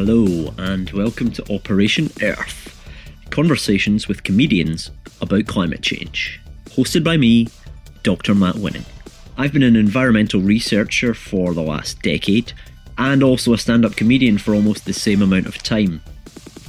Hello, 0.00 0.54
and 0.58 0.88
welcome 0.90 1.32
to 1.32 1.52
Operation 1.52 2.08
Earth 2.22 2.80
conversations 3.30 4.06
with 4.06 4.22
comedians 4.22 4.92
about 5.20 5.48
climate 5.48 5.82
change. 5.82 6.40
Hosted 6.66 7.02
by 7.02 7.16
me, 7.16 7.48
Dr. 8.04 8.32
Matt 8.32 8.54
Winning. 8.54 8.84
I've 9.36 9.52
been 9.52 9.64
an 9.64 9.74
environmental 9.74 10.40
researcher 10.40 11.14
for 11.14 11.52
the 11.52 11.64
last 11.64 12.00
decade 12.00 12.52
and 12.96 13.24
also 13.24 13.52
a 13.52 13.58
stand 13.58 13.84
up 13.84 13.96
comedian 13.96 14.38
for 14.38 14.54
almost 14.54 14.84
the 14.84 14.92
same 14.92 15.20
amount 15.20 15.46
of 15.46 15.60
time. 15.64 16.00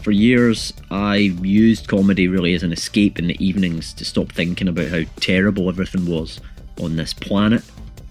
For 0.01 0.09
years, 0.09 0.73
I 0.89 1.17
used 1.17 1.87
comedy 1.87 2.27
really 2.27 2.55
as 2.55 2.63
an 2.63 2.73
escape 2.73 3.19
in 3.19 3.27
the 3.27 3.45
evenings 3.45 3.93
to 3.93 4.05
stop 4.05 4.31
thinking 4.31 4.67
about 4.67 4.87
how 4.87 5.03
terrible 5.19 5.69
everything 5.69 6.07
was 6.07 6.41
on 6.81 6.95
this 6.95 7.13
planet. 7.13 7.61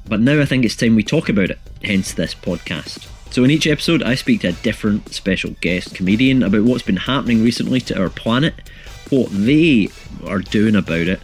But 0.07 0.21
now 0.21 0.41
I 0.41 0.45
think 0.45 0.65
it's 0.65 0.77
time 0.77 0.95
we 0.95 1.03
talk 1.03 1.29
about 1.29 1.51
it, 1.51 1.59
hence 1.83 2.15
this 2.15 2.37
podcast. 2.37 3.09
So, 3.31 3.45
in 3.45 3.51
each 3.51 3.67
episode, 3.67 4.03
I 4.03 4.15
speak 4.15 4.41
to 4.41 4.49
a 4.49 4.53
different 4.53 5.13
special 5.13 5.55
guest 5.61 5.95
comedian 5.95 6.43
about 6.43 6.63
what's 6.63 6.83
been 6.83 6.97
happening 6.97 7.45
recently 7.45 7.81
to 7.83 8.01
our 8.01 8.09
planet, 8.09 8.55
what 9.11 9.29
they 9.31 9.89
are 10.27 10.41
doing 10.41 10.75
about 10.75 11.09
it, 11.09 11.21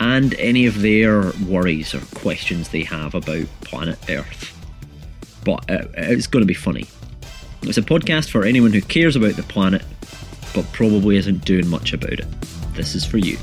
and 0.00 0.34
any 0.34 0.66
of 0.66 0.80
their 0.80 1.32
worries 1.46 1.94
or 1.94 2.00
questions 2.18 2.70
they 2.70 2.82
have 2.84 3.14
about 3.14 3.46
planet 3.60 3.98
Earth. 4.08 4.50
But 5.44 5.70
uh, 5.70 5.86
it's 5.94 6.26
going 6.26 6.42
to 6.42 6.46
be 6.46 6.54
funny. 6.54 6.86
It's 7.62 7.78
a 7.78 7.82
podcast 7.82 8.30
for 8.30 8.44
anyone 8.44 8.72
who 8.72 8.80
cares 8.80 9.14
about 9.14 9.36
the 9.36 9.42
planet, 9.42 9.82
but 10.54 10.70
probably 10.72 11.16
isn't 11.16 11.44
doing 11.44 11.68
much 11.68 11.92
about 11.92 12.12
it. 12.12 12.26
This 12.74 12.94
is 12.94 13.04
for 13.04 13.18
you. 13.18 13.38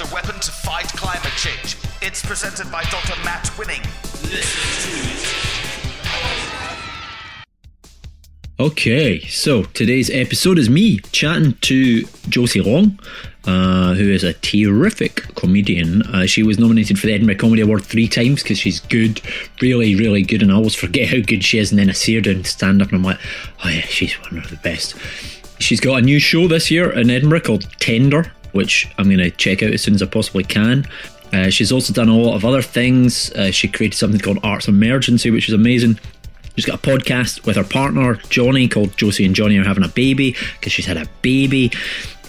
As 0.00 0.10
a 0.10 0.14
weapon 0.14 0.38
to 0.40 0.52
fight 0.52 0.86
climate 0.88 1.32
change. 1.36 1.76
It's 2.02 2.24
presented 2.24 2.70
by 2.70 2.82
Dr. 2.84 3.14
Matt 3.24 3.50
Winning. 3.58 3.80
Okay, 8.60 9.20
so 9.20 9.62
today's 9.64 10.10
episode 10.10 10.58
is 10.58 10.68
me 10.68 10.98
chatting 11.12 11.54
to 11.62 12.02
Josie 12.28 12.60
Long, 12.60 12.98
uh, 13.44 13.94
who 13.94 14.10
is 14.10 14.24
a 14.24 14.34
terrific 14.34 15.34
comedian. 15.36 16.02
Uh, 16.02 16.26
she 16.26 16.42
was 16.42 16.58
nominated 16.58 16.98
for 16.98 17.06
the 17.06 17.14
Edinburgh 17.14 17.36
Comedy 17.36 17.62
Award 17.62 17.84
three 17.84 18.08
times 18.08 18.42
because 18.42 18.58
she's 18.58 18.80
good, 18.80 19.20
really, 19.60 19.94
really 19.96 20.22
good, 20.22 20.42
and 20.42 20.52
I 20.52 20.56
always 20.56 20.74
forget 20.74 21.08
how 21.08 21.20
good 21.20 21.42
she 21.42 21.58
is. 21.58 21.70
And 21.70 21.78
then 21.78 21.88
I 21.88 21.94
see 21.94 22.14
her 22.14 22.20
doing 22.20 22.44
stand 22.44 22.82
up, 22.82 22.88
and 22.88 22.98
I'm 22.98 23.04
like, 23.04 23.20
oh 23.64 23.68
yeah, 23.68 23.82
she's 23.82 24.14
one 24.14 24.38
of 24.38 24.50
the 24.50 24.56
best. 24.56 24.96
She's 25.60 25.80
got 25.80 25.98
a 25.98 26.02
new 26.02 26.20
show 26.20 26.46
this 26.46 26.70
year 26.70 26.92
in 26.92 27.10
Edinburgh 27.10 27.40
called 27.40 27.68
Tender, 27.80 28.32
which 28.52 28.88
I'm 28.98 29.06
going 29.06 29.18
to 29.18 29.30
check 29.30 29.62
out 29.62 29.72
as 29.72 29.82
soon 29.82 29.94
as 29.94 30.02
I 30.02 30.06
possibly 30.06 30.44
can. 30.44 30.86
Uh, 31.32 31.50
she's 31.50 31.72
also 31.72 31.92
done 31.92 32.08
a 32.08 32.16
lot 32.16 32.34
of 32.34 32.44
other 32.44 32.62
things. 32.62 33.30
Uh, 33.32 33.50
she 33.50 33.68
created 33.68 33.96
something 33.96 34.20
called 34.20 34.38
Arts 34.42 34.68
Emergency, 34.68 35.30
which 35.30 35.48
is 35.48 35.54
amazing. 35.54 35.98
She's 36.56 36.64
got 36.64 36.84
a 36.84 36.90
podcast 36.90 37.46
with 37.46 37.56
her 37.56 37.64
partner, 37.64 38.14
Johnny, 38.30 38.66
called 38.66 38.96
Josie 38.96 39.24
and 39.24 39.34
Johnny 39.34 39.56
Are 39.58 39.64
Having 39.64 39.84
a 39.84 39.88
Baby, 39.88 40.34
because 40.58 40.72
she's 40.72 40.86
had 40.86 40.96
a 40.96 41.06
baby. 41.22 41.70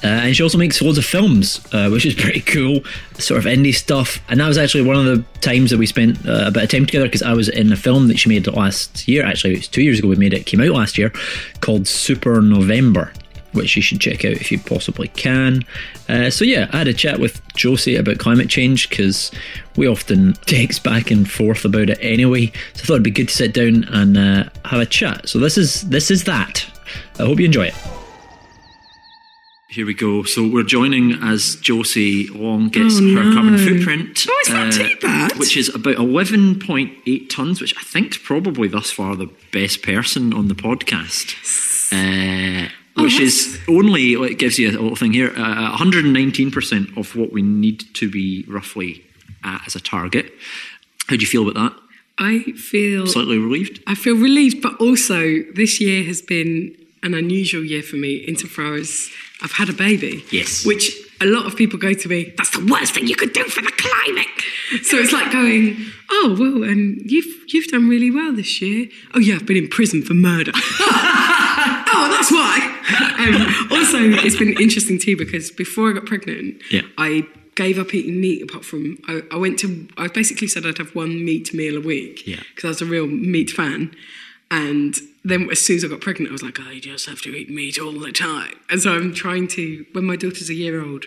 Uh, 0.03 0.07
and 0.07 0.35
she 0.35 0.43
also 0.43 0.57
makes 0.57 0.81
loads 0.81 0.97
of 0.97 1.05
films, 1.05 1.65
uh, 1.73 1.89
which 1.89 2.05
is 2.05 2.13
pretty 2.21 2.41
cool, 2.41 2.81
sort 3.15 3.39
of 3.39 3.45
indie 3.45 3.73
stuff. 3.73 4.19
And 4.29 4.39
that 4.39 4.47
was 4.47 4.57
actually 4.57 4.83
one 4.83 4.95
of 4.95 5.05
the 5.05 5.23
times 5.41 5.71
that 5.71 5.77
we 5.77 5.85
spent 5.85 6.25
uh, 6.27 6.45
a 6.47 6.51
bit 6.51 6.63
of 6.63 6.69
time 6.69 6.85
together 6.85 7.05
because 7.05 7.23
I 7.23 7.33
was 7.33 7.49
in 7.49 7.71
a 7.71 7.75
film 7.75 8.07
that 8.07 8.19
she 8.19 8.29
made 8.29 8.47
last 8.47 9.07
year. 9.07 9.25
Actually, 9.25 9.53
it 9.53 9.57
was 9.57 9.67
two 9.67 9.83
years 9.83 9.99
ago 9.99 10.07
we 10.07 10.15
made 10.15 10.33
it. 10.33 10.41
it 10.41 10.45
came 10.45 10.61
out 10.61 10.69
last 10.69 10.97
year 10.97 11.11
called 11.61 11.87
Super 11.87 12.41
November, 12.41 13.11
which 13.53 13.75
you 13.75 13.81
should 13.81 13.99
check 13.99 14.23
out 14.25 14.33
if 14.33 14.51
you 14.51 14.59
possibly 14.59 15.07
can. 15.09 15.63
Uh, 16.07 16.29
so 16.29 16.43
yeah, 16.45 16.69
I 16.71 16.77
had 16.79 16.87
a 16.87 16.93
chat 16.93 17.19
with 17.19 17.41
Josie 17.55 17.95
about 17.95 18.17
climate 18.19 18.49
change 18.49 18.89
because 18.89 19.31
we 19.75 19.87
often 19.87 20.33
text 20.45 20.83
back 20.83 21.11
and 21.11 21.29
forth 21.29 21.65
about 21.65 21.89
it 21.89 21.97
anyway. 22.01 22.47
So 22.73 22.81
I 22.83 22.85
thought 22.85 22.93
it'd 22.93 23.03
be 23.03 23.11
good 23.11 23.29
to 23.29 23.35
sit 23.35 23.53
down 23.53 23.83
and 23.85 24.17
uh, 24.17 24.49
have 24.65 24.79
a 24.81 24.85
chat. 24.85 25.27
So 25.29 25.39
this 25.39 25.57
is 25.57 25.81
this 25.89 26.09
is 26.11 26.23
that. 26.25 26.65
I 27.19 27.23
hope 27.23 27.39
you 27.39 27.45
enjoy 27.45 27.65
it. 27.67 27.75
Here 29.71 29.85
we 29.85 29.93
go. 29.93 30.23
So 30.23 30.47
we're 30.47 30.63
joining 30.63 31.13
as 31.21 31.55
Josie 31.57 32.27
Long 32.29 32.69
gets 32.69 32.95
Oh, 32.97 33.03
her 33.13 33.23
no. 33.23 33.33
carbon 33.35 33.57
footprint. 33.59 34.25
uh, 34.27 34.31
Oh, 34.31 34.37
it's 34.39 34.49
not 34.49 34.73
too 34.73 34.95
bad. 34.99 35.37
Which 35.37 35.55
is 35.55 35.69
about 35.73 35.97
11.8 35.97 37.27
tonnes, 37.27 37.61
which 37.61 37.75
I 37.77 37.83
think 37.83 38.13
is 38.13 38.17
probably 38.17 38.67
thus 38.67 38.89
far 38.89 39.15
the 39.15 39.29
best 39.51 39.83
person 39.83 40.33
on 40.33 40.47
the 40.47 40.55
podcast. 40.55 41.35
Uh, 41.91 42.69
Oh, 42.99 43.03
which 43.03 43.15
mm-hmm. 43.15 43.23
is 43.23 43.59
only, 43.67 44.15
well, 44.15 44.29
it 44.29 44.39
gives 44.39 44.59
you 44.59 44.69
a 44.69 44.71
little 44.71 44.95
thing 44.95 45.13
here, 45.13 45.31
uh, 45.37 45.73
uh 45.73 45.77
119% 45.77 46.97
of 46.97 47.15
what 47.15 47.31
we 47.31 47.41
need 47.41 47.83
to 47.95 48.09
be 48.09 48.45
roughly 48.47 49.03
at 49.43 49.61
as 49.67 49.75
a 49.75 49.79
target. 49.79 50.31
How 51.07 51.15
do 51.15 51.21
you 51.21 51.27
feel 51.27 51.47
about 51.47 51.55
that? 51.55 51.81
I 52.19 52.51
feel 52.51 53.07
Slightly 53.07 53.37
relieved? 53.37 53.81
I 53.87 53.95
feel 53.95 54.15
relieved, 54.15 54.61
but 54.61 54.79
also 54.79 55.41
this 55.55 55.79
year 55.79 56.03
has 56.03 56.21
been 56.21 56.75
an 57.01 57.13
unusual 57.13 57.63
year 57.63 57.81
for 57.81 57.95
me 57.95 58.17
insofar 58.17 58.75
as 58.75 59.09
I've 59.41 59.53
had 59.53 59.69
a 59.69 59.73
baby. 59.73 60.25
Yes. 60.31 60.65
Which 60.65 60.91
a 61.21 61.25
lot 61.25 61.45
of 61.45 61.55
people 61.55 61.79
go 61.79 61.93
to 61.93 62.09
me, 62.09 62.33
that's 62.37 62.51
the 62.51 62.65
worst 62.69 62.93
thing 62.93 63.07
you 63.07 63.15
could 63.15 63.33
do 63.33 63.43
for 63.45 63.61
the 63.61 63.71
climate. 63.71 64.83
So 64.83 64.97
it's 64.97 65.11
like 65.11 65.31
going, 65.31 65.77
oh 66.11 66.35
well, 66.39 66.63
and 66.63 66.99
you've 67.09 67.25
you've 67.47 67.67
done 67.67 67.89
really 67.89 68.11
well 68.11 68.33
this 68.33 68.61
year. 68.61 68.87
Oh 69.13 69.19
yeah, 69.19 69.35
I've 69.35 69.45
been 69.45 69.57
in 69.57 69.67
prison 69.67 70.03
for 70.03 70.13
murder. 70.13 70.51
oh, 70.55 72.07
that's 72.11 72.31
why. 72.31 72.48
Um, 73.19 73.67
also, 73.71 73.97
it's 73.99 74.37
been 74.37 74.53
interesting 74.59 74.97
too 74.97 75.17
because 75.17 75.51
before 75.51 75.89
I 75.89 75.93
got 75.93 76.05
pregnant, 76.05 76.61
Yeah. 76.71 76.81
I 76.97 77.27
gave 77.55 77.77
up 77.77 77.93
eating 77.93 78.21
meat 78.21 78.41
apart 78.41 78.63
from 78.63 78.97
I, 79.07 79.21
I 79.31 79.35
went 79.35 79.59
to 79.59 79.87
I 79.97 80.07
basically 80.07 80.47
said 80.47 80.65
I'd 80.65 80.77
have 80.77 80.95
one 80.95 81.25
meat 81.25 81.53
meal 81.53 81.75
a 81.77 81.81
week 81.81 82.25
Yeah. 82.25 82.41
because 82.55 82.63
I 82.65 82.67
was 82.69 82.81
a 82.81 82.85
real 82.85 83.05
meat 83.07 83.49
fan 83.51 83.93
and 84.49 84.95
then 85.25 85.49
as 85.51 85.59
soon 85.59 85.75
as 85.77 85.83
I 85.83 85.89
got 85.89 85.99
pregnant 85.99 86.29
I 86.29 86.31
was 86.31 86.41
like 86.43 86.57
I 86.61 86.79
just 86.79 87.05
have 87.07 87.21
to 87.23 87.35
eat 87.35 87.49
meat 87.49 87.77
all 87.77 87.91
the 87.91 88.11
time 88.13 88.53
and 88.69 88.79
so 88.81 88.95
I'm 88.95 89.13
trying 89.13 89.47
to 89.49 89.85
when 89.91 90.05
my 90.05 90.15
daughter's 90.15 90.49
a 90.49 90.53
year 90.53 90.81
old 90.81 91.03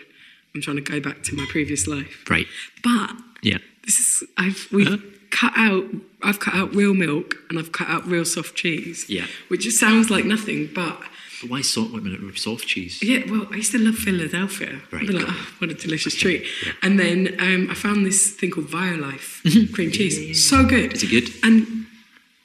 I'm 0.55 0.61
trying 0.61 0.77
to 0.77 0.83
go 0.83 1.01
back 1.01 1.23
to 1.25 1.35
my 1.35 1.47
previous 1.49 1.87
life 1.87 2.23
Right. 2.29 2.47
but 2.85 3.13
Yeah. 3.43 3.59
this 3.87 3.99
is 3.99 4.23
I've 4.37 4.69
we've 4.71 5.03
cut 5.31 5.55
out 5.57 5.85
I've 6.23 6.39
cut 6.41 6.55
out 6.55 6.75
real 6.75 6.93
milk 6.93 7.37
and 7.49 7.59
I've 7.59 7.73
cut 7.73 7.89
out 7.89 8.07
real 8.07 8.27
soft 8.27 8.55
cheese 8.57 9.07
Yeah. 9.09 9.25
which 9.49 9.63
just 9.63 9.81
sounds 9.81 10.11
like 10.11 10.27
nothing 10.27 10.69
But 10.75 11.01
why 11.49 11.61
salt, 11.61 11.93
wait 11.93 12.01
a 12.01 12.05
minute, 12.05 12.23
with 12.23 12.39
soft 12.39 12.67
cheese? 12.67 13.03
yeah, 13.03 13.23
well, 13.31 13.47
I 13.51 13.57
used 13.57 13.73
to 13.73 13.79
love 13.79 13.97
Philadelphia. 13.97 14.81
Right, 14.91 15.03
I'd 15.03 15.09
be 15.09 15.13
like, 15.13 15.27
oh, 15.29 15.49
what 15.59 15.71
a 15.71 15.75
delicious 15.75 16.15
treat. 16.15 16.45
And 16.83 16.99
then 16.99 17.37
um, 17.39 17.69
I 17.71 17.75
found 17.75 18.07
this 18.07 18.31
thing 18.31 18.51
called 18.51 18.69
Violife 18.69 19.73
cream 19.75 19.91
cheese. 19.91 20.49
So 20.49 20.65
good. 20.65 20.93
Is 20.93 21.03
it 21.03 21.11
good? 21.11 21.29
And 21.43 21.87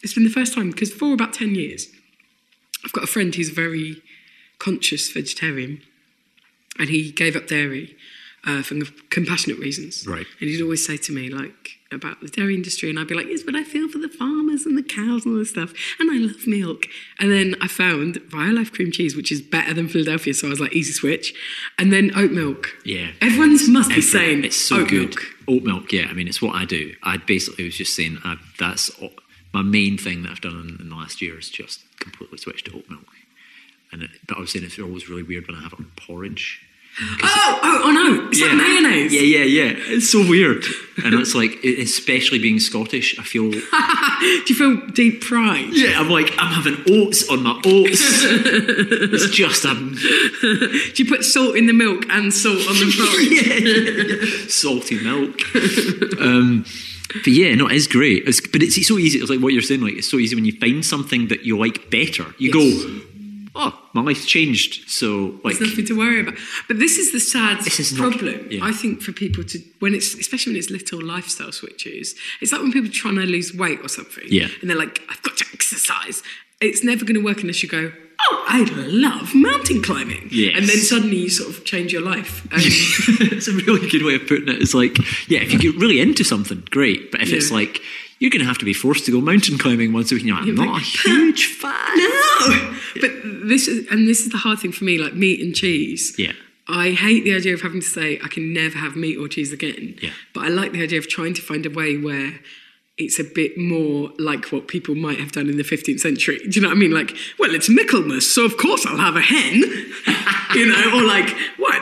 it's 0.03 0.13
been 0.13 0.23
the 0.23 0.29
first 0.29 0.53
time 0.53 0.71
because 0.71 0.93
for 0.93 1.13
about 1.13 1.33
10 1.33 1.55
years, 1.55 1.87
I've 2.85 2.93
got 2.93 3.03
a 3.03 3.07
friend 3.07 3.33
who's 3.33 3.49
a 3.49 3.53
very 3.53 4.01
conscious 4.59 5.11
vegetarian 5.11 5.81
and 6.79 6.89
he 6.89 7.11
gave 7.11 7.35
up 7.35 7.47
dairy 7.47 7.95
uh, 8.45 8.61
for 8.61 8.75
compassionate 9.09 9.59
reasons. 9.59 10.07
Right. 10.07 10.25
And 10.39 10.49
he'd 10.49 10.61
always 10.61 10.85
say 10.85 10.97
to 10.97 11.11
me, 11.11 11.29
like, 11.29 11.76
about 11.91 12.19
the 12.21 12.27
dairy 12.27 12.55
industry, 12.55 12.89
and 12.89 12.99
I'd 12.99 13.07
be 13.07 13.15
like, 13.15 13.27
yes, 13.27 13.43
but 13.43 13.55
I 13.55 13.63
feel 13.63 13.87
for 13.87 13.97
the 13.97 14.09
farmers 14.09 14.65
and 14.65 14.77
the 14.77 14.83
cows 14.83 15.25
and 15.25 15.33
all 15.33 15.39
this 15.39 15.51
stuff, 15.51 15.73
and 15.99 16.11
I 16.11 16.17
love 16.17 16.45
milk. 16.45 16.85
And 17.19 17.31
then 17.31 17.55
I 17.61 17.67
found 17.67 18.15
Violife 18.15 18.73
cream 18.73 18.91
cheese, 18.91 19.15
which 19.15 19.31
is 19.31 19.41
better 19.41 19.73
than 19.73 19.87
Philadelphia, 19.87 20.33
so 20.33 20.47
I 20.47 20.49
was 20.49 20.59
like, 20.59 20.73
easy 20.73 20.93
switch. 20.93 21.33
And 21.77 21.91
then 21.93 22.11
oat 22.15 22.31
milk. 22.31 22.69
Yeah. 22.85 23.11
Everyone's 23.21 23.69
must 23.69 23.89
be 23.89 24.01
saying 24.01 24.43
it's 24.43 24.57
so 24.57 24.81
oat 24.81 24.89
good. 24.89 25.09
milk. 25.09 25.21
Oat 25.47 25.63
milk, 25.63 25.91
yeah. 25.93 26.07
I 26.09 26.13
mean, 26.13 26.27
it's 26.27 26.41
what 26.41 26.55
I 26.55 26.65
do. 26.65 26.93
I 27.03 27.17
basically 27.17 27.63
was 27.65 27.77
just 27.77 27.95
saying 27.95 28.19
uh, 28.25 28.35
that's 28.59 28.91
my 29.53 29.61
main 29.61 29.97
thing 29.97 30.23
that 30.23 30.31
I've 30.31 30.41
done 30.41 30.59
in, 30.59 30.81
in 30.81 30.89
the 30.89 30.95
last 30.95 31.21
year 31.21 31.39
is 31.39 31.49
just 31.49 31.81
completely 31.99 32.37
switched 32.37 32.65
to 32.65 32.77
oat 32.77 32.89
milk. 32.89 33.05
And 33.91 34.03
it, 34.03 34.09
but 34.27 34.37
I 34.37 34.41
was 34.41 34.51
saying 34.51 34.65
it's 34.65 34.77
always 34.77 35.09
really 35.09 35.23
weird 35.23 35.47
when 35.47 35.55
I 35.55 35.61
have 35.61 35.73
it 35.73 35.79
on 35.79 35.91
porridge. 35.95 36.61
Oh, 36.99 37.59
oh, 37.63 37.81
oh 37.85 37.91
no! 37.91 38.27
It's 38.31 38.41
like 38.41 38.55
mayonnaise. 38.55 39.13
Yeah, 39.13 39.21
yeah, 39.21 39.43
yeah. 39.43 39.73
It's 39.77 40.09
so 40.11 40.27
weird, 40.27 40.63
and 41.03 41.13
it's 41.13 41.35
like, 41.35 41.63
especially 41.63 42.39
being 42.39 42.59
Scottish, 42.59 43.17
I 43.19 43.23
feel. 43.23 43.51
Do 43.51 43.59
you 44.47 44.55
feel 44.55 44.77
deep 44.87 45.21
pride? 45.21 45.69
Yeah, 45.73 45.99
I'm 45.99 46.09
like, 46.09 46.31
I'm 46.39 46.51
having 46.51 46.77
oats 46.89 47.29
on 47.29 47.43
my 47.43 47.51
oats. 47.63 48.01
it's 48.01 49.29
just 49.29 49.63
a 49.65 49.75
Do 49.75 51.03
you 51.03 51.05
put 51.07 51.23
salt 51.23 51.55
in 51.55 51.67
the 51.67 51.73
milk 51.73 52.05
and 52.09 52.33
salt 52.33 52.57
on 52.67 52.75
the 52.75 54.17
porridge? 54.31 54.49
salty 54.51 54.99
milk. 55.03 56.19
um, 56.19 56.65
but 57.13 57.27
yeah, 57.27 57.53
no, 57.55 57.67
it 57.67 57.73
is 57.75 57.87
great. 57.87 58.27
It's, 58.27 58.41
but 58.41 58.63
it's, 58.63 58.75
it's 58.77 58.87
so 58.87 58.97
easy. 58.97 59.19
It's 59.19 59.29
like 59.29 59.39
what 59.39 59.53
you're 59.53 59.61
saying. 59.61 59.81
Like 59.81 59.93
it's 59.93 60.09
so 60.09 60.17
easy 60.17 60.35
when 60.35 60.45
you 60.45 60.53
find 60.59 60.83
something 60.83 61.27
that 61.27 61.43
you 61.45 61.57
like 61.59 61.91
better. 61.91 62.25
You 62.39 62.51
Yes. 62.53 62.83
go, 62.83 63.01
oh, 63.57 63.79
my 63.93 64.01
life's 64.01 64.25
changed. 64.25 64.89
So 64.89 65.39
like, 65.43 65.57
There's 65.57 65.69
nothing 65.71 65.85
to 65.87 65.97
worry 65.97 66.21
about. 66.21 66.35
But 66.67 66.79
this 66.79 66.97
is 66.97 67.11
the 67.11 67.19
sad 67.19 67.59
This 67.65 67.79
is 67.79 67.93
not- 67.93 68.11
problem. 68.13 68.47
yeah. 68.51 68.63
I 68.63 68.71
think 68.71 69.01
for 69.01 69.11
people 69.11 69.43
to 69.45 69.59
when 69.79 69.93
it's 69.93 70.13
especially 70.15 70.53
when 70.53 70.59
it's 70.59 70.69
little 70.69 71.01
lifestyle 71.03 71.51
switches. 71.51 72.15
It's 72.41 72.51
like 72.51 72.61
when 72.61 72.71
people 72.71 72.89
are 72.89 72.93
trying 72.93 73.15
to 73.15 73.21
lose 73.25 73.53
weight 73.53 73.79
or 73.83 73.89
something. 73.89 74.23
Yeah. 74.27 74.47
And 74.61 74.69
they're 74.69 74.77
like, 74.77 75.01
I've 75.09 75.21
got 75.23 75.37
to 75.37 75.45
exercise. 75.53 76.21
It's 76.61 76.83
never 76.83 77.03
going 77.05 77.15
to 77.15 77.23
work 77.23 77.41
unless 77.41 77.61
you 77.61 77.69
go. 77.69 77.91
Oh, 78.19 78.45
I 78.47 78.63
love 78.87 79.35
mountain 79.35 79.83
climbing. 79.83 80.29
Yes. 80.31 80.57
And 80.57 80.67
then 80.67 80.77
suddenly 80.77 81.17
you 81.17 81.29
sort 81.29 81.49
of 81.49 81.65
change 81.65 81.93
your 81.93 82.01
life. 82.01 82.45
Um, 82.51 82.59
it's 83.31 83.47
a 83.47 83.51
really 83.53 83.87
good 83.87 84.01
way 84.03 84.15
of 84.15 84.21
putting 84.27 84.47
it. 84.47 84.59
It's 84.59 84.73
like, 84.73 84.97
yeah, 85.29 85.39
if 85.41 85.53
you 85.53 85.59
get 85.59 85.75
really 85.79 85.99
into 86.01 86.23
something, 86.23 86.63
great. 86.71 87.11
But 87.11 87.21
if 87.21 87.31
it's 87.31 87.51
like, 87.51 87.79
you're 88.19 88.31
going 88.31 88.41
to 88.41 88.47
have 88.47 88.57
to 88.59 88.65
be 88.65 88.73
forced 88.73 89.05
to 89.05 89.11
go 89.11 89.21
mountain 89.21 89.57
climbing 89.57 89.93
once 89.93 90.11
a 90.11 90.15
week, 90.15 90.23
and 90.23 90.29
you're 90.29 90.37
like, 90.37 90.41
I'm 90.43 90.47
You're 90.57 90.65
not 90.65 90.73
like, 90.73 90.81
a 90.83 91.09
huge 91.09 91.45
fan. 91.55 91.97
no. 91.97 92.77
But 93.01 93.11
this 93.47 93.67
is 93.67 93.87
and 93.91 94.07
this 94.07 94.21
is 94.21 94.29
the 94.31 94.37
hard 94.37 94.59
thing 94.59 94.71
for 94.71 94.83
me, 94.85 94.97
like 94.97 95.13
meat 95.13 95.39
and 95.41 95.53
cheese. 95.53 96.15
Yeah. 96.17 96.33
I 96.67 96.91
hate 96.91 97.23
the 97.23 97.33
idea 97.35 97.53
of 97.53 97.61
having 97.61 97.79
to 97.79 97.87
say 97.87 98.19
I 98.23 98.27
can 98.27 98.51
never 98.53 98.77
have 98.77 98.95
meat 98.95 99.17
or 99.17 99.27
cheese 99.27 99.53
again. 99.53 99.95
Yeah. 100.01 100.09
But 100.33 100.45
I 100.45 100.47
like 100.49 100.71
the 100.73 100.83
idea 100.83 100.99
of 100.99 101.07
trying 101.07 101.33
to 101.35 101.41
find 101.41 101.65
a 101.65 101.69
way 101.69 101.95
where 101.97 102.39
it's 102.97 103.19
a 103.19 103.23
bit 103.23 103.57
more 103.57 104.09
like 104.17 104.45
what 104.51 104.67
people 104.67 104.95
might 104.95 105.19
have 105.19 105.31
done 105.31 105.47
in 105.49 105.57
the 105.57 105.63
15th 105.63 105.99
century. 105.99 106.39
Do 106.39 106.49
you 106.49 106.61
know 106.61 106.69
what 106.69 106.77
I 106.77 106.79
mean? 106.79 106.91
Like, 106.91 107.15
well, 107.37 107.53
it's 107.53 107.69
Michaelmas, 107.69 108.29
so 108.33 108.43
of 108.43 108.57
course 108.57 108.85
I'll 108.87 108.97
have 108.97 109.15
a 109.15 109.21
hen. 109.21 109.61
you 110.55 110.65
know, 110.65 110.97
or 110.97 111.03
like, 111.03 111.29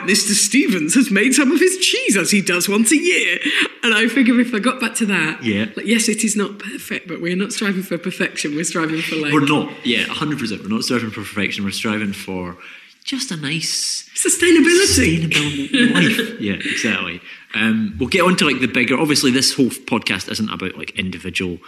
Mr. 0.06 0.32
Stevens 0.34 0.94
has 0.94 1.10
made 1.10 1.34
some 1.34 1.50
of 1.52 1.58
his 1.60 1.76
cheese 1.78 2.16
as 2.16 2.30
he 2.30 2.40
does 2.40 2.68
once 2.68 2.92
a 2.92 2.96
year. 2.96 3.38
And 3.82 3.94
I 3.94 4.08
figure 4.08 4.38
if 4.40 4.52
I 4.54 4.58
got 4.58 4.80
back 4.80 4.94
to 4.96 5.06
that, 5.06 5.44
Yeah. 5.44 5.66
like, 5.76 5.86
yes, 5.86 6.08
it 6.08 6.24
is 6.24 6.34
not 6.36 6.58
perfect, 6.58 7.06
but 7.08 7.20
we're 7.20 7.36
not 7.36 7.52
striving 7.52 7.82
for 7.82 7.98
perfection. 7.98 8.54
We're 8.56 8.64
striving 8.64 9.00
for 9.02 9.16
like 9.16 9.32
We're 9.32 9.44
not, 9.46 9.72
yeah, 9.86 10.04
100%. 10.06 10.62
We're 10.62 10.68
not 10.68 10.84
striving 10.84 11.10
for 11.10 11.20
perfection. 11.20 11.64
We're 11.64 11.70
striving 11.70 12.12
for 12.12 12.56
just 13.04 13.30
a 13.30 13.36
nice 13.36 14.08
sustainability. 14.14 14.86
sustainable 14.86 15.94
life. 15.94 16.40
Yeah, 16.40 16.54
exactly. 16.54 17.20
Um, 17.54 17.94
we'll 17.98 18.08
get 18.08 18.22
on 18.22 18.36
to 18.36 18.44
like 18.44 18.60
the 18.60 18.66
bigger. 18.66 18.98
Obviously, 18.98 19.30
this 19.30 19.54
whole 19.54 19.70
podcast 19.70 20.30
isn't 20.30 20.50
about 20.50 20.76
like 20.76 20.90
individual 20.98 21.58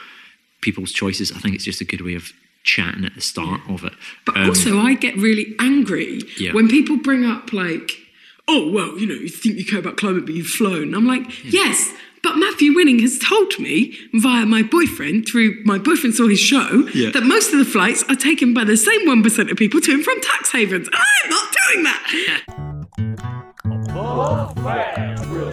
people's 0.60 0.92
choices. 0.92 1.30
I 1.30 1.38
think 1.38 1.54
it's 1.54 1.64
just 1.64 1.80
a 1.80 1.84
good 1.84 2.00
way 2.00 2.14
of 2.14 2.32
chatting 2.64 3.04
at 3.04 3.14
the 3.14 3.20
start 3.20 3.60
of 3.68 3.84
it. 3.84 3.92
But 4.26 4.36
Um, 4.36 4.48
also, 4.48 4.78
I 4.80 4.94
get 4.94 5.16
really 5.16 5.54
angry 5.60 6.20
Yeah. 6.36 6.52
when 6.52 6.68
people 6.68 6.96
bring 6.96 7.24
up 7.24 7.52
like, 7.52 7.92
"Oh, 8.48 8.70
well, 8.72 8.98
you 8.98 9.06
know, 9.06 9.14
you 9.14 9.28
think 9.28 9.56
you 9.58 9.64
care 9.64 9.78
about 9.78 9.96
climate, 9.96 10.24
but 10.26 10.34
you've 10.34 10.46
flown." 10.48 10.94
I'm 10.94 11.06
like, 11.06 11.24
"Yes." 11.44 11.92
But 12.20 12.36
Matthew 12.36 12.74
Winning 12.74 12.98
has 12.98 13.16
told 13.20 13.56
me 13.60 13.96
via 14.14 14.44
my 14.44 14.62
boyfriend, 14.62 15.28
through 15.28 15.62
my 15.64 15.78
boyfriend 15.78 16.16
saw 16.16 16.26
his 16.26 16.40
show, 16.40 16.88
Yeah. 16.92 17.10
that 17.10 17.22
most 17.22 17.52
of 17.52 17.60
the 17.60 17.64
flights 17.64 18.02
are 18.08 18.16
taken 18.16 18.52
by 18.52 18.64
the 18.64 18.76
same 18.76 19.06
1% 19.06 19.50
of 19.52 19.56
people 19.56 19.80
to 19.80 19.92
and 19.92 20.02
from 20.04 20.20
tax 20.20 20.50
havens. 20.50 20.88
I'm 20.92 21.30
not 21.30 21.56
doing 21.70 21.84
that. 21.84 23.18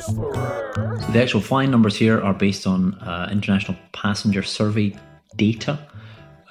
So 0.02 1.12
the 1.12 1.20
actual 1.22 1.42
flying 1.42 1.72
numbers 1.72 1.96
here 1.96 2.20
are 2.22 2.34
based 2.34 2.66
on 2.68 2.96
uh, 2.96 3.30
international 3.32 3.78
passenger 3.94 4.44
survey 4.44 4.96
data. 5.36 5.80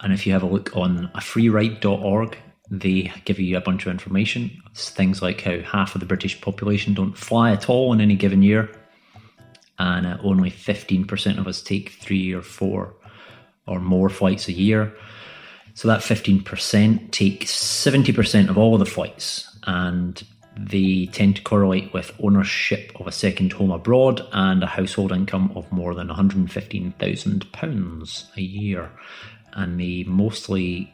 And 0.01 0.13
if 0.13 0.27
you 0.27 0.33
have 0.33 0.43
a 0.43 0.47
look 0.47 0.77
on 0.77 1.11
afreeride.org, 1.15 2.37
they 2.71 3.13
give 3.25 3.39
you 3.39 3.57
a 3.57 3.61
bunch 3.61 3.87
of 3.87 3.93
information. 3.93 4.63
It's 4.71 4.91
things 4.91 5.21
like 5.21 5.43
how 5.43 5.61
half 5.61 5.95
of 5.95 6.01
the 6.01 6.07
British 6.07 6.41
population 6.41 6.95
don't 6.95 7.17
fly 7.17 7.53
at 7.53 7.69
all 7.69 7.93
in 7.93 8.01
any 8.01 8.17
given 8.17 8.43
year, 8.43 8.71
and 9.79 10.07
uh, 10.07 10.17
only 10.23 10.51
15% 10.51 11.39
of 11.39 11.47
us 11.47 11.63
take 11.63 11.91
three 11.91 12.33
or 12.33 12.43
four 12.43 12.95
or 13.67 13.81
more 13.81 14.09
flights 14.09 14.49
a 14.49 14.53
year. 14.53 14.95
So 15.75 15.89
that 15.89 16.01
15% 16.01 17.11
take 17.11 17.45
70% 17.45 18.49
of 18.49 18.57
all 18.57 18.73
of 18.75 18.81
the 18.81 18.87
flights, 18.87 19.55
and 19.65 20.23
they 20.57 21.07
tend 21.07 21.35
to 21.37 21.43
correlate 21.43 21.93
with 21.93 22.15
ownership 22.21 22.93
of 23.01 23.09
a 23.09 23.13
second 23.13 23.53
home 23.53 23.73
abroad 23.73 24.27
and 24.33 24.63
a 24.63 24.69
household 24.69 25.13
income 25.13 25.53
of 25.57 25.71
more 25.73 25.95
than 25.95 26.09
£115,000 26.09 28.37
a 28.37 28.41
year. 28.41 28.91
And 29.55 29.81
they 29.81 30.05
mostly 30.05 30.94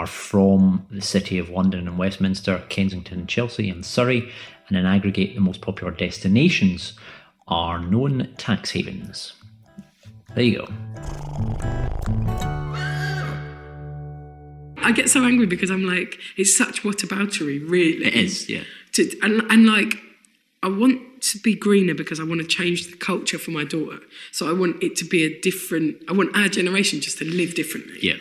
are 0.00 0.06
from 0.06 0.86
the 0.90 1.02
city 1.02 1.38
of 1.38 1.50
London 1.50 1.86
and 1.86 1.98
Westminster, 1.98 2.64
Kensington, 2.70 3.20
and 3.20 3.28
Chelsea, 3.28 3.68
and 3.68 3.84
Surrey. 3.84 4.32
And 4.68 4.78
in 4.78 4.86
aggregate, 4.86 5.34
the 5.34 5.42
most 5.42 5.60
popular 5.60 5.92
destinations 5.92 6.94
are 7.48 7.78
known 7.78 8.32
tax 8.38 8.70
havens. 8.70 9.34
There 10.34 10.44
you 10.44 10.58
go. 10.58 10.68
I 14.78 14.92
get 14.92 15.10
so 15.10 15.22
angry 15.22 15.44
because 15.44 15.70
I'm 15.70 15.84
like, 15.84 16.18
it's 16.38 16.56
such 16.56 16.82
whataboutery, 16.82 17.68
really. 17.68 18.06
It 18.06 18.14
is, 18.14 18.48
yeah. 18.48 18.62
To, 18.92 19.02
and, 19.22 19.42
and 19.50 19.66
like, 19.66 19.98
I 20.62 20.68
want 20.68 21.20
to 21.24 21.38
be 21.40 21.54
greener 21.54 21.94
because 21.94 22.18
I 22.18 22.24
want 22.24 22.40
to 22.40 22.46
change 22.46 22.86
the 22.86 22.96
culture 22.96 23.38
for 23.38 23.50
my 23.50 23.64
daughter. 23.64 23.98
So 24.32 24.48
I 24.48 24.54
want 24.54 24.82
it 24.82 24.96
to 24.96 25.04
be 25.04 25.24
a 25.24 25.40
different, 25.40 25.96
I 26.08 26.12
want 26.14 26.34
our 26.34 26.48
generation 26.48 27.02
just 27.02 27.18
to 27.18 27.26
live 27.26 27.54
differently. 27.54 27.98
Yeah. 28.00 28.14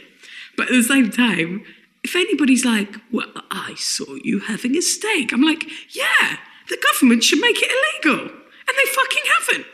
But 0.59 0.67
at 0.67 0.73
the 0.73 0.83
same 0.83 1.09
time, 1.09 1.63
if 2.03 2.17
anybody's 2.17 2.65
like, 2.65 2.94
well, 3.13 3.31
I 3.50 3.75
saw 3.77 4.15
you 4.25 4.39
having 4.41 4.75
a 4.75 4.81
steak, 4.81 5.31
I'm 5.31 5.41
like, 5.41 5.63
yeah, 5.95 6.35
the 6.67 6.77
government 6.91 7.23
should 7.23 7.39
make 7.39 7.56
it 7.61 7.71
illegal. 8.03 8.25
And 8.25 8.77
they 8.77 8.91
fucking 8.91 9.23
haven't. 9.39 9.65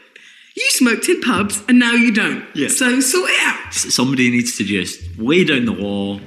You 0.56 0.66
smoked 0.70 1.10
in 1.10 1.22
pubs 1.22 1.64
and 1.68 1.80
now 1.80 1.94
you 1.94 2.14
don't. 2.14 2.46
Yeah. 2.54 2.68
So 2.68 3.00
sort 3.00 3.32
it 3.32 3.48
out. 3.48 3.74
somebody 3.74 4.30
needs 4.30 4.58
to 4.60 4.64
just 4.64 5.02
lay 5.18 5.44
down 5.44 5.66
the 5.66 5.72
law, 5.72 6.20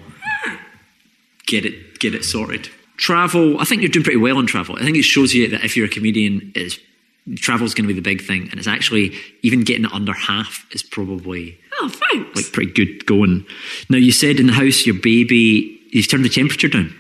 get 1.46 1.64
it 1.64 2.00
get 2.00 2.16
it 2.16 2.24
sorted. 2.24 2.68
Travel, 2.96 3.60
I 3.60 3.64
think 3.64 3.82
you're 3.82 3.92
doing 3.92 4.02
pretty 4.02 4.18
well 4.18 4.38
on 4.38 4.46
travel. 4.48 4.74
I 4.74 4.80
think 4.80 4.96
it 4.96 5.04
shows 5.04 5.34
you 5.34 5.46
that 5.50 5.64
if 5.64 5.76
you're 5.76 5.86
a 5.86 5.88
comedian, 5.88 6.50
is 6.56 6.80
travel's 7.36 7.74
going 7.74 7.86
to 7.88 7.92
be 7.94 7.98
the 7.98 8.02
big 8.02 8.22
thing, 8.22 8.48
and 8.50 8.54
it's 8.58 8.68
actually 8.68 9.14
even 9.42 9.62
getting 9.62 9.84
it 9.84 9.92
under 9.92 10.12
half 10.12 10.64
is 10.72 10.82
probably 10.82 11.58
Oh, 11.80 11.88
thanks. 11.88 12.36
like 12.36 12.52
pretty 12.52 12.72
good 12.72 13.06
going. 13.06 13.44
Now 13.88 13.98
you 13.98 14.12
said 14.12 14.40
in 14.40 14.46
the 14.46 14.52
house 14.52 14.86
your 14.86 14.96
baby, 14.96 15.80
you've 15.90 16.08
turned 16.08 16.24
the 16.24 16.28
temperature 16.28 16.68
down. 16.68 16.94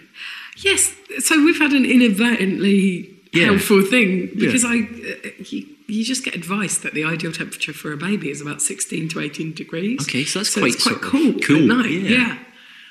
Yes, 0.58 0.92
so 1.20 1.42
we've 1.44 1.58
had 1.58 1.72
an 1.72 1.84
inadvertently 1.84 3.10
Yeah. 3.32 3.46
helpful 3.46 3.82
thing 3.82 4.30
because 4.36 4.64
I, 4.64 4.78
uh, 4.80 5.30
you, 5.50 5.66
you 5.86 6.04
just 6.04 6.24
get 6.24 6.34
advice 6.34 6.78
that 6.78 6.94
the 6.94 7.04
ideal 7.04 7.32
temperature 7.32 7.72
for 7.72 7.92
a 7.92 7.96
baby 7.96 8.30
is 8.30 8.40
about 8.40 8.60
sixteen 8.62 9.08
to 9.10 9.20
eighteen 9.20 9.52
degrees. 9.52 10.00
Okay, 10.02 10.24
so 10.24 10.38
that's 10.40 10.50
so 10.50 10.60
quite 10.60 10.78
quite 10.80 11.00
cool. 11.00 11.34
cool, 11.40 11.70
At 11.72 11.78
night. 11.84 11.90
yeah. 11.90 12.10
Yeah. 12.10 12.38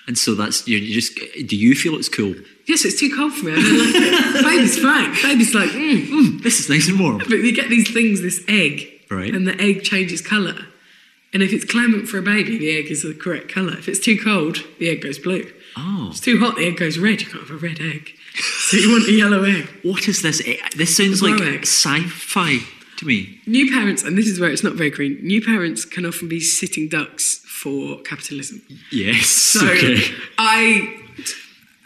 And 0.07 0.17
so 0.17 0.33
that's 0.35 0.67
you 0.67 0.79
just. 0.93 1.15
Do 1.47 1.55
you 1.55 1.75
feel 1.75 1.95
it's 1.95 2.09
cool? 2.09 2.33
Yes, 2.65 2.85
it's 2.85 2.99
too 2.99 3.13
cold 3.15 3.33
for 3.33 3.45
me. 3.45 3.53
I 3.53 3.55
don't 3.55 3.77
like 3.77 3.95
it. 3.95 4.43
Baby's 4.43 4.79
fine. 4.79 5.13
Baby's 5.21 5.53
like, 5.53 5.69
mm, 5.69 6.07
mm. 6.07 6.43
This 6.43 6.59
is 6.59 6.69
nice 6.69 6.87
and 6.89 6.99
warm. 6.99 7.17
but 7.19 7.29
you 7.29 7.53
get 7.55 7.69
these 7.69 7.91
things, 7.91 8.21
this 8.21 8.43
egg, 8.47 8.89
Right. 9.09 9.33
And 9.33 9.47
the 9.47 9.59
egg 9.61 9.83
changes 9.83 10.21
colour. 10.21 10.65
And 11.33 11.41
if 11.43 11.53
it's 11.53 11.63
climate 11.65 12.07
for 12.07 12.17
a 12.17 12.21
baby, 12.21 12.57
the 12.57 12.77
egg 12.77 12.87
is 12.91 13.03
the 13.03 13.13
correct 13.13 13.49
colour. 13.49 13.73
If 13.77 13.87
it's 13.87 13.99
too 13.99 14.17
cold, 14.17 14.57
the 14.79 14.89
egg 14.89 15.01
goes 15.01 15.19
blue. 15.19 15.49
Oh, 15.77 16.07
If 16.07 16.11
it's 16.17 16.19
too 16.21 16.39
hot, 16.39 16.55
the 16.55 16.65
egg 16.65 16.77
goes 16.77 16.97
red. 16.97 17.21
You 17.21 17.27
can't 17.27 17.47
have 17.47 17.51
a 17.51 17.57
red 17.57 17.79
egg. 17.79 18.11
So 18.35 18.77
you 18.77 18.89
want 18.91 19.07
a 19.07 19.11
yellow 19.11 19.43
egg. 19.43 19.67
what 19.83 20.07
is 20.07 20.21
this? 20.21 20.41
This 20.75 20.95
sounds 20.95 21.21
like 21.21 21.39
egg. 21.41 21.61
sci-fi 21.61 22.59
to 22.97 23.05
me. 23.05 23.39
New 23.45 23.71
parents, 23.71 24.03
and 24.03 24.17
this 24.17 24.27
is 24.27 24.39
where 24.39 24.49
it's 24.49 24.63
not 24.63 24.73
very 24.73 24.89
green, 24.89 25.19
new 25.21 25.43
parents 25.43 25.85
can 25.85 26.05
often 26.05 26.27
be 26.27 26.39
sitting 26.39 26.87
ducks 26.87 27.39
for 27.45 28.01
capitalism. 28.01 28.61
Yes. 28.91 29.45
So 29.57 29.65
okay. 29.65 30.03
I, 30.37 30.95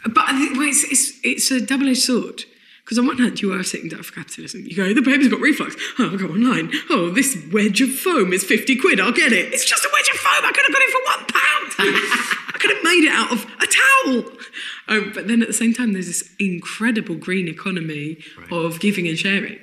but 0.04 0.24
I 0.28 0.38
think, 0.38 0.58
well, 0.58 0.68
it's, 0.68 0.84
it's, 0.84 1.18
it's 1.22 1.50
a 1.50 1.64
double 1.64 1.88
edged 1.88 2.02
sword. 2.02 2.42
Because 2.84 2.98
on 2.98 3.06
one 3.06 3.18
hand, 3.18 3.40
you 3.40 3.52
are 3.52 3.62
sitting 3.62 3.88
duck 3.88 4.02
for 4.02 4.12
capitalism. 4.12 4.64
You 4.66 4.74
go, 4.76 4.92
the 4.92 5.00
baby's 5.00 5.28
got 5.28 5.40
reflux. 5.40 5.76
Oh, 5.98 6.10
I'll 6.10 6.18
go 6.18 6.26
online. 6.26 6.72
Oh, 6.90 7.10
this 7.10 7.38
wedge 7.52 7.80
of 7.80 7.90
foam 7.90 8.32
is 8.32 8.42
50 8.42 8.76
quid. 8.76 9.00
I'll 9.00 9.12
get 9.12 9.32
it. 9.32 9.52
It's 9.54 9.64
just 9.64 9.84
a 9.84 9.90
wedge 9.92 10.08
of 10.12 10.16
foam. 10.16 10.44
I 10.44 10.52
could 10.52 10.64
have 10.66 10.72
got 10.72 10.82
it 10.82 10.90
for 10.90 11.02
one 11.06 11.26
pound. 11.28 11.72
I 12.54 12.58
could 12.58 12.70
have 12.74 12.84
made 12.84 13.04
it 13.04 13.12
out 13.12 13.32
of 13.32 13.46
a 13.62 13.66
towel. 13.66 14.38
Um, 14.88 15.12
but 15.14 15.28
then 15.28 15.40
at 15.40 15.48
the 15.48 15.54
same 15.54 15.72
time, 15.72 15.92
there's 15.92 16.08
this 16.08 16.34
incredible 16.40 17.14
green 17.14 17.46
economy 17.48 18.18
of 18.50 18.80
giving 18.80 19.06
and 19.06 19.16
sharing. 19.16 19.58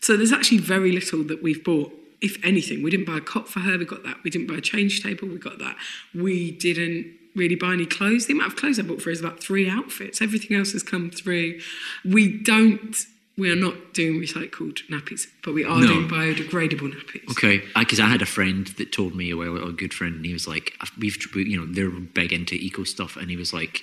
So 0.00 0.16
there's 0.16 0.32
actually 0.32 0.58
very 0.58 0.92
little 0.92 1.22
that 1.24 1.42
we've 1.42 1.62
bought. 1.64 1.92
If 2.20 2.42
anything, 2.44 2.82
we 2.82 2.90
didn't 2.90 3.06
buy 3.06 3.18
a 3.18 3.20
cot 3.20 3.48
for 3.48 3.60
her. 3.60 3.76
We 3.76 3.84
got 3.84 4.02
that. 4.04 4.16
We 4.24 4.30
didn't 4.30 4.46
buy 4.46 4.54
a 4.56 4.60
change 4.60 5.02
table. 5.02 5.28
We 5.28 5.38
got 5.38 5.58
that. 5.58 5.76
We 6.14 6.50
didn't 6.52 7.12
really 7.34 7.56
buy 7.56 7.74
any 7.74 7.84
clothes. 7.84 8.26
The 8.26 8.32
amount 8.32 8.52
of 8.52 8.56
clothes 8.56 8.78
I 8.78 8.82
bought 8.82 9.00
for 9.02 9.10
her 9.10 9.12
is 9.12 9.20
about 9.20 9.40
three 9.40 9.68
outfits. 9.68 10.22
Everything 10.22 10.56
else 10.56 10.72
has 10.72 10.82
come 10.82 11.10
through. 11.10 11.60
We 12.04 12.42
don't 12.42 12.96
we 13.38 13.50
are 13.50 13.56
not 13.56 13.92
doing 13.92 14.18
recycled 14.18 14.78
nappies, 14.90 15.26
but 15.44 15.52
we 15.52 15.62
are 15.62 15.78
No. 15.78 15.86
doing 15.88 16.08
biodegradable 16.08 16.90
nappies. 16.94 17.28
Okay, 17.32 17.62
because 17.78 18.00
I, 18.00 18.06
had 18.08 18.22
a 18.22 18.26
friend 18.26 18.66
that 18.78 18.92
told 18.92 19.14
me 19.14 19.30
a 19.30 19.36
while, 19.36 19.54
ago, 19.56 19.66
a 19.66 19.72
good 19.72 19.92
friend, 19.92 20.14
and 20.16 20.24
he 20.24 20.32
was 20.32 20.48
like, 20.48 20.72
"We've, 20.98 21.18
we- 21.34 21.50
you 21.50 21.58
know, 21.60 21.66
they're 21.66 21.90
big 21.90 22.32
into 22.32 22.54
eco 22.54 22.84
stuff," 22.84 23.14
and 23.18 23.28
he 23.28 23.36
was 23.36 23.52
like, 23.52 23.82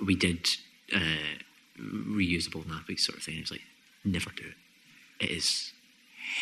"We 0.00 0.14
did 0.14 0.48
uh, 0.94 1.00
reusable 1.80 2.64
nappies, 2.64 3.00
sort 3.00 3.18
of 3.18 3.24
thing." 3.24 3.34
He 3.34 3.40
was 3.40 3.50
like, 3.50 3.62
"Never 4.04 4.30
do 4.30 4.44
it. 4.44 4.54
It 5.20 5.30
is 5.30 5.72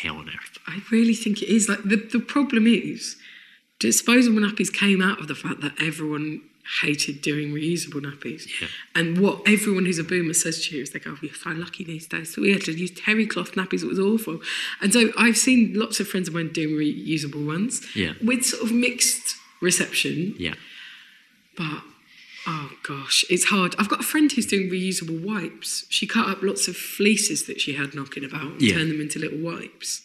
hell 0.01 0.17
on 0.17 0.29
earth." 0.29 0.57
I 0.67 0.81
really 0.91 1.13
think 1.15 1.41
it 1.41 1.49
is. 1.49 1.67
Like 1.69 1.83
the, 1.83 1.95
the 1.97 2.19
problem 2.19 2.67
is, 2.67 3.15
disposable 3.79 4.39
nappies 4.41 4.71
came 4.73 5.01
out 5.01 5.19
of 5.19 5.27
the 5.27 5.35
fact 5.35 5.61
that 5.61 5.73
everyone 5.81 6.41
hated 6.81 7.21
doing 7.21 7.53
reusable 7.53 8.01
nappies. 8.01 8.47
Yeah. 8.59 8.67
And 8.95 9.19
what 9.19 9.41
everyone 9.45 9.85
who's 9.85 9.99
a 9.99 10.03
boomer 10.03 10.33
says 10.33 10.65
to 10.65 10.75
you 10.75 10.81
is 10.81 10.89
they 10.91 10.99
go, 10.99 11.11
"Oh, 11.11 11.17
we're 11.21 11.33
so 11.33 11.51
lucky 11.51 11.83
these 11.83 12.07
days. 12.07 12.33
So 12.33 12.41
we 12.41 12.51
had 12.51 12.63
to 12.63 12.71
use 12.71 12.89
terry 12.91 13.27
cloth 13.27 13.51
nappies. 13.53 13.83
It 13.83 13.87
was 13.87 13.99
awful. 13.99 14.41
And 14.81 14.91
so 14.91 15.11
I've 15.17 15.37
seen 15.37 15.73
lots 15.75 15.99
of 15.99 16.07
friends 16.07 16.27
of 16.27 16.33
mine 16.33 16.49
doing 16.53 16.75
reusable 16.75 17.45
ones 17.45 17.85
Yeah. 17.95 18.13
with 18.23 18.43
sort 18.45 18.63
of 18.63 18.71
mixed 18.71 19.35
reception. 19.61 20.33
Yeah, 20.39 20.55
But 21.55 21.83
oh 22.47 22.71
gosh, 22.87 23.25
it's 23.29 23.45
hard. 23.45 23.75
I've 23.79 23.89
got 23.89 23.99
a 23.99 24.03
friend 24.03 24.31
who's 24.31 24.45
doing 24.45 24.69
reusable 24.69 25.23
wipes. 25.23 25.85
She 25.89 26.05
cut 26.07 26.27
up 26.27 26.41
lots 26.43 26.67
of 26.67 26.75
fleeces 26.77 27.45
that 27.47 27.59
she 27.61 27.73
had 27.73 27.95
knocking 27.95 28.23
about 28.23 28.41
and 28.43 28.61
Yeah. 28.61 28.75
turned 28.75 28.91
them 28.91 29.01
into 29.01 29.19
little 29.19 29.39
wipes. 29.39 30.01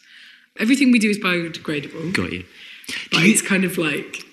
Everything 0.58 0.90
we 0.92 0.98
do 0.98 1.10
is 1.10 1.18
biodegradable, 1.18 2.12
got 2.12 2.32
you. 2.32 2.44
but 3.12 3.22
it's 3.24 3.42
kind 3.42 3.64
of 3.64 3.78
like 3.78 4.24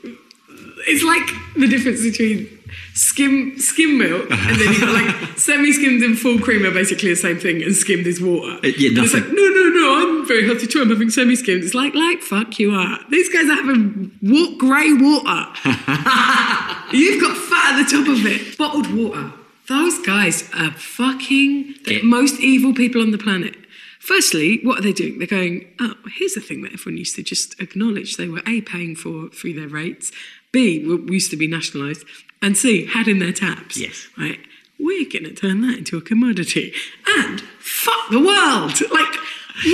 it's 0.88 1.04
like 1.04 1.28
the 1.56 1.68
difference 1.68 2.02
between 2.02 2.48
skim 2.94 3.58
skim 3.60 3.98
milk 3.98 4.30
and 4.32 4.56
then 4.60 4.68
you've 4.74 4.82
got 4.82 4.94
like 4.94 5.38
semi-skimmed 5.38 6.02
and 6.04 6.18
full 6.18 6.40
cream 6.40 6.66
are 6.66 6.72
basically 6.72 7.10
the 7.10 7.16
same 7.16 7.38
thing, 7.38 7.62
and 7.62 7.76
skimmed 7.76 8.08
is 8.08 8.20
water. 8.22 8.54
Uh, 8.64 8.68
yeah, 8.78 8.90
And 8.90 8.98
it's 9.00 9.14
nothing. 9.14 9.30
like 9.30 9.34
no, 9.38 9.48
no, 9.50 9.70
no. 9.70 9.96
I'm 10.22 10.28
very 10.28 10.46
healthy 10.46 10.66
too. 10.68 10.82
I'm 10.82 10.90
having 10.90 11.10
semi-skimmed. 11.10 11.64
It's 11.64 11.74
like 11.76 11.94
like 11.94 12.22
fuck 12.22 12.58
you 12.60 12.72
are. 12.74 13.00
These 13.10 13.30
guys 13.30 13.46
are 13.50 13.56
having 13.56 14.12
wa- 14.22 14.56
grey 14.58 14.92
water. 14.94 15.46
You've 16.94 17.22
got 17.22 17.36
at 17.68 17.84
the 17.84 17.98
top 17.98 18.08
of 18.08 18.26
it. 18.26 18.58
Bottled 18.58 18.94
water. 18.96 19.32
Those 19.68 20.00
guys 20.06 20.50
are 20.54 20.72
fucking 20.72 21.76
the 21.86 22.02
most 22.02 22.40
evil 22.40 22.74
people 22.74 23.02
on 23.02 23.12
the 23.12 23.18
planet. 23.18 23.56
Firstly, 24.00 24.62
what 24.64 24.80
are 24.80 24.82
they 24.82 24.94
doing? 24.94 25.18
They're 25.18 25.28
going, 25.28 25.68
oh, 25.82 25.96
here's 26.18 26.36
the 26.36 26.40
thing 26.42 26.62
that 26.62 26.72
everyone 26.72 26.98
used 26.98 27.18
to 27.18 27.24
just 27.24 27.60
acknowledge 27.60 28.16
they 28.16 28.30
were 28.30 28.42
A, 28.48 28.62
paying 28.62 28.96
for 28.96 29.28
through 29.30 29.54
their 29.54 29.68
rates, 29.68 30.14
B, 30.54 30.80
used 30.80 31.30
to 31.32 31.38
be 31.38 31.48
nationalised, 31.48 32.06
and 32.42 32.56
C, 32.56 32.86
had 32.86 33.10
in 33.10 33.20
their 33.20 33.34
taps. 33.34 33.78
Yes. 33.78 34.08
Right? 34.18 34.40
We're 34.80 35.10
going 35.10 35.26
to 35.26 35.34
turn 35.34 35.62
that 35.62 35.78
into 35.78 35.98
a 35.98 36.02
commodity. 36.02 36.74
And 37.20 37.42
fuck 37.60 38.10
the 38.10 38.20
world. 38.20 38.80
Like, 38.92 39.16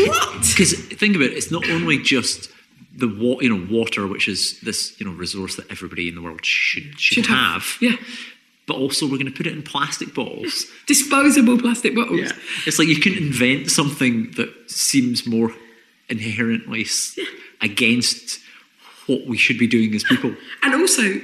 what? 0.08 0.34
Because 0.54 0.74
think 0.74 1.16
about 1.16 1.28
it, 1.28 1.34
it's 1.34 1.52
not 1.52 1.70
only 1.70 2.02
just 2.02 2.50
the 2.96 3.08
wa- 3.08 3.40
you 3.42 3.50
know 3.50 3.66
water, 3.78 4.08
which 4.08 4.28
is 4.28 4.60
this 4.62 5.00
you 5.00 5.06
know 5.06 5.12
resource 5.14 5.56
that 5.56 5.70
everybody 5.72 6.08
in 6.08 6.16
the 6.16 6.22
world 6.22 6.46
should 6.46 7.00
should, 7.00 7.26
Should 7.26 7.26
have. 7.28 7.64
have, 7.64 7.78
Yeah. 7.82 7.96
but 8.68 8.76
also 8.78 9.06
we're 9.06 9.18
going 9.18 9.32
to 9.32 9.38
put 9.38 9.48
it 9.48 9.54
in 9.54 9.64
plastic 9.64 10.14
bottles. 10.14 10.66
Disposable 10.88 11.58
plastic 11.60 11.96
bottles. 11.96 12.20
Yeah. 12.22 12.32
It's 12.68 12.78
like 12.80 12.88
you 12.88 13.00
can 13.00 13.14
invent 13.18 13.72
something 13.72 14.32
that 14.32 14.50
seems 14.70 15.26
more 15.26 15.52
inherently 16.10 16.82
s- 16.82 17.18
against 17.62 18.40
what 19.08 19.26
we 19.26 19.38
should 19.38 19.58
be 19.58 19.68
doing 19.68 19.94
as 19.96 20.04
people. 20.04 20.36
And 20.62 20.74
also, 20.76 21.20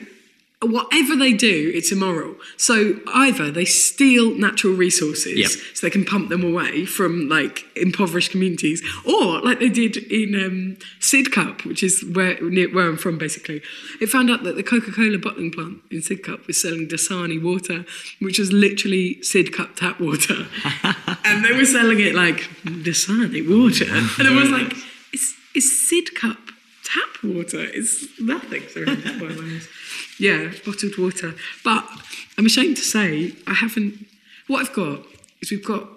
whatever 0.61 1.15
they 1.15 1.31
do, 1.31 1.71
it's 1.73 1.89
immoral. 1.91 2.35
So 2.57 2.99
either 3.13 3.49
they 3.49 3.63
steal 3.63 4.35
natural 4.35 4.73
resources 4.73 5.37
Yep. 5.37 5.49
so 5.73 5.87
they 5.87 5.91
can 5.91 6.03
pump 6.03 6.27
them 6.27 6.43
away 6.43 6.85
from 6.85 7.29
like 7.29 7.65
impoverished 7.77 8.31
communities, 8.31 8.81
or 9.05 9.39
like 9.41 9.59
they 9.59 9.69
did 9.69 9.95
in 10.11 10.35
um, 10.35 10.77
Sidcup, 10.99 11.63
which 11.65 11.81
is 11.81 12.03
where 12.13 12.41
near 12.41 12.69
where 12.73 12.89
I'm 12.89 12.97
from, 12.97 13.17
basically. 13.17 13.61
It 14.01 14.07
found 14.07 14.29
out 14.29 14.43
that 14.43 14.57
the 14.57 14.63
Coca-Cola 14.63 15.17
bottling 15.17 15.51
plant 15.51 15.79
in 15.91 15.99
Sidcup 15.99 16.45
was 16.45 16.61
selling 16.61 16.87
Dasani 16.89 17.41
water, 17.41 17.85
which 18.19 18.37
was 18.37 18.51
literally 18.51 19.15
Sidcup 19.21 19.75
tap 19.77 20.01
water, 20.01 20.45
and 21.23 21.45
they 21.45 21.53
were 21.53 21.65
selling 21.65 22.01
it 22.01 22.15
like 22.15 22.49
Dasani 22.65 23.47
water, 23.47 23.85
and 24.19 24.27
it 24.27 24.35
was 24.35 24.49
like 24.49 24.73
it's 25.13 25.35
it's 25.55 25.89
Sidcup 25.89 26.37
tap 26.93 27.23
water. 27.23 27.63
is 27.63 28.09
nothing. 28.19 28.67
Sorry, 28.69 28.87
I'm 28.87 29.01
just 29.01 29.19
blowing 29.19 29.37
my 29.37 29.47
nose. 29.47 29.67
Yeah, 30.19 30.51
bottled 30.65 30.97
water. 30.97 31.33
But 31.63 31.87
I'm 32.37 32.45
ashamed 32.45 32.77
to 32.77 32.83
say 32.83 33.33
I 33.47 33.53
haven't. 33.53 34.05
What 34.47 34.61
I've 34.61 34.73
got 34.73 35.01
is 35.41 35.51
we've 35.51 35.63
got 35.63 35.87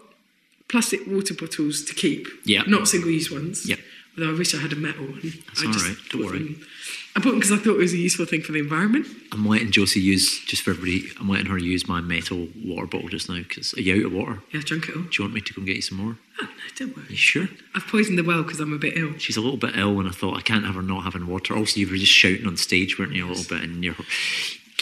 plastic 0.68 1.06
water 1.06 1.34
bottles 1.34 1.84
to 1.84 1.94
keep. 1.94 2.26
Yeah. 2.44 2.62
Not 2.66 2.88
single-use 2.88 3.30
ones. 3.30 3.68
Yep. 3.68 3.78
Although 4.16 4.34
I 4.34 4.38
wish 4.38 4.54
I 4.54 4.58
had 4.58 4.72
a 4.72 4.76
metal 4.76 5.04
one. 5.06 5.20
That's 5.46 5.62
I 5.62 5.66
all 5.66 5.72
just 5.72 5.86
right, 5.88 5.96
don't 6.10 6.24
worry. 6.26 6.38
them- 6.38 6.66
I 7.14 7.20
bought 7.20 7.30
them 7.32 7.40
because 7.40 7.52
I 7.52 7.56
thought 7.58 7.74
it 7.74 7.78
was 7.78 7.92
a 7.92 7.98
useful 7.98 8.24
thing 8.24 8.40
for 8.40 8.52
the 8.52 8.58
environment. 8.58 9.06
I'm 9.32 9.44
letting 9.46 9.70
Josie 9.70 10.00
use 10.00 10.40
just 10.46 10.62
for 10.62 10.70
everybody. 10.70 11.10
I'm 11.20 11.28
letting 11.28 11.44
her 11.46 11.58
use 11.58 11.86
my 11.86 12.00
metal 12.00 12.48
water 12.64 12.86
bottle 12.86 13.08
just 13.10 13.28
now 13.28 13.36
because 13.36 13.74
are 13.74 13.82
you 13.82 13.96
out 14.00 14.06
of 14.06 14.12
water? 14.14 14.38
Yeah, 14.50 14.60
I 14.60 14.62
drank 14.62 14.88
it 14.88 14.96
all. 14.96 15.02
Do 15.02 15.08
you 15.18 15.24
want 15.24 15.34
me 15.34 15.40
to 15.42 15.52
go 15.52 15.58
and 15.60 15.66
get 15.66 15.76
you 15.76 15.82
some 15.82 15.98
more? 15.98 16.16
Oh, 16.40 16.44
no, 16.44 16.48
don't 16.74 16.96
worry. 16.96 17.06
You 17.10 17.16
sure? 17.16 17.48
I've 17.74 17.86
poisoned 17.86 18.16
the 18.18 18.22
well 18.24 18.42
because 18.42 18.60
I'm 18.60 18.72
a 18.72 18.78
bit 18.78 18.96
ill. 18.96 19.12
She's 19.18 19.36
a 19.36 19.42
little 19.42 19.58
bit 19.58 19.76
ill, 19.76 19.98
and 20.00 20.08
I 20.08 20.12
thought 20.12 20.38
I 20.38 20.40
can't 20.40 20.64
have 20.64 20.74
her 20.74 20.82
not 20.82 21.04
having 21.04 21.26
water. 21.26 21.54
Also, 21.54 21.80
you 21.80 21.86
were 21.86 21.96
just 21.96 22.12
shouting 22.12 22.46
on 22.46 22.56
stage, 22.56 22.98
weren't 22.98 23.12
you, 23.12 23.26
a 23.26 23.28
little 23.28 23.44
bit? 23.44 23.62
And 23.62 23.84
you're 23.84 23.94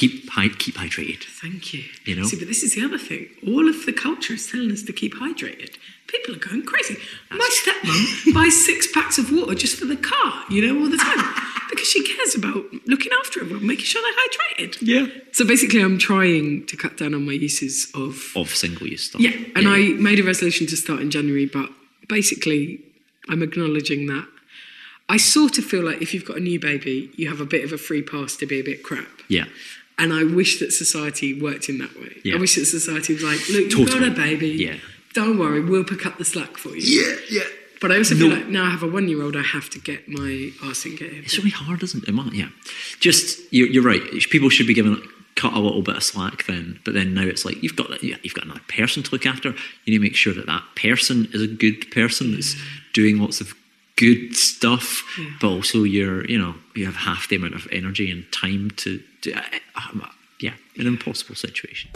keep 0.00 0.30
keep 0.58 0.74
hydrated. 0.76 1.24
Thank 1.24 1.74
you. 1.74 1.84
You 2.04 2.16
know? 2.16 2.24
See, 2.24 2.38
but 2.38 2.48
this 2.48 2.62
is 2.62 2.74
the 2.74 2.82
other 2.82 2.98
thing. 2.98 3.28
All 3.46 3.68
of 3.68 3.84
the 3.84 3.92
culture 3.92 4.34
is 4.34 4.50
telling 4.50 4.72
us 4.72 4.82
to 4.84 4.92
keep 4.92 5.14
hydrated. 5.14 5.76
People 6.06 6.34
are 6.34 6.38
going 6.38 6.64
crazy. 6.64 6.96
My 7.30 7.50
stepmom 7.62 8.34
buys 8.34 8.64
six 8.64 8.90
packs 8.90 9.18
of 9.18 9.30
water 9.30 9.54
just 9.54 9.78
for 9.78 9.84
the 9.84 9.96
car, 9.96 10.44
you 10.48 10.66
know, 10.66 10.82
all 10.82 10.90
the 10.90 10.96
time. 10.96 11.24
Because 11.68 11.86
she 11.86 12.02
cares 12.02 12.34
about 12.34 12.64
looking 12.86 13.12
after 13.20 13.42
everyone, 13.42 13.64
making 13.64 13.84
sure 13.84 14.02
they're 14.02 14.66
hydrated. 14.66 14.78
Yeah. 14.80 15.06
So 15.32 15.46
basically, 15.46 15.80
I'm 15.80 15.98
trying 15.98 16.66
to 16.66 16.76
cut 16.76 16.96
down 16.96 17.14
on 17.14 17.24
my 17.24 17.32
uses 17.32 17.92
of. 17.94 18.32
Of 18.34 18.56
single-use 18.56 19.04
stuff. 19.04 19.20
Yeah, 19.20 19.36
and 19.54 19.68
I 19.68 19.90
made 20.00 20.18
a 20.18 20.24
resolution 20.24 20.66
to 20.68 20.76
start 20.76 21.00
in 21.00 21.10
January, 21.10 21.46
but 21.46 21.70
basically, 22.08 22.80
I'm 23.28 23.42
acknowledging 23.42 24.06
that. 24.06 24.26
I 25.08 25.16
sort 25.16 25.58
of 25.58 25.64
feel 25.64 25.84
like 25.84 26.02
if 26.02 26.14
you've 26.14 26.24
got 26.24 26.36
a 26.36 26.40
new 26.40 26.58
baby, 26.58 27.10
you 27.16 27.28
have 27.28 27.40
a 27.40 27.44
bit 27.44 27.64
of 27.64 27.72
a 27.72 27.78
free 27.78 28.02
pass 28.02 28.36
to 28.36 28.46
be 28.46 28.60
a 28.60 28.62
bit 28.62 28.82
crap. 28.82 29.08
Yeah. 29.28 29.46
And 30.00 30.12
I 30.12 30.24
wish 30.24 30.58
that 30.60 30.72
society 30.72 31.40
worked 31.40 31.68
in 31.68 31.78
that 31.78 31.94
way. 31.94 32.16
Yeah. 32.24 32.36
I 32.36 32.40
wish 32.40 32.56
that 32.56 32.64
society 32.64 33.14
was 33.14 33.22
like, 33.22 33.38
look, 33.48 33.70
you've 33.70 33.88
got 33.88 34.02
a 34.02 34.10
baby. 34.10 34.48
Yeah. 34.48 34.76
Don't 35.12 35.38
worry, 35.38 35.60
we'll 35.60 35.84
pick 35.84 36.06
up 36.06 36.18
the 36.18 36.24
slack 36.24 36.56
for 36.56 36.70
you. 36.70 37.02
Yeah, 37.02 37.16
yeah. 37.30 37.48
But 37.80 37.92
I 37.92 37.96
also 37.96 38.14
feel 38.14 38.28
like 38.28 38.46
now 38.46 38.64
I 38.64 38.70
have 38.70 38.82
a 38.82 38.88
one 38.88 39.08
year 39.08 39.22
old, 39.22 39.36
I 39.36 39.42
have 39.42 39.70
to 39.70 39.78
get 39.78 40.06
my 40.08 40.50
arse 40.62 40.84
in 40.84 40.96
gear. 40.96 41.10
It's 41.12 41.38
really 41.38 41.50
hard, 41.50 41.82
isn't 41.82 42.06
it? 42.06 42.34
Yeah. 42.34 42.48
Just 43.00 43.40
you're, 43.52 43.68
you're 43.68 43.82
right. 43.82 44.02
People 44.30 44.50
should 44.50 44.66
be 44.66 44.74
given 44.74 45.02
cut 45.36 45.54
a 45.54 45.58
little 45.58 45.80
bit 45.80 45.96
of 45.96 46.02
slack 46.02 46.44
then, 46.46 46.78
but 46.84 46.92
then 46.92 47.14
now 47.14 47.22
it's 47.22 47.44
like 47.44 47.62
you've 47.62 47.76
got 47.76 47.88
that. 47.88 48.04
Yeah, 48.04 48.16
you've 48.22 48.34
got 48.34 48.44
another 48.44 48.60
person 48.68 49.02
to 49.02 49.10
look 49.10 49.24
after. 49.24 49.48
You 49.48 49.92
need 49.92 49.98
to 49.98 50.02
make 50.02 50.14
sure 50.14 50.34
that 50.34 50.46
that 50.46 50.62
person 50.76 51.28
is 51.32 51.40
a 51.40 51.46
good 51.46 51.90
person 51.90 52.32
that's 52.32 52.54
doing 52.92 53.18
lots 53.18 53.40
of 53.40 53.54
good 53.96 54.36
stuff, 54.36 55.02
but 55.40 55.48
also 55.48 55.82
you're 55.82 56.26
you 56.26 56.38
know 56.38 56.54
you 56.74 56.84
have 56.84 56.96
half 56.96 57.28
the 57.28 57.36
amount 57.36 57.54
of 57.54 57.66
energy 57.72 58.10
and 58.10 58.30
time 58.30 58.70
to. 58.78 59.02
Do 59.20 59.32
um, 59.76 60.06
yeah, 60.40 60.54
an 60.76 60.86
impossible 60.86 61.34
situation. 61.34 61.90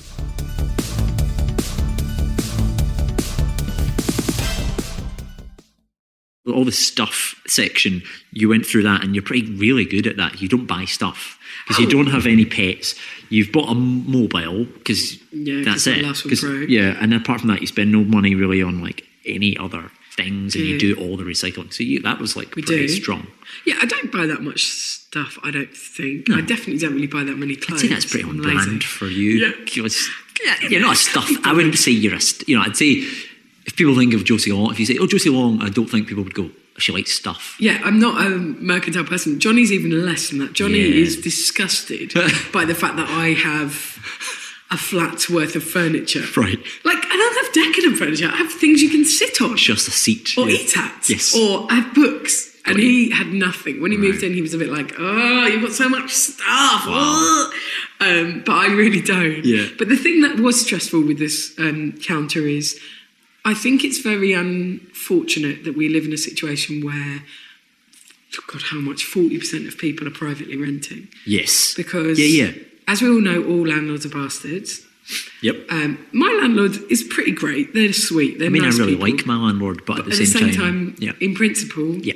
all 6.52 6.64
the 6.64 6.72
stuff 6.72 7.40
section, 7.46 8.02
you 8.32 8.50
went 8.50 8.66
through 8.66 8.82
that 8.82 9.02
and 9.02 9.14
you're 9.14 9.24
pretty 9.24 9.50
really 9.52 9.86
good 9.86 10.06
at 10.06 10.18
that. 10.18 10.42
You 10.42 10.48
don't 10.48 10.66
buy 10.66 10.84
stuff 10.84 11.38
because 11.66 11.82
you 11.82 11.88
don't 11.88 12.08
have 12.08 12.26
any 12.26 12.44
pets. 12.44 12.94
You've 13.30 13.50
bought 13.50 13.70
a 13.70 13.74
mobile 13.74 14.66
because 14.66 15.16
Yeah, 15.32 15.62
that's 15.64 15.86
it. 15.86 16.02
last 16.02 16.24
one 16.24 16.30
'Cause- 16.30 16.40
broke. 16.42 16.68
yeah, 16.68 16.98
and 17.00 17.14
apart 17.14 17.40
from 17.40 17.48
that, 17.48 17.62
you 17.62 17.66
spend 17.66 17.90
no 17.92 18.04
money 18.04 18.34
really 18.34 18.60
on 18.62 18.82
like 18.82 19.04
any 19.24 19.56
other 19.56 19.90
things, 20.16 20.54
and 20.54 20.64
you 20.64 20.76
mm. 20.76 20.80
do 20.80 20.94
all 21.00 21.16
the 21.16 21.24
recycling. 21.24 21.72
So 21.72 21.82
you, 21.82 22.00
that 22.02 22.18
was 22.18 22.36
like 22.36 22.54
We 22.54 22.62
pretty 22.62 22.86
do. 22.86 22.92
strong. 22.92 23.26
Yeah, 23.66 23.74
I 23.80 23.86
don't 23.86 24.12
buy 24.12 24.26
that 24.26 24.42
much 24.42 24.64
stuff, 24.64 25.38
I 25.42 25.50
don't 25.50 25.74
think. 25.76 26.30
I 26.30 26.40
definitely 26.40 26.78
don't 26.78 26.94
really 26.94 27.06
buy 27.06 27.24
that 27.24 27.36
many 27.36 27.54
I'd 27.54 27.62
clothes. 27.62 27.80
say 27.82 27.88
that's 27.88 28.06
pretty 28.06 28.28
on 28.28 28.40
brand 28.40 28.84
for 28.84 29.06
you. 29.06 29.30
Yeah. 29.46 29.52
You're, 29.72 29.88
yeah, 30.44 30.68
you're 30.68 30.80
not 30.80 30.94
a 30.94 30.96
stuff. 30.96 31.28
I 31.44 31.52
wouldn't 31.52 31.76
say 31.76 31.90
you're 31.92 32.14
a. 32.14 32.20
St- 32.20 32.48
you 32.48 32.56
know, 32.56 32.62
I'd 32.62 32.76
say 32.76 33.02
if 33.66 33.76
people 33.76 33.96
think 33.96 34.14
of 34.14 34.24
Josie 34.24 34.52
Long, 34.52 34.70
if 34.70 34.78
you 34.80 34.86
say, 34.86 34.98
"Oh, 35.00 35.06
Josie 35.06 35.30
Long," 35.30 35.62
I 35.62 35.68
don't 35.68 35.88
think 35.88 36.06
people 36.08 36.24
would 36.24 36.34
go, 36.34 36.50
"She 36.78 36.92
likes 36.92 37.12
stuff." 37.12 37.56
Yeah, 37.58 37.80
I'm 37.84 37.98
not 37.98 38.24
a 38.26 38.30
mercantile 38.30 39.04
person. 39.04 39.40
Johnny's 39.40 39.72
even 39.72 40.04
less 40.04 40.28
than 40.30 40.38
that. 40.40 40.52
Johnny 40.52 40.80
Yeah. 40.80 41.02
is 41.02 41.20
disgusted 41.20 42.12
by 42.52 42.64
the 42.64 42.74
fact 42.74 42.96
that 42.96 43.08
I 43.08 43.28
have 43.34 43.72
a 44.74 44.76
flat's 44.76 45.30
worth 45.30 45.54
of 45.56 45.64
furniture. 45.64 46.24
Right. 46.36 46.58
Like, 46.84 47.02
I 47.12 47.16
don't 47.16 47.36
have 47.44 47.52
decadent 47.54 47.96
furniture. 47.96 48.26
I 48.32 48.36
have 48.36 48.52
things 48.52 48.82
you 48.82 48.90
can 48.90 49.04
sit 49.04 49.40
on 49.40 49.56
Just 49.56 49.88
a 49.88 49.92
seat. 49.92 50.34
or 50.36 50.48
Yeah. 50.50 50.56
eat 50.60 50.76
at. 50.76 51.08
Yes. 51.08 51.34
Or 51.34 51.66
I 51.70 51.76
have 51.76 51.94
books. 51.94 52.50
And 52.66 52.76
Got 52.76 52.82
he 52.82 53.10
had 53.10 53.32
nothing. 53.32 53.80
When 53.82 53.92
he 53.92 53.98
moved 53.98 54.22
in, 54.22 54.32
he 54.32 54.40
was 54.42 54.54
a 54.54 54.58
bit 54.58 54.70
like, 54.70 54.94
oh, 54.98 55.46
you've 55.46 55.62
got 55.62 55.72
so 55.72 55.88
much 55.88 56.10
stuff. 56.12 56.84
Ugh." 56.86 57.52
Um, 58.00 58.42
but 58.44 58.52
I 58.54 58.66
really 58.72 59.00
don't. 59.02 59.44
Yeah. 59.44 59.66
But 59.78 59.88
the 59.90 59.96
thing 59.96 60.22
that 60.22 60.36
was 60.40 60.60
stressful 60.60 61.02
with 61.02 61.18
this 61.18 61.54
um, 61.58 61.92
counter 62.02 62.46
is 62.48 62.80
I 63.44 63.52
think 63.54 63.84
it's 63.84 63.98
very 63.98 64.32
unfortunate 64.32 65.64
that 65.64 65.76
we 65.76 65.88
live 65.90 66.04
in 66.06 66.12
a 66.14 66.16
situation 66.18 66.82
where, 66.84 67.22
God, 68.50 68.62
how 68.70 68.78
much? 68.78 69.04
40% 69.04 69.68
of 69.68 69.76
people 69.78 70.08
are 70.08 70.10
privately 70.10 70.56
renting. 70.56 71.08
Yes. 71.26 71.74
Because, 71.74 72.18
Yeah, 72.18 72.44
yeah. 72.46 72.52
As 72.88 73.02
we 73.02 73.08
all 73.08 73.20
know, 73.20 73.42
all 73.44 73.66
landlords 73.66 74.04
are 74.06 74.10
bastards. 74.10 74.82
Yep. 75.42 75.56
Um, 75.70 76.06
my 76.12 76.38
landlord 76.40 76.76
is 76.90 77.02
pretty 77.02 77.32
great. 77.32 77.74
They're 77.74 77.92
sweet. 77.92 78.38
They're 78.38 78.46
I 78.46 78.50
mean, 78.50 78.62
nice 78.62 78.76
I 78.76 78.84
really 78.84 78.92
people. 78.96 79.10
like 79.16 79.26
my 79.26 79.36
landlord, 79.36 79.84
but, 79.86 79.98
But 79.98 80.12
at 80.12 80.18
the 80.18 80.24
same, 80.26 80.52
time, 80.52 80.96
yeah. 80.98 81.12
in 81.20 81.34
principle, 81.34 81.96
Yeah. 81.96 82.14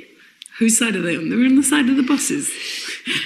whose 0.57 0.77
side 0.77 0.95
are 0.95 1.01
they 1.01 1.15
on? 1.15 1.29
They're 1.29 1.39
on 1.39 1.55
the 1.55 1.63
side 1.63 1.87
of 1.89 1.97
the 1.97 2.03
bosses. 2.03 2.49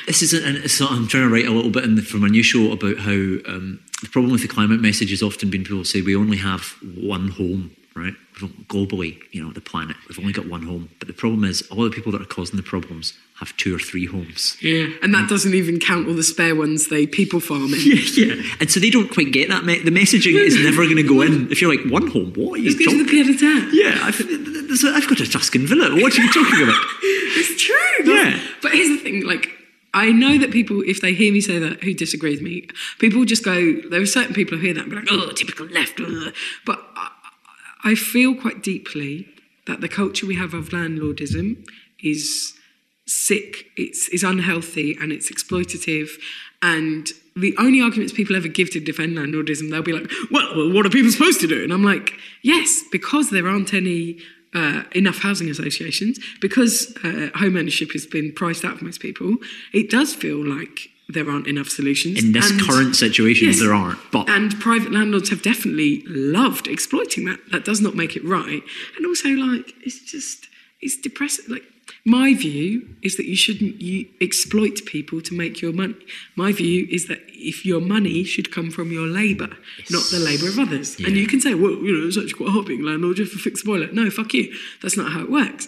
This 0.08 0.22
is, 0.22 0.34
and 0.34 0.56
it's 0.58 0.80
not, 0.80 0.92
I'm 0.92 1.08
trying 1.08 1.24
to 1.24 1.30
write 1.34 1.46
a 1.48 1.52
little 1.52 1.72
bit 1.72 1.84
in 1.84 1.96
the, 1.96 2.02
from 2.02 2.24
a 2.24 2.30
new 2.30 2.44
show 2.44 2.72
about 2.72 3.00
how 3.00 3.12
um, 3.12 3.80
the 4.02 4.08
problem 4.10 4.32
with 4.32 4.42
the 4.42 4.48
climate 4.48 4.80
message 4.80 5.10
has 5.10 5.22
often 5.22 5.50
been 5.50 5.64
people 5.64 5.84
say 5.84 6.02
we 6.02 6.16
only 6.16 6.38
have 6.38 6.76
one 6.96 7.30
home, 7.30 7.72
right? 7.96 8.14
Globally, 8.68 9.20
you 9.32 9.44
know, 9.44 9.52
the 9.52 9.62
planet, 9.62 9.96
we've 10.10 10.20
only 10.20 10.34
got 10.34 10.48
one 10.48 10.64
home. 10.64 10.90
But 11.00 11.08
the 11.08 11.14
problem 11.14 11.44
is, 11.44 11.62
all 11.70 11.84
the 11.84 11.90
people 11.92 12.12
that 12.14 12.22
are 12.22 12.26
causing 12.26 12.58
the 12.58 12.64
problems 12.64 13.14
have 13.40 13.56
two 13.58 13.76
or 13.76 13.80
three 13.80 14.06
homes. 14.06 14.58
Yeah, 14.62 14.88
and 15.02 15.14
that 15.14 15.30
doesn't 15.30 15.54
even 15.54 15.80
count 15.80 16.08
all 16.08 16.14
the 16.14 16.24
spare 16.24 16.56
ones 16.56 16.88
they 16.88 17.06
people 17.08 17.40
farming. 17.40 17.80
Yeah, 17.84 18.36
yeah. 18.36 18.44
And 18.60 18.72
so 18.72 18.80
they 18.80 18.90
don't 18.90 19.12
quite 19.12 19.32
get 19.32 19.50
that. 19.50 19.66
Me- 19.66 19.80
the 19.80 19.92
messaging 19.92 20.36
is 20.36 20.56
never 20.64 20.84
going 20.84 20.98
to 20.98 21.04
go 21.04 21.22
in. 21.22 21.52
If 21.52 21.62
you're 21.62 21.76
like, 21.76 21.86
one 21.92 22.08
home, 22.08 22.34
what 22.36 22.60
are 22.60 22.62
you 22.62 22.72
go 22.72 22.92
the 22.98 23.04
talking 23.04 23.38
Pied. 23.38 23.74
Yeah, 23.74 24.00
I've, 24.02 24.20
I've 24.96 25.08
got 25.08 25.20
a 25.20 25.30
Tuscan 25.30 25.68
villa. 25.68 25.92
What 26.02 26.18
are 26.18 26.22
you 26.22 26.32
talking 26.32 26.64
about? 26.64 26.82
It's 27.36 27.64
true. 27.64 28.14
Yeah. 28.14 28.40
But 28.62 28.74
here's 28.74 28.90
the 28.90 28.98
thing, 28.98 29.26
like. 29.26 29.50
I 29.96 30.12
know 30.12 30.40
that 30.40 30.50
people, 30.50 30.82
if 30.82 31.02
they 31.02 31.14
hear 31.14 31.32
me 31.32 31.40
say 31.40 31.60
that, 31.60 31.84
who 31.84 31.94
disagree 31.94 32.32
with 32.32 32.42
me, 32.42 32.68
people 32.98 33.26
just 33.26 33.46
go. 33.46 33.80
There 33.92 34.02
are 34.02 34.08
certain 34.08 34.34
people 34.34 34.58
who 34.58 34.64
hear 34.66 34.74
that 34.74 34.82
and 34.82 34.90
be 34.90 34.96
like, 34.96 35.08
"Oh, 35.12 35.32
typical 35.34 35.68
left." 35.68 36.00
ugh." 36.00 36.34
But 36.66 36.84
I, 36.96 37.12
I 37.84 37.96
feel 37.96 38.36
quite 38.36 38.64
deeply 38.64 39.28
that 39.68 39.82
the 39.82 39.90
culture 39.90 40.26
we 40.26 40.36
have 40.36 40.54
of 40.54 40.70
landlordism 40.70 41.68
is 42.02 42.54
sick. 43.06 43.68
It's 43.76 44.08
is 44.10 44.24
unhealthy 44.24 44.98
and 45.00 45.12
it's 45.12 45.32
exploitative. 45.32 46.10
And 46.62 47.08
the 47.36 47.56
only 47.58 47.82
arguments 47.82 48.14
people 48.14 48.36
ever 48.36 48.48
give 48.48 48.70
to 48.72 48.80
defend 48.80 49.18
landlordism, 49.18 49.70
they'll 49.70 49.82
be 49.82 49.94
like, 49.94 50.10
"Well, 50.32 50.56
well 50.56 50.72
what 50.72 50.86
are 50.86 50.90
people 50.90 51.12
supposed 51.12 51.42
to 51.42 51.48
do?" 51.48 51.64
And 51.64 51.74
I'm 51.74 51.84
like, 51.84 52.14
"Yes, 52.42 52.84
because 52.92 53.30
there 53.30 53.48
aren't 53.48 53.74
any." 53.74 54.20
Uh, 54.56 54.84
enough 54.94 55.18
housing 55.18 55.50
associations 55.50 56.20
because 56.40 56.96
uh, 57.04 57.32
home 57.34 57.58
ownership 57.58 57.92
has 57.92 58.06
been 58.06 58.32
priced 58.32 58.64
out 58.64 58.78
for 58.78 58.86
most 58.86 59.00
people. 59.00 59.38
It 59.74 59.90
does 59.90 60.14
feel 60.14 60.48
like 60.48 60.92
there 61.14 61.30
aren't 61.30 61.48
enough 61.48 61.70
solutions 61.70 62.24
In 62.24 62.32
this 62.32 62.50
And- 62.52 62.62
current 62.62 62.96
situation, 62.96 63.48
Yes. 63.48 63.60
there 63.60 63.74
aren't. 63.74 64.00
But 64.12 64.30
and 64.30 64.60
private 64.60 64.92
landlords 64.92 65.30
have 65.30 65.42
definitely 65.42 66.04
loved 66.08 66.68
exploiting 66.68 67.26
that. 67.26 67.40
That 67.52 67.64
does 67.66 67.82
not 67.82 67.96
make 67.96 68.16
it 68.16 68.24
right. 68.24 68.64
And 68.98 69.06
also, 69.06 69.30
like, 69.30 69.74
it's 69.86 70.00
just, 70.00 70.48
it's 70.82 70.98
depressing. 70.98 71.46
Like, 71.50 71.64
my 72.06 72.34
view 72.34 72.88
is 73.02 73.16
that 73.18 73.26
you 73.26 73.36
shouldn't 73.36 73.82
you 73.82 74.06
exploit 74.22 74.86
people 74.86 75.22
to 75.22 75.34
make 75.34 75.62
your 75.62 75.74
money. 75.74 75.96
My 76.36 76.52
view 76.52 76.88
is 76.90 77.08
that 77.08 77.22
if 77.30 77.66
your 77.66 77.82
money 77.82 78.24
should 78.24 78.52
come 78.52 78.70
from 78.72 78.92
your 78.92 79.08
labour, 79.08 79.50
not 79.90 80.04
the 80.12 80.20
labour 80.20 80.48
of 80.48 80.58
others. 80.60 80.98
And 81.00 81.16
you 81.18 81.28
can 81.28 81.40
say, 81.42 81.54
well, 81.54 81.72
you 81.72 81.92
know, 81.98 82.08
it's 82.08 82.18
actually 82.18 82.34
quite 82.34 82.50
hard 82.50 82.66
being 82.68 82.84
landlord 82.84 83.18
just 83.18 83.32
for 83.34 83.40
fix 83.40 83.62
the 83.64 83.68
boiler. 83.68 83.90
No, 83.92 84.10
fuck 84.10 84.34
you. 84.34 84.54
That's 84.82 84.98
not 84.98 85.12
how 85.14 85.22
it 85.22 85.30
works. 85.32 85.68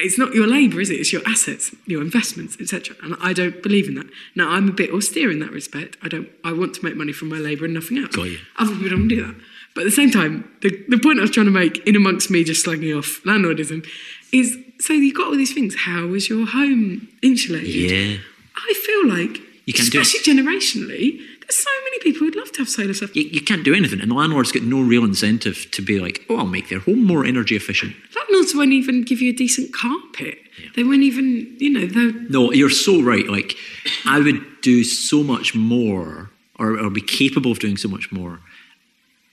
It's 0.00 0.18
not 0.18 0.34
your 0.34 0.46
labour, 0.46 0.80
is 0.80 0.90
it? 0.90 0.94
It's 0.94 1.12
your 1.12 1.22
assets, 1.26 1.74
your 1.86 2.02
investments, 2.02 2.56
etc. 2.60 2.96
And 3.02 3.16
I 3.20 3.32
don't 3.32 3.62
believe 3.62 3.88
in 3.88 3.94
that. 3.94 4.06
Now, 4.34 4.50
I'm 4.50 4.68
a 4.68 4.72
bit 4.72 4.90
austere 4.90 5.30
in 5.30 5.38
that 5.40 5.50
respect. 5.50 5.96
I 6.02 6.08
don't. 6.08 6.28
I 6.44 6.52
want 6.52 6.74
to 6.74 6.84
make 6.84 6.96
money 6.96 7.12
from 7.12 7.28
my 7.28 7.38
labour 7.38 7.64
and 7.64 7.74
nothing 7.74 7.98
else. 7.98 8.14
Got 8.14 8.24
you. 8.24 8.38
Other 8.58 8.74
people 8.74 8.90
don't 8.90 9.08
do 9.08 9.24
that. 9.26 9.34
But 9.74 9.82
at 9.82 9.84
the 9.84 9.90
same 9.90 10.10
time, 10.10 10.50
the, 10.62 10.70
the 10.88 10.98
point 10.98 11.18
I 11.18 11.22
was 11.22 11.30
trying 11.30 11.46
to 11.46 11.52
make, 11.52 11.86
in 11.86 11.96
amongst 11.96 12.30
me 12.30 12.44
just 12.44 12.64
slagging 12.64 12.96
off 12.96 13.20
landlordism, 13.24 13.86
is 14.32 14.56
so 14.80 14.92
you've 14.94 15.14
got 15.14 15.26
all 15.26 15.36
these 15.36 15.52
things. 15.52 15.74
How 15.76 16.14
is 16.14 16.28
your 16.28 16.46
home 16.46 17.08
insulated? 17.22 17.74
yeah, 17.74 18.16
I 18.56 18.72
feel 18.84 19.08
like, 19.08 19.40
You 19.66 19.72
do 19.90 19.98
it. 19.98 20.02
especially 20.02 20.32
generationally, 20.32 21.18
there's 21.40 21.56
so 21.56 21.70
many 21.84 21.98
people 22.00 22.20
who'd 22.20 22.36
love 22.36 22.52
to 22.52 22.58
have 22.58 22.68
solar 22.68 22.94
stuff. 22.94 23.14
you, 23.14 23.24
you 23.24 23.40
can't 23.40 23.64
do 23.64 23.74
anything. 23.74 24.00
And 24.00 24.12
landlords 24.12 24.52
landlord's 24.52 24.62
no 24.62 24.80
real 24.80 25.04
incentive 25.04 25.68
to 25.72 25.82
be 25.82 25.98
like, 25.98 26.24
oh, 26.30 26.38
I'll 26.38 26.46
make 26.46 26.68
their 26.68 26.78
home 26.78 27.04
more 27.04 27.24
energy 27.24 27.56
efficient. 27.56 27.94
Landlords 28.14 28.54
won't 28.54 28.72
even 28.72 29.02
give 29.02 29.20
you 29.20 29.30
a 29.30 29.36
decent 29.36 29.74
carpet. 29.74 30.38
They 30.74 30.84
won't 30.84 31.02
even, 31.02 31.56
you 31.58 31.70
know, 31.70 31.86
they're 31.86 32.12
No, 32.30 32.52
you're 32.52 32.70
so 32.70 33.02
right. 33.02 33.26
Like, 33.26 33.56
I 34.04 34.20
would 34.20 34.40
do 34.62 34.84
so 34.84 35.22
much 35.22 35.54
more, 35.54 36.30
or, 36.58 36.78
or 36.78 36.88
be 36.90 37.00
capable 37.00 37.50
of 37.50 37.58
doing 37.58 37.76
so 37.76 37.88
much 37.88 38.10
more 38.12 38.40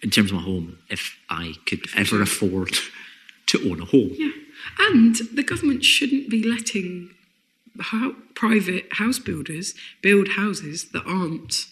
in 0.01 0.09
terms 0.09 0.31
of 0.31 0.37
my 0.37 0.43
home 0.43 0.77
if 0.89 1.17
I 1.29 1.53
could 1.65 1.85
ever 1.95 2.21
afford 2.21 2.75
to 3.47 3.69
own 3.69 3.81
a 3.81 3.85
home. 3.85 4.11
Yeah. 4.13 4.31
And 4.79 5.15
the 5.33 5.43
government 5.43 5.83
shouldn't 5.83 6.29
be 6.29 6.43
letting 6.43 7.11
ho- 7.79 8.15
private 8.35 8.87
house 8.93 9.19
builders 9.19 9.73
build 10.01 10.29
houses 10.29 10.91
that 10.91 11.03
aren't 11.05 11.67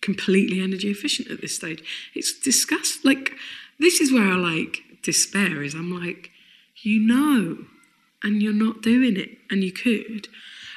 completely 0.00 0.60
energy 0.60 0.90
efficient 0.90 1.30
at 1.30 1.40
this 1.40 1.56
stage. 1.56 1.82
It's 2.14 2.38
disgust. 2.38 3.04
Like, 3.04 3.32
this 3.78 4.00
is 4.00 4.12
where 4.12 4.30
I 4.30 4.36
like 4.36 4.82
despair 5.02 5.62
is 5.62 5.74
I'm 5.74 5.92
like, 5.92 6.30
you 6.82 6.98
know, 6.98 7.58
and 8.22 8.42
you're 8.42 8.52
not 8.52 8.82
doing 8.82 9.16
it, 9.16 9.38
and 9.50 9.62
you 9.62 9.70
could. 9.70 10.28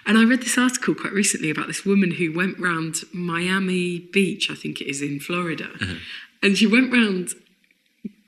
And 0.06 0.18
I 0.18 0.26
read 0.26 0.42
this 0.42 0.58
article 0.58 0.96
quite 0.96 1.14
recently 1.14 1.50
about 1.50 1.68
this 1.68 1.86
woman 1.86 2.12
who 2.12 2.34
went 2.34 2.60
round 2.60 3.04
Miami 3.14 4.00
Beach, 4.00 4.50
I 4.52 4.56
think 4.56 4.80
it 4.80 4.88
is 4.88 5.02
in 5.02 5.20
Florida, 5.20 5.66
mm-hmm. 5.66 5.98
and 6.44 6.58
she 6.58 6.68
went 6.68 6.92
round 6.92 7.34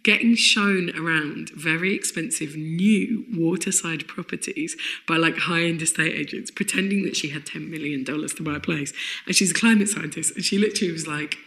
getting 0.09 0.33
shown 0.33 0.89
around 0.97 1.51
very 1.51 1.93
expensive 1.93 2.55
new 2.55 3.23
waterside 3.31 4.07
properties 4.07 4.75
by 5.07 5.15
like 5.15 5.37
high-end 5.37 5.83
estate 5.83 6.15
agents 6.15 6.49
pretending 6.49 7.03
that 7.03 7.15
she 7.15 7.29
had 7.29 7.45
10 7.45 7.69
million 7.69 8.03
dollars 8.03 8.33
to 8.33 8.41
buy 8.41 8.55
a 8.55 8.59
place. 8.59 8.91
And 9.27 9.35
she's 9.35 9.51
a 9.51 9.53
climate 9.53 9.87
scientist 9.87 10.35
and 10.35 10.43
she 10.43 10.57
literally 10.57 10.91
was 10.91 11.05
like 11.05 11.37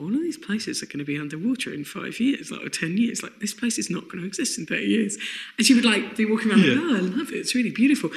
all 0.00 0.08
of 0.08 0.20
these 0.20 0.36
places 0.36 0.82
are 0.82 0.86
going 0.86 0.98
to 0.98 1.04
be 1.04 1.18
underwater 1.18 1.72
in 1.72 1.84
five 1.84 2.18
years, 2.18 2.50
like 2.50 2.64
or 2.64 2.68
ten 2.68 2.98
years. 2.98 3.22
Like 3.22 3.38
this 3.38 3.54
place 3.54 3.78
is 3.78 3.90
not 3.90 4.04
going 4.08 4.20
to 4.20 4.26
exist 4.26 4.58
in 4.58 4.66
thirty 4.66 4.86
years. 4.86 5.16
And 5.56 5.66
she 5.66 5.74
would 5.74 5.84
like 5.84 6.16
be 6.16 6.24
walking 6.24 6.50
around 6.50 6.62
like, 6.62 6.78
oh, 6.78 6.96
I 6.96 7.00
love 7.00 7.28
it. 7.30 7.36
It's 7.36 7.54
really 7.54 7.70
beautiful. 7.70 8.10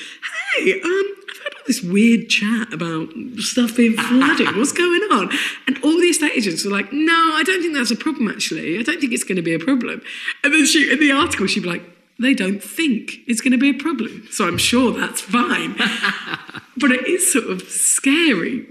Hey, 0.55 0.81
um, 0.81 1.05
I've 1.29 1.43
had 1.43 1.53
all 1.55 1.63
this 1.67 1.83
weird 1.83 2.29
chat 2.29 2.73
about 2.73 3.09
stuff 3.37 3.77
being 3.77 3.93
flooded. 3.93 4.55
What's 4.55 4.71
going 4.71 5.01
on? 5.11 5.29
And 5.67 5.77
all 5.83 5.99
the 5.99 6.07
estate 6.07 6.31
agents 6.35 6.65
were 6.65 6.71
like, 6.71 6.91
No, 6.91 7.13
I 7.13 7.43
don't 7.45 7.61
think 7.61 7.75
that's 7.75 7.91
a 7.91 7.95
problem. 7.95 8.27
Actually, 8.27 8.79
I 8.79 8.81
don't 8.81 8.99
think 8.99 9.13
it's 9.13 9.23
going 9.23 9.35
to 9.35 9.43
be 9.43 9.53
a 9.53 9.59
problem. 9.59 10.01
And 10.43 10.53
then 10.53 10.65
she, 10.65 10.91
in 10.91 10.99
the 10.99 11.11
article, 11.11 11.47
she'd 11.47 11.63
be 11.63 11.69
like. 11.69 11.83
They 12.19 12.33
don't 12.33 12.63
think 12.63 13.17
it's 13.27 13.41
going 13.41 13.51
to 13.51 13.59
be 13.59 13.69
a 13.69 13.75
problem. 13.75 14.27
So 14.31 14.47
I'm 14.47 14.57
sure 14.57 14.91
that's 14.91 15.21
fine. 15.21 15.75
but 16.77 16.89
it 16.89 17.05
is 17.05 17.31
sort 17.31 17.45
of 17.45 17.61
scary 17.69 18.65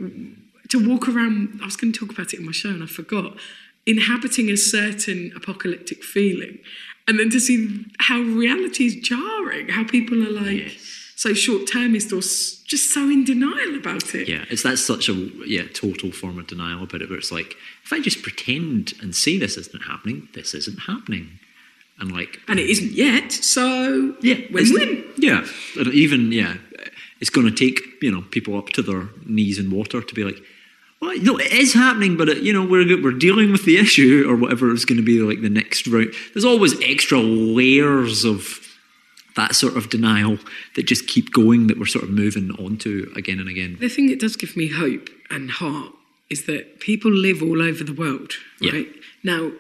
to 0.69 0.89
walk 0.89 1.09
around. 1.09 1.61
I 1.63 1.67
was 1.67 1.77
going 1.77 1.93
to 1.93 1.99
talk 1.99 2.11
about 2.13 2.33
it 2.33 2.41
in 2.41 2.47
my 2.47 2.53
show 2.53 2.71
and 2.71 2.83
I 2.83 2.87
forgot. 2.87 3.37
Inhabiting 3.89 4.51
a 4.51 4.57
certain 4.57 5.33
apocalyptic 5.37 6.03
feeling, 6.03 6.59
and 7.07 7.21
then 7.21 7.31
to 7.31 7.39
see 7.39 7.85
how 8.01 8.19
reality 8.21 8.87
is 8.87 8.97
jarring, 8.97 9.69
how 9.69 9.85
people 9.85 10.21
are 10.27 10.31
like 10.33 10.77
so 11.15 11.33
short 11.35 11.69
termist 11.71 12.13
or 12.13 12.17
just 12.21 12.93
so 12.93 13.03
in 13.09 13.23
denial 13.23 13.77
about 13.77 14.13
it. 14.13 14.27
Yeah, 14.27 14.45
it's 14.51 14.65
that's 14.65 14.85
such 14.85 15.09
a 15.09 15.13
yeah 15.47 15.69
total 15.73 16.11
form 16.11 16.37
of 16.41 16.49
denial 16.49 16.83
about 16.83 17.01
it. 17.01 17.09
Where 17.09 17.17
it's 17.19 17.31
like, 17.31 17.55
if 17.85 17.93
I 17.93 18.01
just 18.01 18.23
pretend 18.23 18.95
and 19.01 19.15
say 19.15 19.39
this 19.39 19.57
isn't 19.57 19.85
happening, 19.85 20.29
this 20.35 20.53
isn't 20.53 20.79
happening, 20.81 21.39
and 22.01 22.11
like 22.11 22.41
And 22.49 22.59
it 22.59 22.69
isn't 22.69 22.91
yet, 22.91 23.31
so 23.31 24.17
Yeah, 24.21 24.41
win 24.51 24.65
it's- 24.65 24.73
win. 24.73 25.05
Yeah, 25.17 25.47
and 25.79 25.95
even 25.95 26.33
yeah, 26.33 26.57
it's 27.21 27.31
going 27.31 27.47
to 27.47 27.55
take 27.55 27.81
you 28.03 28.11
know 28.11 28.23
people 28.33 28.59
up 28.59 28.71
to 28.71 28.83
their 28.83 29.11
knees 29.25 29.61
in 29.61 29.71
water 29.71 30.03
to 30.03 30.13
be 30.15 30.25
like, 30.25 30.43
well, 31.01 31.15
you 31.15 31.23
know, 31.25 31.39
it 31.39 31.53
is 31.53 31.75
happening, 31.75 32.17
but 32.17 32.29
it, 32.29 32.39
you 32.43 32.53
know 32.53 32.65
we're 32.65 33.01
we're 33.03 33.13
dealing 33.19 33.53
with 33.53 33.65
the 33.65 33.77
issue 33.77 34.25
or 34.29 34.37
whatever 34.37 34.73
is 34.73 34.85
going 34.85 34.99
to 34.99 35.05
be 35.05 35.21
like 35.21 35.43
the 35.43 35.51
next 35.51 35.87
route. 35.87 36.15
There's 36.33 36.45
always 36.45 36.81
extra 36.83 37.19
layers 37.21 38.25
of 38.25 38.61
that 39.37 39.55
sort 39.55 39.77
of 39.77 39.91
denial 39.91 40.39
that 40.75 40.85
just 40.87 41.07
keep 41.07 41.31
going 41.33 41.67
that 41.67 41.79
we're 41.79 41.85
sort 41.87 42.05
of 42.05 42.11
moving 42.11 42.51
onto 42.53 43.13
again 43.15 43.39
and 43.39 43.49
again. 43.49 43.77
The 43.79 43.89
thing 43.91 44.07
that 44.09 44.19
does 44.19 44.35
give 44.37 44.57
me 44.57 44.69
hope 44.69 45.11
and 45.31 45.51
heart 45.51 45.93
is 46.31 46.47
that 46.47 46.81
people 46.81 47.11
live 47.11 47.43
all 47.43 47.61
over 47.61 47.85
the 47.85 47.93
world, 47.93 48.33
Yeah. 48.61 48.73
right? 48.73 48.89
Now, 49.23 49.53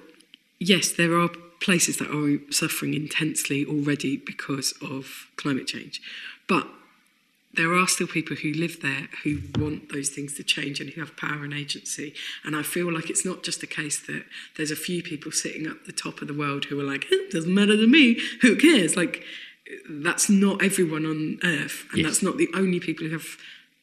yes, 0.58 0.90
there 0.92 1.18
are 1.18 1.28
places 1.60 1.98
that 1.98 2.10
are 2.10 2.38
suffering 2.50 2.94
intensely 2.94 3.64
already 3.66 4.16
because 4.16 4.72
of 4.80 5.26
climate 5.36 5.66
change, 5.66 6.00
but 6.48 6.66
there 7.56 7.74
are 7.74 7.86
still 7.88 8.06
people 8.06 8.36
who 8.36 8.52
live 8.52 8.80
there 8.82 9.08
who 9.24 9.40
want 9.58 9.92
those 9.92 10.10
things 10.10 10.34
to 10.34 10.42
change 10.44 10.80
and 10.80 10.90
who 10.90 11.00
have 11.00 11.16
power 11.16 11.44
and 11.44 11.54
agency. 11.54 12.14
And 12.44 12.54
I 12.54 12.62
feel 12.62 12.92
like 12.92 13.10
it's 13.10 13.24
not 13.24 13.42
just 13.42 13.62
a 13.62 13.66
case 13.66 13.98
that 14.06 14.24
there's 14.56 14.70
a 14.70 14.76
few 14.76 15.02
people 15.02 15.32
sitting 15.32 15.66
at 15.66 15.84
the 15.86 15.92
top 15.92 16.20
of 16.22 16.28
the 16.28 16.34
world 16.34 16.66
who 16.66 16.78
are 16.80 16.84
like, 16.84 17.06
it 17.10 17.30
doesn't 17.30 17.52
matter 17.54 17.76
to 17.76 17.86
me, 17.86 18.18
who 18.42 18.56
cares? 18.56 18.96
Like, 18.96 19.22
that's 19.88 20.28
not 20.28 20.62
everyone 20.62 21.04
on 21.06 21.38
earth. 21.42 21.86
And 21.90 21.98
Yes. 21.98 22.06
that's 22.06 22.22
not 22.22 22.36
the 22.36 22.48
only 22.54 22.78
people 22.78 23.06
who 23.06 23.12
have 23.12 23.36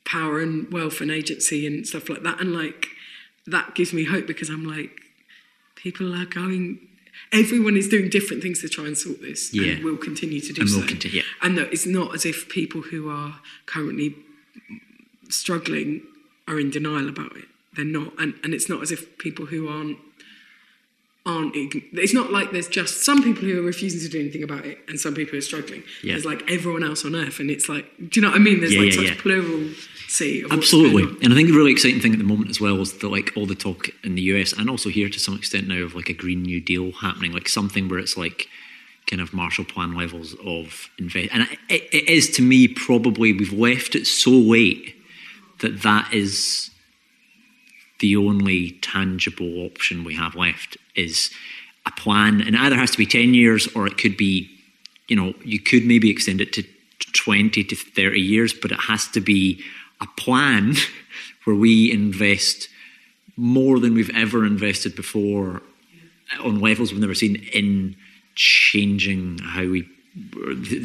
power 0.05 0.39
and 0.39 0.71
wealth 0.71 1.01
and 1.01 1.11
agency 1.11 1.65
and 1.67 1.85
stuff 1.87 2.09
like 2.09 2.23
that. 2.23 2.39
And 2.39 2.53
like, 2.53 2.87
that 3.47 3.75
gives 3.75 3.91
me 3.93 4.05
hope 4.05 4.27
because 4.27 4.49
I'm 4.49 4.65
like, 4.65 4.91
people 5.75 6.13
are 6.15 6.25
going. 6.25 6.79
Everyone 7.33 7.75
is 7.75 7.87
doing 7.89 8.09
different 8.09 8.41
things 8.43 8.61
to 8.61 8.69
try 8.69 8.85
and 8.85 8.97
sort 8.97 9.21
this, 9.21 9.53
Yeah. 9.53 9.73
and 9.73 9.83
will 9.83 9.97
continue 9.97 10.39
to 10.39 10.53
do 10.53 10.61
And 10.61 10.69
so. 10.69 10.79
will 10.79 10.87
continue, 10.87 11.17
yeah. 11.17 11.23
And 11.41 11.57
that 11.57 11.73
it's 11.73 11.85
not 11.85 12.13
as 12.15 12.25
if 12.25 12.47
people 12.49 12.81
who 12.81 13.09
are 13.09 13.39
currently 13.65 14.15
struggling 15.29 16.01
are 16.47 16.59
in 16.59 16.69
denial 16.69 17.09
about 17.09 17.35
it. 17.37 17.45
They're 17.75 17.85
not, 17.85 18.13
and, 18.19 18.35
and 18.43 18.53
it's 18.53 18.69
not 18.69 18.81
as 18.83 18.91
if 18.91 19.17
people 19.17 19.47
who 19.47 19.67
aren't 19.67 19.97
aren't. 21.25 21.53
It's 21.55 22.13
not 22.13 22.31
like 22.31 22.51
there's 22.51 22.67
just 22.67 23.03
some 23.03 23.23
people 23.23 23.43
who 23.43 23.59
are 23.59 23.65
refusing 23.65 24.01
to 24.01 24.09
do 24.09 24.19
anything 24.19 24.43
about 24.43 24.65
it, 24.65 24.79
and 24.87 24.99
some 24.99 25.13
people 25.15 25.31
who 25.31 25.37
are 25.37 25.41
struggling. 25.41 25.83
Yeah. 26.03 26.13
There's 26.13 26.25
like 26.25 26.49
everyone 26.51 26.83
else 26.83 27.05
on 27.05 27.15
earth, 27.15 27.39
and 27.39 27.49
it's 27.49 27.69
like, 27.69 27.85
do 27.97 28.19
you 28.19 28.21
know 28.21 28.29
what 28.29 28.35
I 28.35 28.39
mean? 28.39 28.59
There's 28.59 28.73
Yeah, 28.73 28.81
like 28.81 28.89
yeah, 28.91 28.95
such 28.97 29.15
yeah. 29.15 29.21
plurality 29.21 30.41
of 30.43 30.51
Absolutely, 30.51 31.03
and 31.23 31.33
I 31.33 31.35
think 31.35 31.47
the 31.47 31.55
really 31.55 31.71
exciting 31.71 32.01
thing 32.01 32.13
at 32.13 32.17
the 32.19 32.25
moment 32.25 32.49
as 32.49 32.59
well 32.59 32.79
is 32.81 32.93
that 32.93 33.09
like 33.09 33.31
all 33.35 33.45
the 33.45 33.55
talk 33.55 33.89
in 34.03 34.15
the 34.15 34.21
US 34.33 34.53
and 34.53 34.69
also 34.69 34.89
here 34.89 35.09
to 35.09 35.19
some 35.19 35.35
extent 35.35 35.67
now 35.67 35.81
of 35.81 35.95
like 35.95 36.09
a 36.09 36.13
Green 36.13 36.43
New 36.43 36.59
Deal 36.61 36.91
happening, 36.91 37.31
like 37.31 37.47
something 37.49 37.87
where 37.87 37.99
it's 37.99 38.17
like 38.17 38.47
kind 39.07 39.21
of 39.21 39.33
Marshall 39.33 39.65
Plan 39.65 39.95
levels 39.95 40.35
of 40.45 40.89
invest, 40.99 41.29
and 41.33 41.43
it, 41.69 41.83
it 41.91 42.09
is 42.09 42.29
to 42.31 42.41
me 42.41 42.67
probably 42.67 43.33
we've 43.33 43.53
left 43.53 43.95
it 43.95 44.05
so 44.07 44.31
late 44.31 44.95
that 45.59 45.81
that 45.83 46.13
is 46.13 46.69
the 48.03 48.17
only 48.17 48.59
tangible 48.81 49.51
option 49.65 50.03
we 50.03 50.13
have 50.15 50.35
left 50.35 50.77
is 50.93 51.31
a 51.85 51.91
plan, 51.91 52.41
and 52.41 52.53
it 52.55 52.61
either 52.61 52.75
has 52.83 52.91
to 52.91 52.97
be 52.97 53.05
ten 53.05 53.33
years 53.33 53.63
or 53.75 53.87
it 53.87 53.97
could 53.97 54.17
be, 54.17 54.49
you 55.07 55.15
know, 55.15 55.33
you 55.43 55.59
could 55.69 55.85
maybe 55.85 56.09
extend 56.09 56.39
it 56.41 56.51
to 56.53 56.63
twenty 57.13 57.63
to 57.63 57.75
thirty 57.75 58.19
years, 58.21 58.51
but 58.61 58.71
it 58.71 58.79
has 58.91 59.07
to 59.15 59.21
be 59.21 59.63
a 60.01 60.07
plan 60.17 60.75
where 61.45 61.55
we 61.55 61.91
invest 61.91 62.67
more 63.37 63.79
than 63.79 63.93
we've 63.95 64.15
ever 64.15 64.45
invested 64.45 64.95
before 64.95 65.61
on 66.43 66.59
levels 66.59 66.91
we've 66.91 67.01
never 67.07 67.15
seen 67.15 67.35
in 67.53 67.95
changing 68.35 69.37
how 69.39 69.63
we 69.73 69.87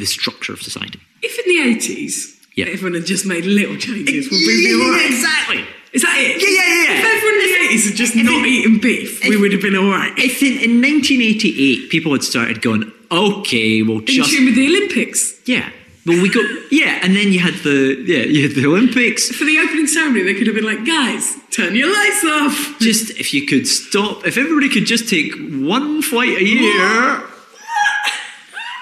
the, 0.00 0.06
structure 0.06 0.52
of 0.52 0.60
society. 0.62 1.00
If 1.22 1.34
in 1.42 1.46
the 1.52 1.60
eighties, 1.70 2.14
Yeah. 2.56 2.66
everyone 2.74 2.94
had 2.94 3.06
just 3.06 3.26
made 3.26 3.44
little 3.44 3.76
changes, 3.76 4.30
would 4.30 4.42
we 4.48 4.54
be 4.66 4.72
all 4.82 4.92
right? 4.92 5.10
exactly. 5.10 5.64
Is 5.92 6.02
that 6.02 6.16
it? 6.18 6.36
Yeah, 6.40 6.48
yeah, 6.48 6.84
yeah. 6.84 6.98
If 6.98 7.04
everyone 7.16 7.34
in 7.34 7.40
the 7.40 7.64
eighties 7.64 7.88
had 7.88 7.96
just 7.96 8.14
if 8.16 8.24
not 8.24 8.44
it- 8.44 8.48
eaten 8.48 8.78
beef, 8.78 9.22
we 9.28 9.36
would 9.36 9.52
have 9.52 9.62
been 9.62 9.76
all 9.76 9.88
right. 9.90 10.12
If 10.18 10.42
in, 10.42 10.52
in 10.58 10.82
1988 10.82 11.90
people 11.90 12.12
had 12.12 12.22
started 12.22 12.60
going, 12.62 12.92
okay, 13.10 13.82
we'll 13.82 14.00
in 14.00 14.06
tune 14.06 14.44
with 14.46 14.54
the 14.56 14.66
Olympics. 14.66 15.40
yeah, 15.46 15.70
well 16.04 16.20
we 16.20 16.28
got 16.28 16.44
yeah, 16.70 17.00
and 17.02 17.16
then 17.16 17.32
you 17.32 17.38
had 17.40 17.54
the 17.64 18.04
yeah 18.06 18.24
you 18.24 18.42
had 18.46 18.54
the 18.54 18.66
Olympics. 18.66 19.30
For 19.30 19.44
the 19.44 19.58
opening 19.58 19.86
ceremony, 19.86 20.24
they 20.24 20.34
could 20.34 20.46
have 20.46 20.56
been 20.56 20.64
like, 20.66 20.84
guys, 20.84 21.36
turn 21.50 21.74
your 21.74 21.88
lights 21.92 22.24
off. 22.24 22.76
Just 22.80 23.10
if 23.18 23.32
you 23.32 23.46
could 23.46 23.66
stop, 23.66 24.26
if 24.26 24.36
everybody 24.36 24.68
could 24.68 24.84
just 24.84 25.08
take 25.08 25.32
one 25.38 26.02
flight 26.02 26.36
a 26.36 26.44
year. 26.44 27.22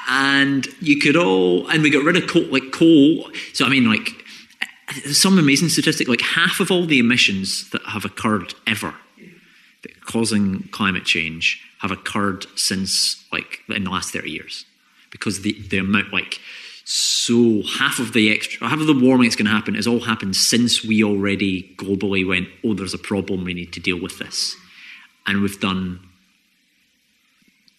And 0.09 0.69
you 0.81 0.99
could 1.01 1.17
all, 1.17 1.67
and 1.69 1.83
we 1.83 1.91
got 1.91 2.05
rid 2.05 2.17
of 2.17 2.29
coal, 2.29 2.45
like 2.45 2.71
coal. 2.73 3.29
So 3.53 3.65
I 3.67 3.69
mean, 3.69 3.91
like, 3.91 4.16
some 5.13 5.39
amazing 5.39 5.69
statistic. 5.69 6.09
Like 6.09 6.21
half 6.21 6.61
of 6.61 6.71
all 6.71 6.87
the 6.87 6.99
emissions 6.99 7.71
that 7.71 7.83
have 7.87 8.05
occurred 8.05 8.55
ever, 8.67 8.95
that 9.83 10.01
causing 10.05 10.69
climate 10.73 11.05
change, 11.05 11.63
have 11.81 11.91
occurred 11.91 12.47
since 12.57 13.25
like 13.33 13.61
in 13.69 13.85
the 13.85 13.91
last 13.91 14.13
thirty 14.13 14.31
years, 14.31 14.65
because 15.11 15.43
the 15.43 15.53
the 15.69 15.79
amount 15.79 16.13
like 16.13 16.41
so 16.89 17.63
half 17.79 17.99
of 17.99 18.13
the 18.13 18.31
extra 18.33 18.69
half 18.69 18.79
of 18.79 18.87
the 18.87 18.95
warming 18.95 19.27
that's 19.27 19.35
going 19.35 19.47
to 19.47 19.51
happen 19.51 19.75
has 19.75 19.89
all 19.89 19.99
happened 19.99 20.37
since 20.37 20.85
we 20.85 21.03
already 21.03 21.75
globally 21.79 22.25
went 22.25 22.47
oh 22.65 22.75
there's 22.75 22.95
a 22.95 22.99
problem 22.99 23.43
we 23.43 23.53
need 23.53 23.73
to 23.73 23.81
deal 23.81 24.01
with 24.01 24.21
this 24.21 24.55
and 25.27 25.43
we've 25.43 25.59
done 25.59 25.99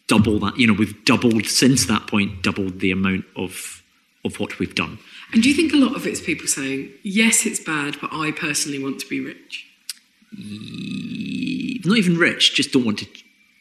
double 0.08 0.39
that 0.39 0.58
you 0.58 0.67
know 0.67 0.73
we've 0.73 1.06
doubled 1.06 1.45
since 1.45 1.86
that 1.86 2.06
point 2.06 2.43
doubled 2.43 2.82
the 2.82 2.91
amount 2.91 3.23
of 3.38 3.82
of 4.25 4.41
what 4.41 4.60
we've 4.60 4.75
done 4.75 4.99
And 5.33 5.43
do 5.43 5.49
you 5.49 5.55
think 5.55 5.73
a 5.73 5.77
lot 5.77 5.95
of 5.95 6.07
it's 6.07 6.21
people 6.21 6.47
saying, 6.47 6.89
yes, 7.03 7.45
it's 7.45 7.59
bad, 7.59 7.97
but 7.99 8.13
I 8.13 8.31
personally 8.31 8.81
want 8.81 8.99
to 8.99 9.07
be 9.07 9.19
rich? 9.19 9.65
Mm, 10.35 11.85
not 11.85 11.97
even 11.97 12.17
rich, 12.17 12.55
just 12.55 12.71
don't 12.71 12.85
want 12.85 12.99
to 12.99 13.07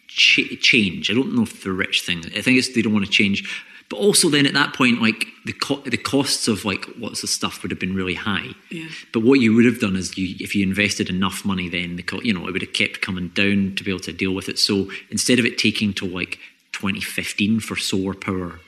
ch- 0.06 0.60
change. 0.60 1.10
I 1.10 1.14
don't 1.14 1.34
know 1.34 1.42
if 1.42 1.62
the 1.62 1.72
rich 1.72 2.02
thing. 2.02 2.18
I 2.36 2.40
think 2.40 2.58
it's 2.58 2.74
they 2.74 2.82
don't 2.82 2.92
want 2.92 3.04
to 3.04 3.10
change. 3.10 3.64
But 3.88 3.96
also, 3.98 4.28
then 4.28 4.46
at 4.46 4.54
that 4.54 4.74
point, 4.74 5.00
like 5.00 5.26
the 5.44 5.52
co- 5.52 5.80
the 5.82 5.96
costs 5.96 6.48
of 6.48 6.64
like 6.64 6.86
lots 6.98 7.22
of 7.22 7.28
stuff 7.28 7.62
would 7.62 7.70
have 7.70 7.78
been 7.78 7.94
really 7.94 8.14
high. 8.14 8.48
Yeah. 8.70 8.88
But 9.12 9.20
what 9.20 9.38
you 9.38 9.54
would 9.54 9.64
have 9.64 9.78
done 9.78 9.94
is, 9.94 10.18
you 10.18 10.34
if 10.40 10.56
you 10.56 10.64
invested 10.64 11.08
enough 11.08 11.44
money, 11.44 11.68
then 11.68 11.94
the 11.94 12.02
co- 12.02 12.20
you 12.20 12.32
know 12.32 12.48
it 12.48 12.52
would 12.52 12.62
have 12.62 12.72
kept 12.72 13.00
coming 13.00 13.28
down 13.28 13.74
to 13.76 13.84
be 13.84 13.90
able 13.92 14.00
to 14.00 14.12
deal 14.12 14.34
with 14.34 14.48
it. 14.48 14.58
So 14.58 14.90
instead 15.10 15.38
of 15.38 15.44
it 15.44 15.56
taking 15.56 15.92
till 15.92 16.08
like 16.08 16.38
2015 16.72 17.60
for 17.60 17.76
solar 17.76 18.14
power 18.14 18.58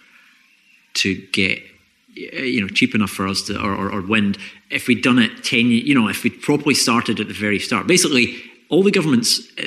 to 0.95 1.15
get 1.33 1.63
you 2.19 2.61
know 2.61 2.69
cheap 2.69 2.95
enough 2.95 3.11
for 3.11 3.27
us 3.27 3.43
to 3.43 3.61
or, 3.61 3.75
or, 3.75 3.93
or 3.93 4.03
wind. 4.03 4.39
If 4.71 4.87
we'd 4.89 5.03
done 5.03 5.19
it 5.19 5.45
10 5.45 5.67
you 5.67 5.95
know 5.95 6.09
if 6.09 6.25
we'd 6.25 6.41
properly 6.43 6.75
started 6.75 7.21
at 7.21 7.29
the 7.29 7.35
very 7.35 7.59
start. 7.59 7.87
Basically 7.87 8.37
all 8.69 8.83
the 8.83 8.91
governments 8.91 9.41
uh, 9.59 9.67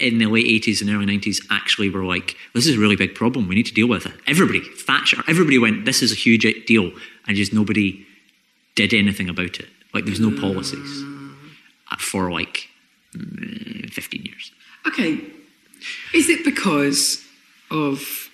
in 0.00 0.18
the 0.18 0.26
late 0.26 0.46
80s 0.46 0.80
and 0.80 0.90
early 0.90 1.06
90s 1.06 1.44
actually 1.50 1.90
were 1.90 2.04
like 2.04 2.36
this 2.54 2.66
is 2.66 2.76
a 2.76 2.80
really 2.80 2.96
big 2.96 3.14
problem. 3.14 3.48
We 3.48 3.54
need 3.54 3.66
to 3.66 3.74
deal 3.74 3.88
with 3.88 4.06
it. 4.06 4.14
Everybody 4.26 4.60
Thatcher 4.60 5.22
everybody 5.28 5.58
went 5.58 5.84
this 5.84 6.02
is 6.02 6.12
a 6.12 6.16
huge 6.16 6.46
deal 6.66 6.92
and 7.26 7.36
just 7.36 7.52
nobody 7.52 8.06
did 8.74 8.94
anything 8.94 9.28
about 9.28 9.58
it. 9.58 9.68
Like 9.92 10.04
there 10.04 10.12
was 10.12 10.20
no 10.20 10.38
policies 10.38 11.02
uh, 11.90 11.96
for 11.98 12.30
like 12.30 12.68
mm, 13.14 13.90
15 13.90 14.22
years. 14.22 14.52
Okay. 14.86 15.20
Is 16.14 16.28
it 16.28 16.44
because 16.44 17.24
of 17.70 18.25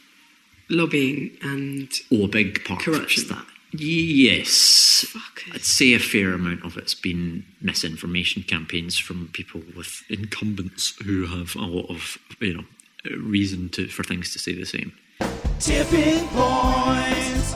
lobbying 0.72 1.30
and 1.42 1.92
or 2.10 2.24
a 2.24 2.28
big 2.28 2.64
part 2.64 2.80
Corruption. 2.82 3.24
of 3.24 3.28
that. 3.30 3.46
Yes. 3.74 5.04
Fuck. 5.08 5.42
I'd 5.54 5.62
say 5.64 5.94
a 5.94 5.98
fair 5.98 6.32
amount 6.34 6.64
of 6.64 6.76
it's 6.76 6.94
been 6.94 7.44
misinformation 7.60 8.42
campaigns 8.42 8.98
from 8.98 9.28
people 9.32 9.62
with 9.76 10.02
incumbents 10.10 10.94
who 11.04 11.26
have 11.26 11.54
a 11.56 11.60
lot 11.66 11.88
of, 11.88 12.18
you 12.40 12.54
know, 12.54 12.64
reason 13.16 13.68
to 13.70 13.88
for 13.88 14.02
things 14.04 14.32
to 14.32 14.38
stay 14.38 14.52
the 14.54 14.66
same. 14.66 14.92
Tipping 15.58 16.26
points. 16.28 17.54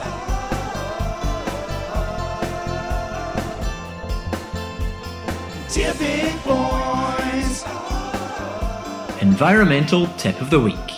Tipping 5.69 6.37
points. 6.39 7.63
Environmental 9.21 10.07
tip 10.17 10.39
of 10.41 10.49
the 10.49 10.59
week. 10.59 10.96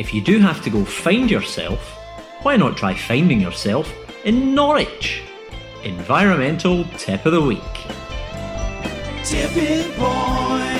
If 0.00 0.14
you 0.14 0.22
do 0.22 0.38
have 0.38 0.62
to 0.62 0.70
go 0.70 0.82
find 0.82 1.30
yourself, 1.30 1.78
why 2.40 2.56
not 2.56 2.78
try 2.78 2.94
finding 2.94 3.38
yourself 3.38 3.86
in 4.24 4.54
Norwich? 4.54 5.22
Environmental 5.84 6.86
tip 6.96 7.26
of 7.26 7.32
the 7.32 7.42
week. 7.42 7.74
Tipping 9.22 9.92
points. 9.92 10.79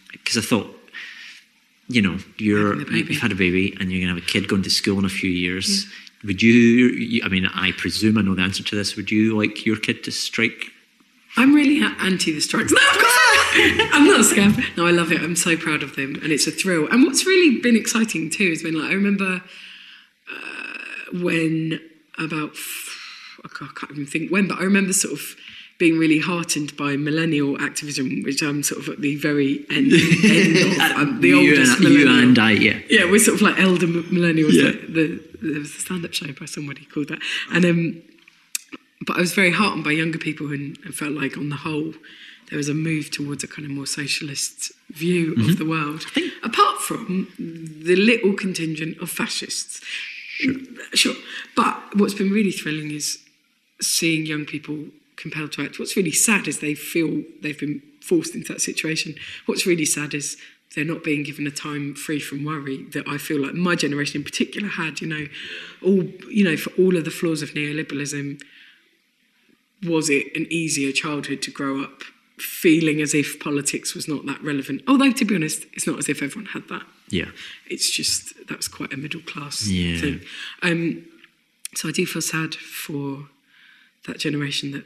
Because 0.31 0.45
I 0.45 0.47
thought 0.47 0.77
you 1.87 2.01
know, 2.01 2.17
you're 2.37 2.69
Having 2.69 2.87
a 2.87 2.91
baby. 2.91 3.13
you've 3.13 3.21
had 3.21 3.31
a 3.33 3.35
baby 3.35 3.75
and 3.79 3.91
you're 3.91 3.99
gonna 3.99 4.13
have 4.13 4.23
a 4.23 4.25
kid 4.25 4.47
going 4.47 4.63
to 4.63 4.69
school 4.69 4.97
in 4.97 5.03
a 5.03 5.09
few 5.09 5.29
years. 5.29 5.85
Would 6.23 6.41
you, 6.41 6.53
you? 6.53 7.21
I 7.25 7.27
mean, 7.27 7.47
I 7.53 7.73
presume 7.73 8.17
I 8.17 8.21
know 8.21 8.33
the 8.33 8.43
answer 8.43 8.63
to 8.63 8.75
this. 8.75 8.95
Would 8.95 9.11
you 9.11 9.37
like 9.37 9.65
your 9.65 9.75
kid 9.75 10.03
to 10.05 10.11
strike? 10.11 10.71
I'm 11.35 11.53
really 11.53 11.81
anti 11.99 12.31
the 12.31 12.39
strikes. 12.39 12.71
No, 12.71 12.77
of 12.77 12.97
course. 12.97 13.89
I'm 13.93 14.05
not 14.05 14.23
scared. 14.23 14.55
No, 14.77 14.87
I 14.87 14.91
love 14.91 15.11
it. 15.11 15.21
I'm 15.21 15.35
so 15.35 15.57
proud 15.57 15.83
of 15.83 15.97
them, 15.97 16.15
and 16.15 16.31
it's 16.31 16.47
a 16.47 16.51
thrill. 16.51 16.87
And 16.89 17.03
what's 17.03 17.25
really 17.25 17.59
been 17.59 17.75
exciting 17.75 18.29
too 18.29 18.49
has 18.51 18.63
been 18.63 18.79
like 18.79 18.89
I 18.91 18.93
remember 18.93 19.41
uh, 20.31 20.77
when 21.21 21.81
about 22.17 22.55
I 23.43 23.49
can't 23.49 23.91
even 23.91 24.05
think 24.05 24.31
when, 24.31 24.47
but 24.47 24.59
I 24.59 24.63
remember 24.63 24.93
sort 24.93 25.13
of 25.15 25.35
being 25.81 25.97
really 25.97 26.19
heartened 26.19 26.77
by 26.77 26.95
millennial 26.95 27.59
activism, 27.59 28.21
which 28.21 28.43
I'm 28.43 28.61
sort 28.61 28.81
of 28.81 28.89
at 28.89 29.01
the 29.01 29.15
very 29.15 29.65
end, 29.71 29.91
end 30.23 30.57
of. 30.57 30.77
I'm 30.79 31.21
the 31.21 31.29
you 31.29 31.39
oldest 31.39 31.79
and, 31.79 31.89
you 31.89 32.07
and 32.07 32.37
I, 32.37 32.51
yeah. 32.51 32.79
Yeah, 32.87 33.09
we're 33.09 33.17
sort 33.17 33.37
of 33.37 33.41
like 33.41 33.59
elder 33.59 33.87
millennials. 33.87 34.53
Yeah. 34.53 34.65
Like 34.65 34.93
the, 34.93 35.19
there 35.41 35.59
was 35.59 35.75
a 35.75 35.79
stand-up 35.79 36.13
show 36.13 36.31
by 36.33 36.45
somebody 36.45 36.85
called 36.85 37.07
that, 37.07 37.17
and 37.51 37.65
um, 37.65 38.03
but 39.07 39.17
I 39.17 39.21
was 39.21 39.33
very 39.33 39.51
heartened 39.51 39.83
by 39.83 39.89
younger 39.89 40.19
people 40.19 40.51
and, 40.53 40.77
and 40.85 40.93
felt 40.93 41.13
like, 41.13 41.35
on 41.35 41.49
the 41.49 41.55
whole, 41.55 41.93
there 42.51 42.57
was 42.57 42.69
a 42.69 42.75
move 42.75 43.09
towards 43.09 43.43
a 43.43 43.47
kind 43.47 43.65
of 43.65 43.71
more 43.71 43.87
socialist 43.87 44.71
view 44.91 45.33
of 45.33 45.57
the 45.57 45.65
world. 45.65 46.03
Think- 46.03 46.31
Apart 46.43 46.77
from 46.81 47.27
the 47.39 47.95
little 47.95 48.33
contingent 48.35 49.01
of 49.01 49.09
fascists, 49.09 49.81
sure. 50.93 51.15
But 51.55 51.95
what's 51.95 52.13
been 52.13 52.29
really 52.29 52.51
thrilling 52.51 52.91
is 52.91 53.17
seeing 53.81 54.27
young 54.27 54.45
people 54.45 54.85
compelled 55.21 55.51
to 55.53 55.63
act. 55.63 55.79
What's 55.79 55.95
really 55.95 56.11
sad 56.11 56.47
is 56.47 56.59
they 56.59 56.73
feel 56.75 57.23
they've 57.41 57.59
been 57.59 57.81
forced 58.01 58.33
into 58.35 58.51
that 58.51 58.61
situation. 58.61 59.15
What's 59.45 59.65
really 59.65 59.85
sad 59.85 60.13
is 60.13 60.37
they're 60.75 60.85
not 60.85 61.03
being 61.03 61.23
given 61.23 61.45
a 61.47 61.51
time 61.51 61.93
free 61.95 62.19
from 62.19 62.43
worry 62.45 62.83
that 62.93 63.07
I 63.07 63.17
feel 63.17 63.41
like 63.41 63.53
my 63.53 63.75
generation 63.75 64.21
in 64.21 64.23
particular 64.23 64.69
had. 64.69 65.01
You 65.01 65.07
know, 65.07 65.25
all 65.83 66.03
you 66.29 66.43
know 66.43 66.57
for 66.57 66.71
all 66.81 66.95
of 66.97 67.05
the 67.05 67.11
flaws 67.11 67.41
of 67.41 67.51
neoliberalism. 67.51 68.41
Was 69.83 70.09
it 70.09 70.27
an 70.35 70.45
easier 70.51 70.91
childhood 70.91 71.41
to 71.43 71.51
grow 71.51 71.81
up 71.81 72.03
feeling 72.37 73.01
as 73.01 73.13
if 73.15 73.39
politics 73.39 73.95
was 73.95 74.07
not 74.07 74.25
that 74.27 74.41
relevant? 74.43 74.83
Although, 74.87 75.11
to 75.11 75.25
be 75.25 75.35
honest, 75.35 75.65
it's 75.73 75.87
not 75.87 75.97
as 75.97 76.07
if 76.07 76.21
everyone 76.21 76.51
had 76.53 76.67
that. 76.69 76.83
Yeah. 77.09 77.31
It's 77.67 77.89
just 77.89 78.35
that 78.47 78.57
was 78.57 78.67
quite 78.67 78.93
a 78.93 78.97
middle 78.97 79.21
class 79.21 79.67
Yeah. 79.67 79.99
thing. 79.99 80.21
Um, 80.61 81.05
so 81.75 81.89
I 81.89 81.91
do 81.91 82.05
feel 82.05 82.21
sad 82.21 82.53
for 82.55 83.27
that 84.07 84.19
generation 84.19 84.71
that 84.71 84.85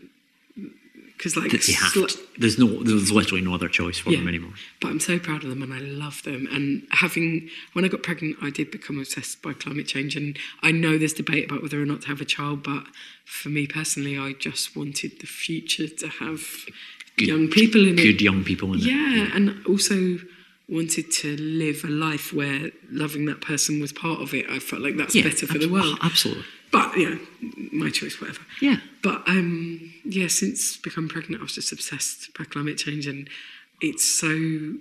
because 1.18 1.36
like 1.38 1.52
you 1.68 1.74
have 1.76 1.94
to- 1.94 2.10
there's 2.38 2.58
no, 2.60 2.84
there's 2.84 3.12
literally 3.12 3.42
no 3.44 3.54
other 3.54 3.70
choice 3.70 3.98
for 3.98 4.12
them 4.12 4.28
anymore. 4.28 4.54
but 4.82 4.90
I'm 4.90 5.00
so 5.00 5.18
proud 5.20 5.44
of 5.44 5.50
them 5.50 5.62
and 5.62 5.74
I 5.74 5.80
love 5.80 6.22
them. 6.24 6.48
And 6.52 6.86
having, 6.92 7.50
when 7.74 7.86
I 7.86 7.88
got 7.88 8.04
pregnant, 8.04 8.38
I 8.42 8.50
did 8.50 8.72
become 8.72 9.00
obsessed 9.00 9.42
by 9.42 9.54
climate 9.54 9.88
change. 9.88 10.16
And 10.18 10.38
I 10.62 10.72
know 10.72 10.98
there's 10.98 11.14
debate 11.14 11.46
about 11.50 11.62
whether 11.62 11.82
or 11.82 11.86
not 11.86 12.02
to 12.04 12.08
have 12.10 12.20
a 12.22 12.26
child, 12.26 12.64
but 12.64 12.84
for 13.24 13.50
me 13.50 13.68
personally, 13.68 14.18
I 14.18 14.34
just 14.34 14.76
wanted 14.76 15.20
the 15.22 15.28
future 15.28 15.88
to 15.88 16.08
have 16.08 16.42
Good- 17.18 17.28
young 17.30 17.48
people 17.50 17.88
in 17.88 17.96
Good 17.96 18.06
it. 18.06 18.12
Good 18.14 18.22
young 18.22 18.44
people 18.44 18.74
in 18.74 18.80
it. 18.80 18.86
Yeah, 18.86 19.30
and 19.34 19.66
also 19.66 20.20
wanted 20.68 21.12
to 21.12 21.38
live 21.38 21.84
a 21.84 21.88
life 21.88 22.34
where 22.34 22.72
loving 22.92 23.26
that 23.28 23.40
person 23.40 23.80
was 23.80 23.94
part 23.94 24.20
of 24.20 24.34
it. 24.34 24.50
I 24.50 24.60
felt 24.60 24.82
like 24.82 24.98
that's 24.98 25.14
Yeah, 25.16 25.24
better 25.24 25.46
for 25.48 25.54
abs- 25.56 25.66
the 25.66 25.72
world. 25.72 25.98
Oh, 26.02 26.06
absolutely. 26.06 26.44
But 26.76 26.98
yeah, 26.98 27.16
my 27.72 27.90
choice, 27.90 28.20
whatever. 28.20 28.42
Yeah. 28.62 28.78
But 29.02 29.24
um, 29.30 29.94
yeah, 30.04 30.28
since 30.28 30.76
becoming 30.76 31.10
pregnant, 31.10 31.40
I 31.40 31.44
was 31.44 31.54
just 31.54 31.72
obsessed 31.72 32.38
by 32.38 32.44
climate 32.44 32.78
change, 32.78 33.08
and 33.08 33.30
it's 33.80 34.04
so 34.04 34.74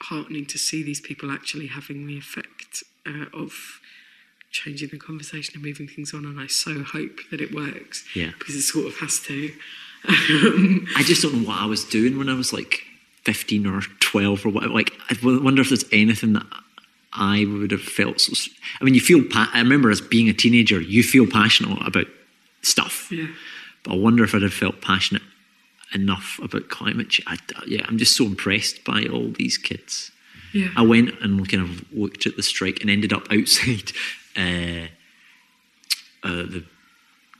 heartening 0.00 0.46
to 0.46 0.58
see 0.58 0.82
these 0.82 1.00
people 1.00 1.30
actually 1.30 1.68
having 1.68 2.08
the 2.08 2.18
effect 2.18 2.82
uh, 3.06 3.26
of 3.32 3.80
changing 4.50 4.88
the 4.88 4.98
conversation 4.98 5.54
and 5.54 5.64
moving 5.64 5.86
things 5.86 6.12
on. 6.12 6.24
And 6.24 6.40
I 6.40 6.48
so 6.48 6.82
hope 6.82 7.20
that 7.30 7.40
it 7.40 7.54
works. 7.54 8.04
Yeah. 8.16 8.32
because 8.36 8.56
it 8.56 8.62
sort 8.62 8.86
of 8.86 8.96
has 8.98 9.20
to. 9.20 9.52
Um, 10.08 10.88
I 10.96 11.04
just 11.04 11.22
don't 11.22 11.34
know 11.34 11.48
what 11.48 11.60
I 11.60 11.66
was 11.66 11.84
doing 11.84 12.18
when 12.18 12.28
I 12.28 12.34
was 12.34 12.52
like 12.52 12.82
15 13.24 13.64
or 13.64 13.82
12 14.00 14.44
or 14.44 14.48
whatever. 14.48 14.74
Like, 14.74 14.92
I 15.08 15.16
wonder 15.22 15.60
if 15.60 15.68
there's 15.68 15.84
anything 15.92 16.32
that 16.32 16.46
I 17.12 17.44
would 17.46 17.70
have 17.70 17.82
felt. 17.82 18.20
So, 18.20 18.50
I 18.80 18.84
mean, 18.84 18.94
you 18.94 19.00
feel, 19.00 19.22
pa- 19.24 19.50
I 19.52 19.58
remember 19.60 19.90
as 19.90 20.00
being 20.00 20.28
a 20.28 20.32
teenager, 20.34 20.80
you 20.80 21.02
feel 21.02 21.26
passionate 21.26 21.86
about 21.86 22.06
stuff. 22.62 23.10
yeah. 23.10 23.26
But 23.84 23.94
I 23.94 23.96
wonder 23.96 24.24
if 24.24 24.34
I'd 24.34 24.42
have 24.42 24.52
felt 24.52 24.82
passionate 24.82 25.22
enough 25.94 26.38
about 26.42 26.68
climate 26.68 27.08
change. 27.08 27.26
I, 27.26 27.38
yeah, 27.66 27.84
I'm 27.88 27.96
just 27.98 28.16
so 28.16 28.24
impressed 28.26 28.84
by 28.84 29.04
all 29.04 29.30
these 29.30 29.56
kids. 29.56 30.10
Yeah. 30.52 30.68
I 30.76 30.82
went 30.82 31.10
and 31.20 31.48
kind 31.48 31.62
of 31.62 31.90
looked 31.92 32.26
at 32.26 32.36
the 32.36 32.42
strike 32.42 32.80
and 32.80 32.90
ended 32.90 33.12
up 33.12 33.26
outside 33.32 33.92
uh, 34.36 34.88
uh, 36.22 36.42
the 36.42 36.64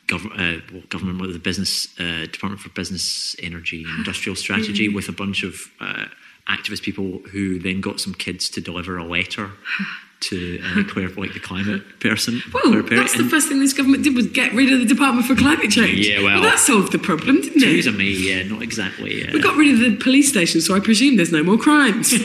gov- 0.06 0.32
uh, 0.32 0.62
well, 0.72 0.82
government, 0.88 1.32
the 1.32 1.38
business 1.38 1.88
uh, 2.00 2.26
Department 2.30 2.60
for 2.60 2.70
Business, 2.70 3.36
Energy, 3.42 3.84
and 3.84 3.98
Industrial 3.98 4.36
Strategy, 4.36 4.88
with 4.88 5.08
a 5.08 5.12
bunch 5.12 5.42
of 5.42 5.60
uh, 5.80 6.06
activist 6.48 6.82
people 6.82 7.18
who 7.30 7.58
then 7.58 7.80
got 7.80 8.00
some 8.00 8.14
kids 8.14 8.48
to 8.50 8.60
deliver 8.60 8.96
a 8.98 9.04
letter 9.04 9.50
to 10.20 10.60
uh, 10.64 10.82
Claire, 10.88 11.08
like 11.10 11.32
the 11.32 11.38
climate 11.40 11.82
person. 12.00 12.42
Well, 12.52 12.82
that's 12.82 13.16
the 13.16 13.22
first 13.24 13.48
thing 13.48 13.60
this 13.60 13.72
government 13.72 14.02
did 14.02 14.16
was 14.16 14.26
get 14.26 14.52
rid 14.52 14.72
of 14.72 14.80
the 14.80 14.84
Department 14.86 15.26
for 15.26 15.36
Climate 15.36 15.70
Change. 15.70 16.06
Yeah, 16.08 16.22
well- 16.22 16.42
that 16.42 16.58
solved 16.58 16.90
the 16.92 16.98
problem, 16.98 17.40
didn't 17.40 17.62
it? 17.62 17.64
Theresa 17.64 17.92
May, 17.92 18.04
yeah, 18.10 18.42
not 18.42 18.60
exactly. 18.62 19.24
Uh, 19.28 19.32
We 19.32 19.40
got 19.40 19.56
rid 19.56 19.72
of 19.74 19.78
the 19.80 19.96
police 19.96 20.28
station, 20.28 20.60
so 20.60 20.74
I 20.74 20.80
presume 20.80 21.16
there's 21.16 21.30
no 21.32 21.42
more 21.44 21.56
crimes. 21.58 22.12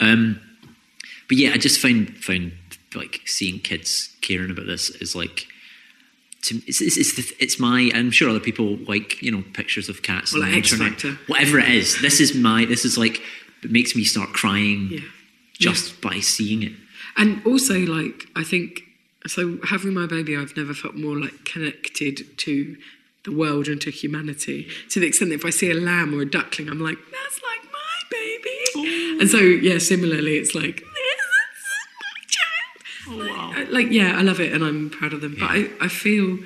Um, 0.00 0.40
but 1.28 1.36
yeah, 1.36 1.50
I 1.52 1.58
just 1.58 1.80
find 1.80 2.16
find 2.18 2.52
like 2.94 3.20
seeing 3.26 3.58
kids 3.58 4.16
caring 4.20 4.50
about 4.50 4.66
this 4.66 4.90
is 4.90 5.14
like. 5.16 5.46
To, 6.42 6.54
it's, 6.68 6.80
it's, 6.80 6.96
it's, 6.96 7.16
the, 7.16 7.34
it's 7.42 7.58
my. 7.58 7.90
I'm 7.94 8.10
sure 8.10 8.28
other 8.30 8.38
people 8.40 8.76
like 8.86 9.20
you 9.22 9.30
know 9.32 9.42
pictures 9.54 9.88
of 9.88 10.02
cats 10.02 10.32
Well, 10.32 10.42
on 10.44 10.48
like 10.50 10.56
internet, 10.58 10.92
Factor. 10.92 11.18
whatever 11.26 11.58
it 11.58 11.68
is. 11.68 12.00
This 12.00 12.20
is 12.20 12.34
my. 12.34 12.64
This 12.64 12.84
is 12.84 12.96
like 12.96 13.20
it 13.62 13.70
makes 13.72 13.96
me 13.96 14.04
start 14.04 14.30
crying 14.32 14.88
Yeah. 14.92 15.00
just 15.54 16.00
by 16.00 16.20
seeing 16.20 16.62
it. 16.62 16.72
And 17.16 17.44
also, 17.44 17.74
like, 17.80 18.26
I 18.36 18.44
think, 18.44 18.82
so 19.26 19.58
having 19.68 19.92
my 19.92 20.06
baby, 20.06 20.36
I've 20.36 20.56
never 20.56 20.72
felt 20.74 20.94
more 20.94 21.18
like 21.18 21.44
connected 21.44 22.38
to 22.38 22.76
the 23.24 23.32
world 23.32 23.66
and 23.66 23.80
to 23.80 23.90
humanity 23.90 24.68
to 24.90 25.00
the 25.00 25.06
extent 25.08 25.30
that 25.30 25.34
if 25.40 25.44
I 25.44 25.50
see 25.50 25.70
a 25.72 25.74
lamb 25.74 26.14
or 26.14 26.22
a 26.22 26.30
duckling, 26.30 26.68
I'm 26.68 26.78
like, 26.80 26.98
that's 27.10 27.40
like 27.42 27.64
my 27.72 27.98
baby. 28.12 29.18
And 29.20 29.28
so, 29.28 29.38
yeah, 29.38 29.78
similarly, 29.78 30.36
it's 30.36 30.54
like, 30.54 30.76
this 30.76 30.84
is 30.86 31.84
my 32.00 32.20
child. 32.36 32.82
Oh 32.97 32.97
wow! 33.10 33.52
Uh, 33.56 33.64
like 33.70 33.90
yeah 33.90 34.16
i 34.18 34.22
love 34.22 34.40
it 34.40 34.52
and 34.52 34.62
i'm 34.64 34.90
proud 34.90 35.12
of 35.12 35.20
them 35.20 35.36
but 35.38 35.46
I, 35.50 35.68
I 35.80 35.88
feel 35.88 36.38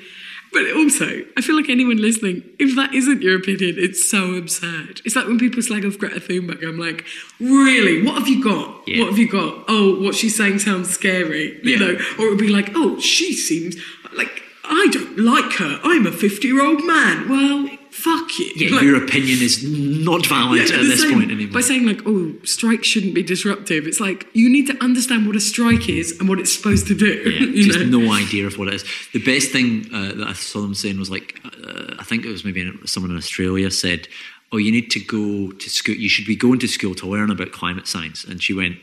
but 0.51 0.63
also 0.75 1.07
i 1.37 1.41
feel 1.41 1.55
like 1.55 1.69
anyone 1.69 1.97
listening 1.97 2.43
if 2.59 2.75
that 2.75 2.93
isn't 2.93 3.21
your 3.21 3.35
opinion 3.37 3.75
it's 3.77 4.07
so 4.09 4.35
absurd. 4.35 5.01
It's 5.05 5.15
like 5.15 5.25
when 5.27 5.39
people 5.39 5.61
slag 5.63 5.85
off 5.85 5.97
Greta 5.97 6.19
Thunberg 6.19 6.63
i'm 6.67 6.77
like 6.79 7.05
really? 7.39 8.03
What 8.05 8.15
have 8.19 8.27
you 8.27 8.43
got? 8.43 8.87
Yeah. 8.87 9.01
what 9.01 9.09
have 9.09 9.17
you 9.19 9.29
got? 9.29 9.65
Oh 9.67 9.99
what 9.99 10.15
she's 10.15 10.35
saying 10.37 10.59
sounds 10.59 10.89
scary 10.89 11.59
you 11.63 11.71
Yeah. 11.71 11.79
know? 11.79 11.93
Or 12.19 12.27
it 12.27 12.29
would 12.29 12.37
be 12.39 12.49
like 12.49 12.69
oh 12.75 12.99
she 12.99 13.33
seems 13.33 13.75
like 14.15 14.41
i 14.63 14.87
don't 14.91 15.17
like 15.17 15.53
her. 15.53 15.79
I'm 15.83 16.05
a 16.07 16.11
50 16.11 16.47
year 16.47 16.63
old 16.63 16.85
man. 16.85 17.27
Well 17.29 17.69
fuck 17.93 18.27
you 18.39 18.51
Yeah, 18.55 18.75
Like- 18.75 18.83
your 18.83 19.03
opinion 19.03 19.39
is 19.41 19.63
not 19.63 20.25
valid 20.25 20.69
yeah, 20.69 20.75
at 20.77 20.81
this 20.81 21.01
same- 21.01 21.13
point 21.13 21.31
anymore. 21.31 21.53
By 21.53 21.61
saying 21.61 21.85
like, 21.85 22.01
oh, 22.05 22.33
strikes 22.43 22.87
shouldn't 22.87 23.13
be 23.13 23.23
disruptive. 23.23 23.85
It's 23.87 23.99
like 23.99 24.27
you 24.33 24.49
need 24.49 24.67
to 24.67 24.75
understand 24.83 25.27
what 25.27 25.35
a 25.35 25.39
strike 25.39 25.87
is 25.89 26.19
and 26.19 26.27
what 26.27 26.39
it's 26.39 26.51
supposed 26.51 26.87
to 26.87 26.95
do. 26.95 27.11
Yeah, 27.29 27.39
you 27.57 27.63
just 27.65 27.79
know? 27.79 27.99
no 27.99 28.11
idea 28.11 28.47
of 28.47 28.57
what 28.57 28.67
it 28.69 28.73
is. 28.73 28.83
The 29.13 29.23
best 29.23 29.51
thing 29.51 29.87
uh, 29.93 30.13
that 30.15 30.27
I 30.27 30.33
saw 30.33 30.61
them 30.61 30.73
saying 30.73 30.97
was 30.97 31.11
like, 31.11 31.39
uh, 31.45 31.95
I 31.99 32.03
think 32.03 32.25
it 32.25 32.29
was 32.29 32.43
maybe 32.43 32.61
someone 32.85 33.11
in 33.11 33.17
Australia 33.17 33.69
said, 33.69 34.07
"Oh, 34.51 34.57
you 34.57 34.71
need 34.71 34.89
to 34.91 34.99
go 34.99 35.51
to 35.51 35.69
school. 35.69 35.95
You 35.95 36.09
should 36.09 36.25
be 36.25 36.35
going 36.35 36.59
to 36.59 36.67
school 36.67 36.95
to 36.95 37.05
learn 37.07 37.29
about 37.29 37.51
climate 37.51 37.87
science." 37.87 38.23
And 38.23 38.41
she 38.41 38.53
went, 38.53 38.77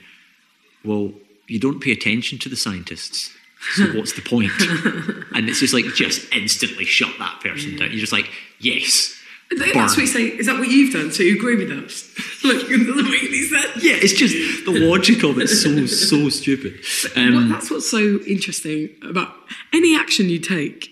"Well, 0.85 1.13
you 1.49 1.59
don't 1.59 1.81
pay 1.81 1.93
attention 1.93 2.39
to 2.39 2.49
the 2.49 2.57
scientists." 2.57 3.31
So 3.77 3.85
what's 3.97 4.15
the 4.15 4.23
point? 4.23 4.53
and 5.35 5.49
it's 5.49 5.61
just 5.61 5.75
like 5.75 5.85
just 5.95 6.33
instantly 6.33 6.85
shut 6.87 7.13
that 7.19 7.41
person 7.43 7.77
down. 7.77 7.91
You're 7.91 8.01
just 8.01 8.13
like, 8.13 8.31
yes, 8.61 9.17
That's 9.51 9.97
what 9.97 10.03
you 10.03 10.07
say. 10.07 10.25
Is 10.27 10.47
that 10.47 10.59
what 10.59 10.69
you've 10.69 10.93
done? 10.93 11.11
So 11.11 11.23
you 11.25 11.35
agree 11.37 11.57
with 11.57 11.71
us? 11.73 12.09
like, 12.45 12.57
it 12.71 12.87
doesn't 12.87 13.11
make 13.11 13.25
any 13.25 13.43
sense. 13.43 13.83
Yeah, 13.83 13.95
it's 13.97 14.13
just 14.13 14.35
the 14.65 14.73
logic 14.89 15.25
of 15.25 15.39
it's 15.39 15.63
so 15.63 15.87
so 15.87 16.29
stupid. 16.29 16.79
Well, 17.17 17.37
Um, 17.39 17.49
that's 17.49 17.71
what's 17.71 17.91
so 17.91 18.21
interesting 18.29 18.91
about 19.03 19.35
any 19.73 19.97
action 19.97 20.29
you 20.29 20.39
take. 20.39 20.91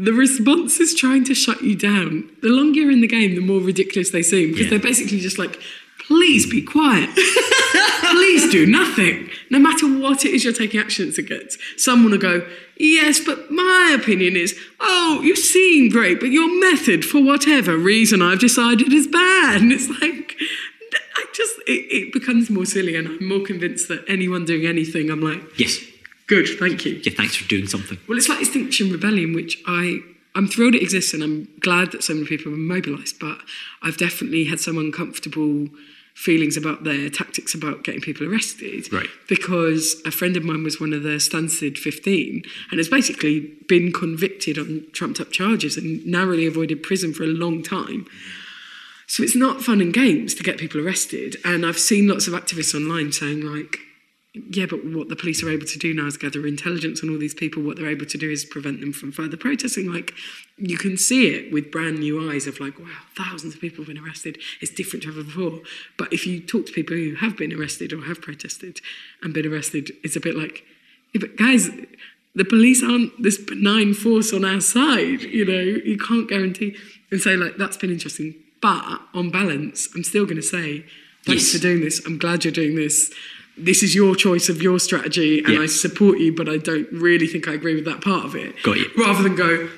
The 0.00 0.12
response 0.12 0.78
is 0.78 0.94
trying 0.94 1.24
to 1.24 1.34
shut 1.34 1.62
you 1.62 1.74
down. 1.74 2.30
The 2.42 2.48
longer 2.50 2.80
you're 2.80 2.90
in 2.92 3.00
the 3.00 3.08
game, 3.08 3.34
the 3.34 3.40
more 3.40 3.60
ridiculous 3.60 4.10
they 4.10 4.22
seem 4.22 4.50
because 4.50 4.64
Yeah. 4.66 4.70
they're 4.70 4.78
basically 4.90 5.18
just 5.20 5.38
like, 5.38 5.58
please 6.08 6.50
be 6.50 6.62
quiet. 6.62 7.10
please 8.10 8.50
do 8.50 8.66
nothing. 8.66 9.28
No 9.50 9.58
matter 9.58 9.86
what 9.86 10.24
it 10.24 10.32
is 10.32 10.42
you're 10.42 10.52
taking 10.52 10.80
actions 10.80 11.18
against. 11.18 11.58
Someone 11.76 12.10
will 12.12 12.18
go, 12.18 12.46
yes, 12.78 13.20
but 13.20 13.50
my 13.50 13.94
opinion 13.98 14.34
is, 14.34 14.58
oh, 14.80 15.20
you 15.22 15.36
seem 15.36 15.90
great, 15.90 16.18
but 16.18 16.30
your 16.30 16.48
method, 16.60 17.04
for 17.04 17.22
whatever 17.22 17.76
reason 17.76 18.22
I've 18.22 18.40
decided, 18.40 18.92
is 18.92 19.06
bad. 19.06 19.60
And 19.60 19.70
it's 19.70 19.88
like, 20.00 20.34
I 21.16 21.24
just 21.34 21.54
it, 21.66 21.84
it 21.90 22.12
becomes 22.12 22.48
more 22.48 22.64
silly, 22.64 22.96
and 22.96 23.06
I'm 23.06 23.28
more 23.28 23.44
convinced 23.44 23.88
that 23.88 24.04
anyone 24.08 24.44
doing 24.46 24.66
anything, 24.66 25.10
I'm 25.10 25.20
like, 25.20 25.42
Yes. 25.58 25.78
good, 26.26 26.48
thank 26.58 26.84
you. 26.86 27.00
Yeah, 27.04 27.12
thanks 27.16 27.36
for 27.36 27.46
doing 27.48 27.66
something. 27.66 27.98
Well, 28.08 28.16
it's 28.16 28.28
like 28.28 28.40
Extinction 28.40 28.90
Rebellion, 28.90 29.34
which 29.34 29.62
I 29.66 30.00
I'm 30.34 30.46
thrilled 30.46 30.76
it 30.76 30.82
exists, 30.82 31.12
and 31.14 31.22
I'm 31.22 31.48
glad 31.60 31.90
that 31.92 32.04
so 32.04 32.14
many 32.14 32.26
people 32.26 32.52
have 32.52 32.58
mobilised. 32.60 33.18
But 33.18 33.38
I've 33.82 33.96
definitely 33.96 34.44
had 34.44 34.60
some 34.60 34.78
uncomfortable 34.78 35.68
feelings 36.18 36.56
about 36.56 36.82
their 36.82 37.08
tactics 37.08 37.54
about 37.54 37.84
getting 37.84 38.00
people 38.00 38.26
arrested. 38.26 38.92
Right. 38.92 39.08
Because 39.28 40.02
a 40.04 40.10
friend 40.10 40.36
of 40.36 40.42
mine 40.42 40.64
was 40.64 40.80
one 40.80 40.92
of 40.92 41.04
the 41.04 41.20
Stansted 41.20 41.78
15 41.78 42.42
and 42.72 42.78
has 42.78 42.88
basically 42.88 43.54
been 43.68 43.92
convicted 43.92 44.58
on 44.58 44.84
trumped 44.92 45.20
up 45.20 45.30
charges 45.30 45.76
and 45.76 46.04
narrowly 46.04 46.44
avoided 46.44 46.82
prison 46.82 47.14
for 47.14 47.22
a 47.22 47.28
long 47.28 47.62
time. 47.62 48.04
So 49.06 49.22
it's 49.22 49.36
not 49.36 49.62
fun 49.62 49.80
and 49.80 49.94
games 49.94 50.34
to 50.34 50.42
get 50.42 50.58
people 50.58 50.84
arrested. 50.84 51.36
And 51.44 51.64
I've 51.64 51.78
seen 51.78 52.08
lots 52.08 52.26
of 52.26 52.34
activists 52.34 52.74
online 52.74 53.12
saying, 53.12 53.42
like, 53.42 53.78
yeah, 54.50 54.66
but 54.68 54.84
what 54.84 55.08
the 55.08 55.16
police 55.16 55.42
are 55.42 55.50
able 55.50 55.66
to 55.66 55.78
do 55.78 55.94
now 55.94 56.06
is 56.06 56.16
gather 56.16 56.46
intelligence 56.46 57.02
on 57.02 57.10
all 57.10 57.18
these 57.18 57.34
people. 57.34 57.62
What 57.62 57.76
they're 57.76 57.88
able 57.88 58.06
to 58.06 58.18
do 58.18 58.30
is 58.30 58.44
prevent 58.44 58.80
them 58.80 58.92
from 58.92 59.12
further 59.12 59.36
protesting. 59.36 59.92
Like, 59.92 60.12
you 60.56 60.76
can 60.78 60.96
see 60.96 61.28
it 61.28 61.52
with 61.52 61.70
brand 61.70 61.98
new 61.98 62.30
eyes 62.30 62.46
of, 62.46 62.60
like, 62.60 62.78
wow, 62.78 62.86
thousands 63.16 63.54
of 63.54 63.60
people 63.60 63.84
have 63.84 63.94
been 63.94 64.04
arrested. 64.04 64.38
It's 64.60 64.72
different 64.72 65.02
to 65.04 65.10
ever 65.10 65.22
before. 65.22 65.60
But 65.96 66.12
if 66.12 66.26
you 66.26 66.40
talk 66.40 66.66
to 66.66 66.72
people 66.72 66.96
who 66.96 67.14
have 67.16 67.36
been 67.36 67.52
arrested 67.52 67.92
or 67.92 68.04
have 68.04 68.20
protested 68.20 68.80
and 69.22 69.32
been 69.34 69.46
arrested, 69.46 69.92
it's 70.02 70.16
a 70.16 70.20
bit 70.20 70.36
like, 70.36 70.64
yeah, 71.14 71.20
but 71.20 71.36
guys, 71.36 71.70
the 72.34 72.44
police 72.44 72.82
aren't 72.82 73.22
this 73.22 73.38
benign 73.38 73.94
force 73.94 74.32
on 74.32 74.44
our 74.44 74.60
side. 74.60 75.22
You 75.22 75.44
know, 75.44 75.60
you 75.60 75.96
can't 75.98 76.28
guarantee. 76.28 76.76
And 77.10 77.20
so, 77.20 77.32
like, 77.34 77.56
that's 77.56 77.76
been 77.76 77.90
interesting. 77.90 78.34
But 78.60 79.00
on 79.14 79.30
balance, 79.30 79.88
I'm 79.94 80.04
still 80.04 80.24
going 80.24 80.36
to 80.36 80.42
say, 80.42 80.84
thanks 81.24 81.44
Yes. 81.44 81.52
for 81.52 81.58
doing 81.58 81.80
this. 81.80 82.04
I'm 82.06 82.18
glad 82.18 82.44
you're 82.44 82.52
doing 82.52 82.74
this. 82.74 83.12
This 83.58 83.82
is 83.82 83.94
your 83.94 84.14
choice 84.14 84.48
of 84.48 84.62
your 84.62 84.78
strategy, 84.78 85.42
and 85.44 85.54
Yeah. 85.54 85.60
I 85.62 85.66
support 85.66 86.18
you, 86.18 86.32
but 86.32 86.48
I 86.48 86.56
don't 86.58 86.86
really 86.92 87.26
think 87.26 87.48
I 87.48 87.54
agree 87.54 87.74
with 87.74 87.84
that 87.86 88.00
part 88.00 88.24
of 88.24 88.34
it. 88.34 88.54
Got 88.62 88.76
you. 88.78 88.86
Rather 88.96 89.22
than 89.22 89.34
go, 89.34 89.68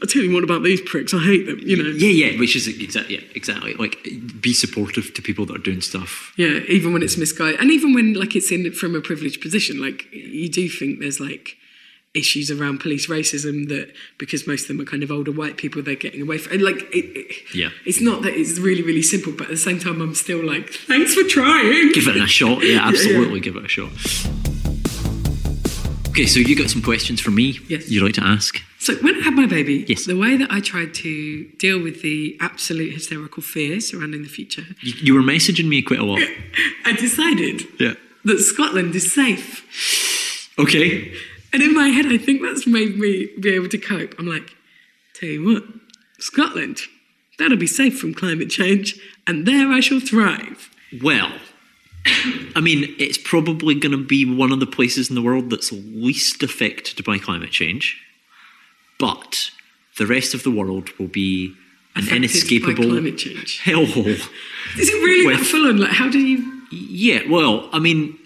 I'll 0.00 0.06
tell 0.08 0.22
you 0.22 0.32
what 0.32 0.44
about 0.44 0.62
these 0.62 0.80
pricks, 0.80 1.12
I 1.12 1.18
hate 1.18 1.46
them, 1.46 1.58
you 1.62 1.76
know. 1.76 1.88
Yeah, 1.90 2.08
yeah, 2.30 2.38
which 2.38 2.54
is 2.56 2.68
exactly, 2.68 3.16
yeah, 3.16 3.22
exactly. 3.34 3.74
Like, 3.74 3.98
be 4.40 4.52
supportive 4.52 5.12
to 5.14 5.22
people 5.22 5.44
that 5.46 5.56
are 5.56 5.62
doing 5.70 5.80
stuff. 5.80 6.32
Yeah, 6.36 6.60
even 6.68 6.92
when 6.92 7.02
it's 7.02 7.16
misguided, 7.16 7.60
and 7.60 7.70
even 7.70 7.92
when 7.94 8.14
like 8.14 8.36
it's 8.36 8.50
in 8.52 8.70
from 8.72 8.94
a 8.94 9.00
privileged 9.00 9.40
position, 9.40 9.80
like 9.80 10.06
you 10.12 10.48
do 10.48 10.68
think 10.68 11.00
there's 11.00 11.20
like 11.20 11.56
issues 12.16 12.50
around 12.50 12.80
police 12.80 13.06
racism 13.08 13.68
that 13.68 13.92
because 14.18 14.46
most 14.46 14.62
of 14.62 14.68
them 14.68 14.80
are 14.80 14.84
kind 14.84 15.02
of 15.02 15.10
older 15.10 15.30
white 15.32 15.56
people, 15.56 15.82
they're 15.82 15.94
getting 15.94 16.22
away 16.22 16.38
from. 16.38 16.54
and, 16.54 16.62
Like, 16.62 16.82
it, 16.92 17.04
it- 17.16 17.54
Yeah. 17.54 17.68
it's 17.84 18.00
not 18.00 18.22
that 18.22 18.34
it's 18.34 18.58
really 18.58 18.82
really 18.82 19.02
simple, 19.02 19.32
but 19.32 19.44
at 19.44 19.50
the 19.50 19.56
same 19.56 19.78
time, 19.78 20.00
I'm 20.00 20.14
still 20.14 20.42
like, 20.44 20.70
thanks 20.70 21.14
for 21.14 21.24
trying. 21.28 21.92
Give 21.92 22.08
it 22.08 22.16
a 22.16 22.26
shot. 22.26 22.62
Yeah, 22.66 22.88
absolutely 22.88 23.40
give 23.40 23.56
it 23.56 23.64
a 23.64 23.68
shot. 23.68 23.90
Okay, 26.10 26.24
so 26.26 26.40
you 26.40 26.56
got 26.56 26.70
some 26.70 26.80
questions 26.80 27.20
for 27.20 27.30
me 27.30 27.58
Yes. 27.68 27.90
you'd 27.90 28.02
like 28.02 28.14
to 28.14 28.24
ask? 28.24 28.58
So 28.78 28.94
when 28.96 29.16
I 29.16 29.20
had 29.20 29.34
my 29.34 29.44
baby, 29.46 29.84
Yes. 29.86 30.06
the 30.06 30.16
way 30.16 30.36
that 30.38 30.50
I 30.50 30.60
tried 30.60 30.94
to 30.94 31.44
deal 31.58 31.78
with 31.82 32.00
the 32.00 32.36
absolute 32.40 32.94
hysterical 32.94 33.42
fear 33.42 33.80
surrounding 33.80 34.22
the 34.22 34.28
future, 34.28 34.64
You, 34.80 34.94
you 35.02 35.14
were 35.14 35.20
messaging 35.22 35.68
me 35.68 35.82
quite 35.82 36.00
a 36.00 36.04
lot. 36.04 36.22
I 36.86 36.92
decided 36.92 37.64
Yeah. 37.78 37.94
that 38.24 38.38
Scotland 38.38 38.94
is 38.94 39.12
safe. 39.12 39.62
Okay. 40.58 41.12
And 41.56 41.62
in 41.64 41.74
my 41.74 41.88
head, 41.88 42.04
I 42.06 42.18
think 42.18 42.42
that's 42.42 42.66
made 42.66 42.98
me 42.98 43.30
be 43.40 43.54
able 43.54 43.70
to 43.70 43.78
cope. 43.78 44.14
I'm 44.18 44.26
like, 44.26 44.54
tell 45.14 45.30
you 45.30 45.42
what, 45.54 45.62
Scotland, 46.18 46.80
that'll 47.38 47.56
be 47.56 47.66
safe 47.66 47.98
from 47.98 48.12
climate 48.12 48.50
change, 48.50 49.00
and 49.26 49.46
there 49.46 49.72
I 49.72 49.80
shall 49.80 50.00
thrive. 50.00 50.68
Well, 51.02 51.32
I 52.54 52.60
mean, 52.60 52.94
it's 52.98 53.16
probably 53.16 53.74
going 53.74 53.92
to 53.92 54.04
be 54.04 54.26
one 54.30 54.52
of 54.52 54.60
the 54.60 54.66
places 54.66 55.08
in 55.08 55.14
the 55.14 55.22
world 55.22 55.48
that's 55.48 55.72
least 55.72 56.42
affected 56.42 57.02
by 57.06 57.16
climate 57.16 57.52
change, 57.52 57.98
but 58.98 59.50
the 59.96 60.06
rest 60.06 60.34
of 60.34 60.42
the 60.42 60.50
world 60.50 60.90
will 60.98 61.08
be 61.08 61.54
an 61.94 62.06
inescapable 62.10 62.84
climate 62.90 63.16
change. 63.16 63.62
hellhole. 63.64 64.06
Is 64.78 64.90
it 64.90 65.02
really 65.02 65.32
that 65.32 65.38
With- 65.40 65.48
full 65.48 65.66
on? 65.68 65.78
Like, 65.78 65.92
how 65.92 66.10
do 66.10 66.18
you? 66.18 66.52
Yeah, 66.70 67.22
well, 67.30 67.70
I 67.72 67.78
mean, 67.78 68.18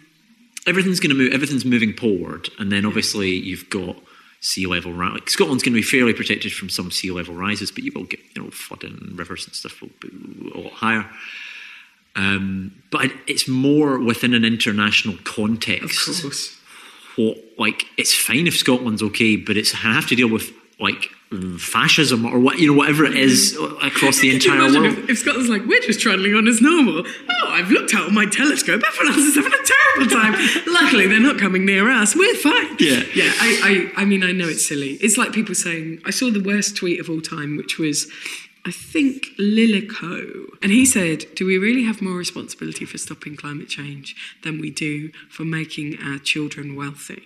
everything's 0.70 1.00
going 1.00 1.10
to 1.10 1.16
move. 1.16 1.32
Everything's 1.34 1.64
moving 1.66 1.92
forward, 1.94 2.48
and 2.58 2.70
then 2.72 2.86
obviously 2.86 3.28
you've 3.30 3.68
got 3.68 3.96
sea 4.40 4.66
level 4.66 4.92
rise. 4.94 5.12
Like 5.14 5.28
Scotland's 5.28 5.62
going 5.62 5.74
to 5.74 5.78
be 5.78 5.82
fairly 5.82 6.14
protected 6.14 6.52
from 6.52 6.70
some 6.70 6.90
sea 6.90 7.10
level 7.10 7.34
rises, 7.34 7.70
but 7.70 7.84
you 7.84 7.92
will 7.94 8.04
get 8.04 8.20
you 8.34 8.42
know 8.42 8.50
flooding, 8.50 9.12
rivers 9.16 9.44
and 9.46 9.54
stuff 9.54 9.82
will 9.82 9.90
be 10.00 10.08
a 10.54 10.58
lot 10.58 10.72
higher. 10.72 11.06
Um, 12.16 12.72
but 12.90 13.12
it's 13.26 13.46
more 13.46 13.98
within 13.98 14.34
an 14.34 14.44
international 14.44 15.14
Of 15.14 15.24
context. 15.24 16.22
course. 16.22 16.56
What 17.16 17.36
like 17.58 17.84
it's 17.98 18.14
fine 18.14 18.46
if 18.46 18.56
Scotland's 18.56 19.02
okay, 19.02 19.36
but 19.36 19.56
it's 19.56 19.74
I 19.74 19.92
have 19.98 20.06
to 20.08 20.14
deal 20.16 20.28
with 20.30 20.52
like 20.78 21.10
fascism 21.58 22.26
or 22.26 22.40
what 22.40 22.58
you 22.58 22.66
know 22.66 22.76
whatever 22.76 23.04
it 23.04 23.14
is 23.14 23.56
across 23.82 24.18
the 24.18 24.34
entire 24.34 24.58
world. 24.58 24.98
if, 24.98 25.10
if 25.10 25.18
Scotland's 25.18 25.48
like, 25.48 25.64
we're 25.64 25.80
just 25.80 26.00
trundling 26.00 26.34
on 26.34 26.48
as 26.48 26.60
normal. 26.60 27.04
Oh, 27.06 27.48
I've 27.48 27.70
looked 27.70 27.94
out 27.94 28.08
on 28.08 28.14
my 28.14 28.26
telescope. 28.26 28.82
Everyone 28.84 29.14
else 29.14 29.24
is 29.24 29.36
having 29.36 29.52
a 29.52 29.62
terrible 29.64 30.10
time. 30.10 30.34
Luckily, 30.66 31.06
they're 31.06 31.20
not 31.20 31.38
coming 31.38 31.64
near 31.64 31.88
us. 31.88 32.16
We're 32.16 32.34
fine. 32.34 32.76
Yeah. 32.80 33.02
Yeah, 33.14 33.30
I, 33.40 33.92
I, 33.96 34.02
I 34.02 34.04
mean, 34.04 34.24
I 34.24 34.32
know 34.32 34.48
it's 34.48 34.66
silly. 34.66 34.94
It's 34.94 35.16
like 35.16 35.32
people 35.32 35.54
saying, 35.54 36.00
I 36.04 36.10
saw 36.10 36.30
the 36.30 36.42
worst 36.42 36.76
tweet 36.76 36.98
of 36.98 37.08
all 37.08 37.20
time, 37.20 37.56
which 37.56 37.78
was, 37.78 38.10
I 38.66 38.72
think, 38.72 39.26
Lilico. 39.38 40.48
And 40.62 40.72
he 40.72 40.84
said, 40.84 41.26
Do 41.36 41.46
we 41.46 41.58
really 41.58 41.84
have 41.84 42.02
more 42.02 42.14
responsibility 42.16 42.84
for 42.84 42.98
stopping 42.98 43.36
climate 43.36 43.68
change 43.68 44.16
than 44.42 44.60
we 44.60 44.70
do 44.70 45.12
for 45.28 45.44
making 45.44 45.96
our 46.02 46.18
children 46.18 46.74
wealthy? 46.74 47.22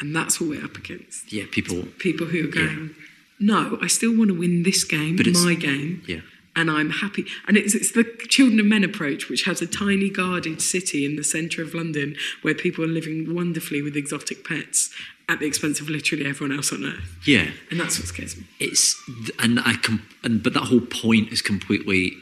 And 0.00 0.16
that's 0.16 0.40
what 0.40 0.48
we're 0.48 0.64
up 0.64 0.76
against. 0.76 1.30
Yeah, 1.30 1.44
people. 1.50 1.82
People 1.98 2.26
who 2.28 2.48
are 2.48 2.50
going, 2.50 2.94
No, 3.40 3.78
I 3.80 3.86
still 3.86 4.16
want 4.16 4.28
to 4.28 4.34
win 4.38 4.62
this 4.64 4.84
game, 4.84 5.16
But 5.16 5.26
my 5.28 5.54
game 5.54 6.02
Yeah. 6.06 6.20
and 6.56 6.70
I'm 6.70 6.90
happy. 6.90 7.24
And 7.46 7.56
it's, 7.56 7.74
it's 7.74 7.92
the 7.92 8.04
Children 8.28 8.58
of 8.60 8.66
Men 8.66 8.82
approach, 8.84 9.28
which 9.28 9.44
has 9.44 9.62
a 9.62 9.66
tiny 9.66 10.10
guarded 10.10 10.60
city 10.60 11.04
in 11.04 11.16
the 11.16 11.22
centre 11.24 11.62
of 11.62 11.72
London 11.74 12.16
where 12.42 12.54
people 12.54 12.84
are 12.84 12.88
living 12.88 13.32
wonderfully 13.34 13.80
with 13.82 13.96
exotic 13.96 14.44
pets 14.46 14.90
at 15.28 15.38
the 15.40 15.46
expense 15.46 15.78
of 15.80 15.88
literally 15.88 16.26
everyone 16.26 16.56
else 16.56 16.72
on 16.72 16.84
earth. 16.84 17.16
Yeah. 17.26 17.50
And 17.70 17.78
that's 17.78 17.98
what 17.98 18.08
scares 18.08 18.36
me. 18.36 18.44
it's 18.58 18.96
and 19.38 19.60
I 19.60 19.74
com- 19.74 20.02
and 20.24 20.42
but 20.42 20.54
that 20.54 20.64
whole 20.64 20.80
point 20.80 21.30
is 21.32 21.42
completely 21.42 22.14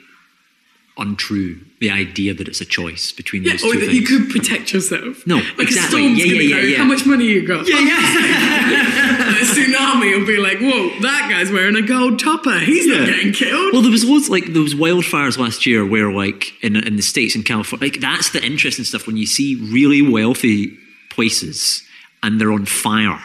untrue. 0.98 1.60
The 1.80 1.90
idea 1.90 2.32
that 2.34 2.48
it's 2.48 2.60
a 2.60 2.64
choice 2.64 3.12
between 3.12 3.44
Yeah, 3.44 3.52
those 3.52 3.64
or 3.64 3.72
two 3.74 3.80
that 3.80 3.86
things. 3.90 4.10
you 4.10 4.18
could 4.18 4.30
protect 4.30 4.72
yourself. 4.72 5.26
No, 5.26 5.36
like 5.36 5.68
exactly. 5.68 6.00
a 6.00 6.16
storm's 6.16 6.18
Yeah, 6.18 6.32
gonna 6.32 6.42
yeah, 6.44 6.50
go. 6.56 6.56
yeah, 6.62 6.68
yeah. 6.72 6.78
How 6.78 6.84
much 6.84 7.06
money 7.06 7.24
you 7.26 7.46
got? 7.46 7.68
Yeah, 7.68 7.78
yeah. 7.80 9.40
a 9.40 9.44
tsunami 9.96 10.18
will 10.18 10.26
be 10.26 10.38
like, 10.38 10.58
whoa, 10.58 11.00
that 11.00 11.28
guy's 11.30 11.50
wearing 11.50 11.76
a 11.76 11.82
gold 11.82 12.18
topper. 12.18 12.58
He's 12.58 12.86
not 12.86 13.06
getting 13.06 13.32
killed. 13.32 13.72
Well, 13.72 13.82
there 13.82 13.90
was 13.90 14.04
loads 14.04 14.28
like 14.28 14.46
was 14.46 14.74
wildfires 14.74 15.38
last 15.38 15.66
year 15.66 15.86
where 15.86 16.12
like 16.12 16.52
in 16.62 16.76
in 16.76 16.96
the 16.96 17.02
states 17.02 17.34
in 17.34 17.42
California, 17.42 17.86
like 17.86 18.00
that's 18.00 18.30
the 18.30 18.44
interesting 18.44 18.84
stuff 18.84 19.06
when 19.06 19.16
you 19.16 19.26
see 19.26 19.56
really 19.56 20.02
wealthy 20.02 20.76
places 21.10 21.82
and 22.22 22.40
they're 22.40 22.52
on 22.52 22.66
fire. 22.66 23.20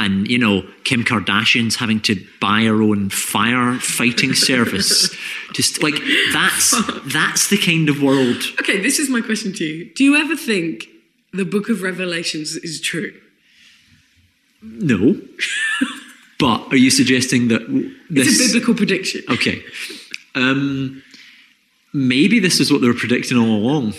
And 0.00 0.28
you 0.28 0.38
know 0.38 0.62
Kim 0.82 1.04
Kardashian's 1.04 1.76
having 1.76 2.00
to 2.00 2.16
buy 2.40 2.64
her 2.64 2.82
own 2.82 3.10
firefighting 3.10 4.34
service. 4.50 5.14
Just 5.52 5.82
like 5.82 5.94
that's 6.32 6.72
that's 7.12 7.48
the 7.48 7.56
kind 7.56 7.88
of 7.88 8.02
world 8.02 8.42
okay, 8.60 8.80
this 8.80 8.98
is 8.98 9.08
my 9.08 9.20
question 9.20 9.52
to 9.52 9.64
you. 9.64 9.94
Do 9.94 10.02
you 10.02 10.16
ever 10.16 10.34
think 10.34 10.88
the 11.32 11.44
book 11.44 11.68
of 11.68 11.82
Revelations 11.82 12.56
is 12.56 12.80
true? 12.80 13.14
No. 14.62 15.20
but 16.44 16.58
are 16.72 16.76
you 16.86 16.90
suggesting 16.90 17.48
that 17.48 17.62
this... 18.10 18.26
It's 18.28 18.40
a 18.40 18.52
biblical 18.52 18.74
prediction. 18.74 19.22
okay. 19.30 19.62
Um, 20.34 21.02
maybe 21.92 22.38
this 22.40 22.60
is 22.60 22.70
what 22.72 22.80
they 22.82 22.88
were 22.88 23.00
predicting 23.04 23.38
all 23.38 23.56
along. 23.62 23.94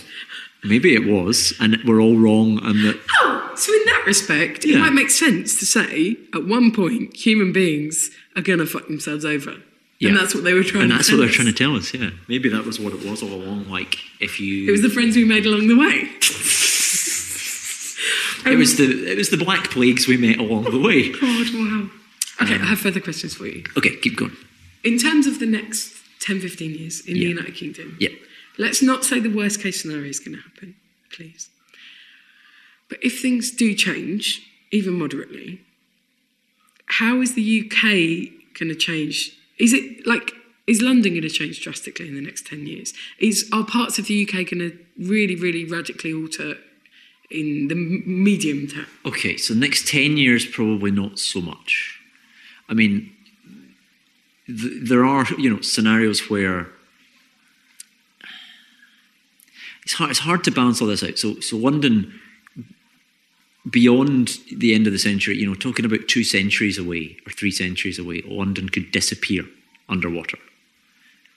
Maybe 0.63 0.93
it 0.95 1.05
was, 1.05 1.53
and 1.59 1.77
we're 1.87 2.01
all 2.01 2.17
wrong, 2.17 2.59
and 2.67 2.77
that 2.85 2.97
Oh, 3.21 3.51
so 3.55 3.71
in 3.73 3.85
that 3.85 4.03
respect, 4.05 4.65
it 4.65 4.77
might 4.79 4.93
make 4.93 5.09
sense 5.09 5.59
to 5.59 5.65
say 5.65 6.17
at 6.33 6.45
one 6.45 6.71
point 6.71 7.15
human 7.15 7.51
beings 7.53 8.09
are 8.35 8.41
going 8.41 8.59
to 8.59 8.65
fuck 8.65 8.87
themselves 8.87 9.23
over. 9.25 9.53
Yeah. 9.99 10.09
And 10.09 10.17
that's 10.17 10.33
what 10.35 10.43
they 10.43 10.53
were 10.53 10.63
trying 10.63 10.83
and 10.83 10.91
to 10.91 10.97
that's 10.97 11.07
tell 11.09 11.17
what 11.17 11.21
they're 11.21 11.29
us. 11.29 11.35
trying 11.35 11.53
to 11.53 11.53
tell 11.63 11.75
us. 11.75 11.93
Yeah, 11.93 12.09
maybe 12.27 12.49
that 12.49 12.65
was 12.65 12.79
what 12.79 12.93
it 12.93 13.01
was 13.09 13.23
all 13.23 13.29
along. 13.33 13.69
Like 13.69 13.95
if 14.19 14.39
you, 14.39 14.67
It 14.67 14.71
was 14.71 14.81
the 14.81 14.89
friends 14.89 15.15
we 15.15 15.23
made 15.23 15.45
along 15.45 15.67
the 15.67 15.77
way. 15.77 16.09
it 18.51 18.57
was 18.57 18.77
the 18.77 18.87
it 19.11 19.17
was 19.17 19.29
the 19.29 19.37
black 19.37 19.69
plagues 19.71 20.07
we 20.07 20.17
met 20.17 20.37
along 20.39 20.63
the 20.65 20.79
way. 20.79 21.11
God, 21.11 21.47
wow. 21.53 21.89
Okay, 22.41 22.55
Um, 22.55 22.61
I 22.61 22.65
have 22.65 22.79
further 22.79 22.99
questions 22.99 23.35
for 23.35 23.47
you. 23.47 23.63
Okay, 23.77 23.95
keep 23.97 24.15
going. 24.17 24.35
In 24.83 24.97
terms 24.97 25.25
of 25.27 25.39
the 25.39 25.45
next 25.45 25.93
10, 26.19 26.39
15 26.41 26.75
years 26.75 27.01
in 27.01 27.15
Yeah. 27.15 27.23
the 27.23 27.29
United 27.29 27.55
Kingdom, 27.55 27.97
Yeah, 27.99 28.09
let's 28.57 28.81
not 28.81 29.05
say 29.05 29.19
the 29.19 29.29
worst 29.29 29.61
case 29.61 29.81
scenario 29.81 30.05
is 30.09 30.19
going 30.19 30.35
to 30.37 30.41
happen, 30.43 30.75
please. 31.11 31.49
But 32.89 32.99
if 33.03 33.21
things 33.21 33.51
do 33.51 33.73
change, 33.73 34.41
even 34.71 34.93
moderately, 34.99 35.61
how 36.87 37.21
is 37.21 37.33
the 37.33 37.41
UK 37.61 38.31
going 38.59 38.69
to 38.69 38.75
change? 38.75 39.31
Is 39.57 39.73
it 39.73 40.05
like 40.05 40.31
is 40.67 40.81
London 40.81 41.11
going 41.13 41.21
to 41.21 41.29
change 41.29 41.61
drastically 41.61 42.07
in 42.07 42.15
the 42.15 42.21
next 42.21 42.47
10 42.47 42.65
years? 42.65 42.93
Is 43.19 43.47
Are 43.51 43.63
parts 43.63 43.99
of 43.99 44.07
the 44.07 44.23
UK 44.23 44.49
going 44.49 44.59
to 44.71 44.77
really, 44.97 45.35
really 45.35 45.63
radically 45.63 46.11
alter 46.11 46.57
in 47.29 47.67
the 47.67 47.75
medium 47.75 48.65
term? 48.67 48.87
Okay, 49.05 49.37
so 49.37 49.53
next 49.53 49.87
10 49.87 50.17
years, 50.17 50.43
probably 50.45 50.89
not 50.91 51.19
so 51.19 51.39
much. 51.39 51.94
I 52.69 52.73
mean, 52.73 53.11
th- 54.47 54.89
there 54.89 55.05
are, 55.05 55.25
you 55.37 55.49
know, 55.49 55.61
scenarios 55.61 56.29
where 56.29 56.67
it's 59.83 59.93
hard, 59.93 60.11
it's 60.11 60.19
hard 60.19 60.43
to 60.45 60.51
balance 60.51 60.81
all 60.81 60.87
this 60.87 61.03
out. 61.03 61.17
So, 61.17 61.39
so 61.39 61.57
London, 61.57 62.19
beyond 63.69 64.39
the 64.51 64.73
end 64.73 64.87
of 64.87 64.93
the 64.93 64.99
century, 64.99 65.37
you 65.37 65.47
know, 65.47 65.55
talking 65.55 65.85
about 65.85 66.07
two 66.07 66.23
centuries 66.23 66.77
away 66.77 67.17
or 67.25 67.31
three 67.31 67.51
centuries 67.51 67.99
away, 67.99 68.21
London 68.25 68.69
could 68.69 68.91
disappear 68.91 69.43
underwater. 69.87 70.37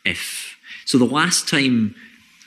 If 0.05 0.57
so, 0.85 0.97
the 0.97 1.05
last 1.05 1.49
time 1.49 1.95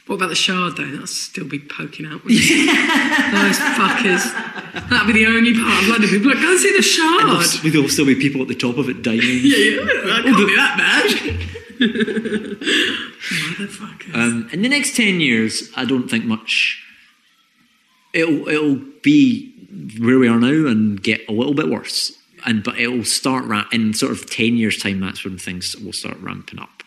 What 0.08 0.16
about 0.16 0.30
the 0.30 0.36
Shard, 0.36 0.78
though? 0.78 0.86
That'll 0.86 1.06
still 1.06 1.48
be 1.48 1.60
poking 1.60 2.08
out. 2.08 2.24
Those 2.24 3.60
fuckers. 3.78 4.61
That'll 4.74 5.08
be 5.08 5.14
the 5.14 5.26
only 5.26 5.54
part 5.54 5.84
of 5.84 5.90
London. 5.90 6.10
People 6.10 6.32
like, 6.32 6.42
go 6.42 6.52
and 6.52 6.60
see 6.60 6.76
the 6.76 6.82
Shard. 6.82 7.74
there'll 7.74 7.90
still 7.90 8.06
be 8.06 8.16
people 8.16 8.42
at 8.42 8.48
the 8.48 8.56
top 8.56 8.78
of 8.78 8.90
it 8.90 9.02
dining. 9.02 9.22
Yeah, 9.22 9.58
yeah. 9.58 9.86
That 9.86 10.22
can't 10.24 10.48
be 10.48 10.56
that 10.56 10.78
bad. 10.78 11.48
Motherfuckers. 13.32 14.16
Um, 14.16 14.50
in 14.52 14.62
the 14.62 14.70
next 14.70 14.96
ten 14.96 15.20
years, 15.20 15.70
I 15.76 15.86
don't 15.86 16.08
think 16.10 16.26
much. 16.26 16.82
It'll 18.14 18.48
it'll 18.48 18.82
be 19.02 19.52
where 20.00 20.20
we 20.20 20.28
are 20.28 20.40
now 20.40 20.68
and 20.70 21.02
get 21.02 21.22
a 21.28 21.32
little 21.32 21.54
bit 21.54 21.70
worse, 21.70 22.12
and 22.46 22.64
but 22.64 22.78
it'll 22.80 23.04
start 23.06 23.46
ra- 23.46 23.68
in 23.72 23.94
sort 23.94 24.12
of 24.12 24.30
ten 24.30 24.56
years' 24.56 24.78
time. 24.78 25.00
That's 25.00 25.24
when 25.24 25.38
things 25.38 25.76
will 25.78 25.94
start 25.94 26.18
ramping 26.20 26.60
up, 26.60 26.84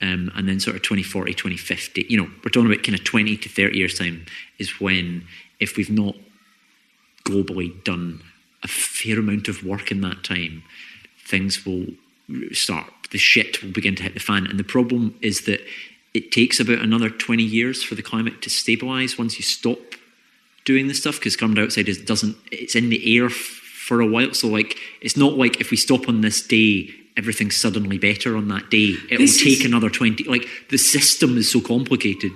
um, 0.00 0.30
and 0.34 0.48
then 0.48 0.60
sort 0.60 0.76
of 0.76 0.82
2040, 0.82 1.32
2050. 1.34 2.06
You 2.08 2.18
know, 2.18 2.30
we're 2.44 2.50
talking 2.50 2.70
about 2.72 2.84
kind 2.84 2.98
of 2.98 3.04
twenty 3.04 3.36
to 3.36 3.48
thirty 3.48 3.78
years' 3.78 3.98
time 3.98 4.24
is 4.58 4.80
when 4.80 5.24
if 5.60 5.76
we've 5.76 5.90
not 5.90 6.16
globally 7.30 7.68
done 7.84 8.22
a 8.62 8.68
fair 8.68 9.18
amount 9.18 9.48
of 9.48 9.64
work 9.64 9.90
in 9.90 10.00
that 10.00 10.24
time, 10.24 10.62
things 11.18 11.64
will 11.66 11.86
start, 12.52 12.90
the 13.10 13.18
shit 13.18 13.62
will 13.62 13.70
begin 13.72 13.94
to 13.96 14.02
hit 14.02 14.14
the 14.14 14.20
fan. 14.20 14.46
And 14.46 14.58
the 14.58 14.64
problem 14.64 15.14
is 15.20 15.42
that 15.42 15.60
it 16.14 16.32
takes 16.32 16.58
about 16.60 16.78
another 16.80 17.10
20 17.10 17.42
years 17.42 17.82
for 17.82 17.94
the 17.94 18.02
climate 18.02 18.40
to 18.42 18.50
stabilise 18.50 19.18
once 19.18 19.36
you 19.38 19.42
stop 19.44 19.78
doing 20.64 20.88
this 20.88 20.98
stuff 20.98 21.16
because 21.18 21.36
carbon 21.36 21.56
dioxide 21.56 21.88
is, 21.88 21.98
doesn't, 22.00 22.36
it's 22.50 22.74
in 22.74 22.88
the 22.90 23.16
air 23.16 23.26
f- 23.26 23.32
for 23.34 24.00
a 24.00 24.06
while. 24.06 24.32
So, 24.34 24.48
like, 24.48 24.76
it's 25.00 25.16
not 25.16 25.34
like 25.36 25.60
if 25.60 25.70
we 25.70 25.76
stop 25.76 26.08
on 26.08 26.22
this 26.22 26.40
day, 26.44 26.90
everything's 27.16 27.56
suddenly 27.56 27.98
better 27.98 28.36
on 28.36 28.48
that 28.48 28.70
day. 28.70 28.94
It 29.10 29.18
This 29.18 29.36
will 29.38 29.44
take 29.50 29.60
is- 29.60 29.66
another 29.66 29.90
20, 29.90 30.24
like, 30.24 30.48
the 30.70 30.78
system 30.78 31.36
is 31.36 31.50
so 31.50 31.60
complicated. 31.60 32.32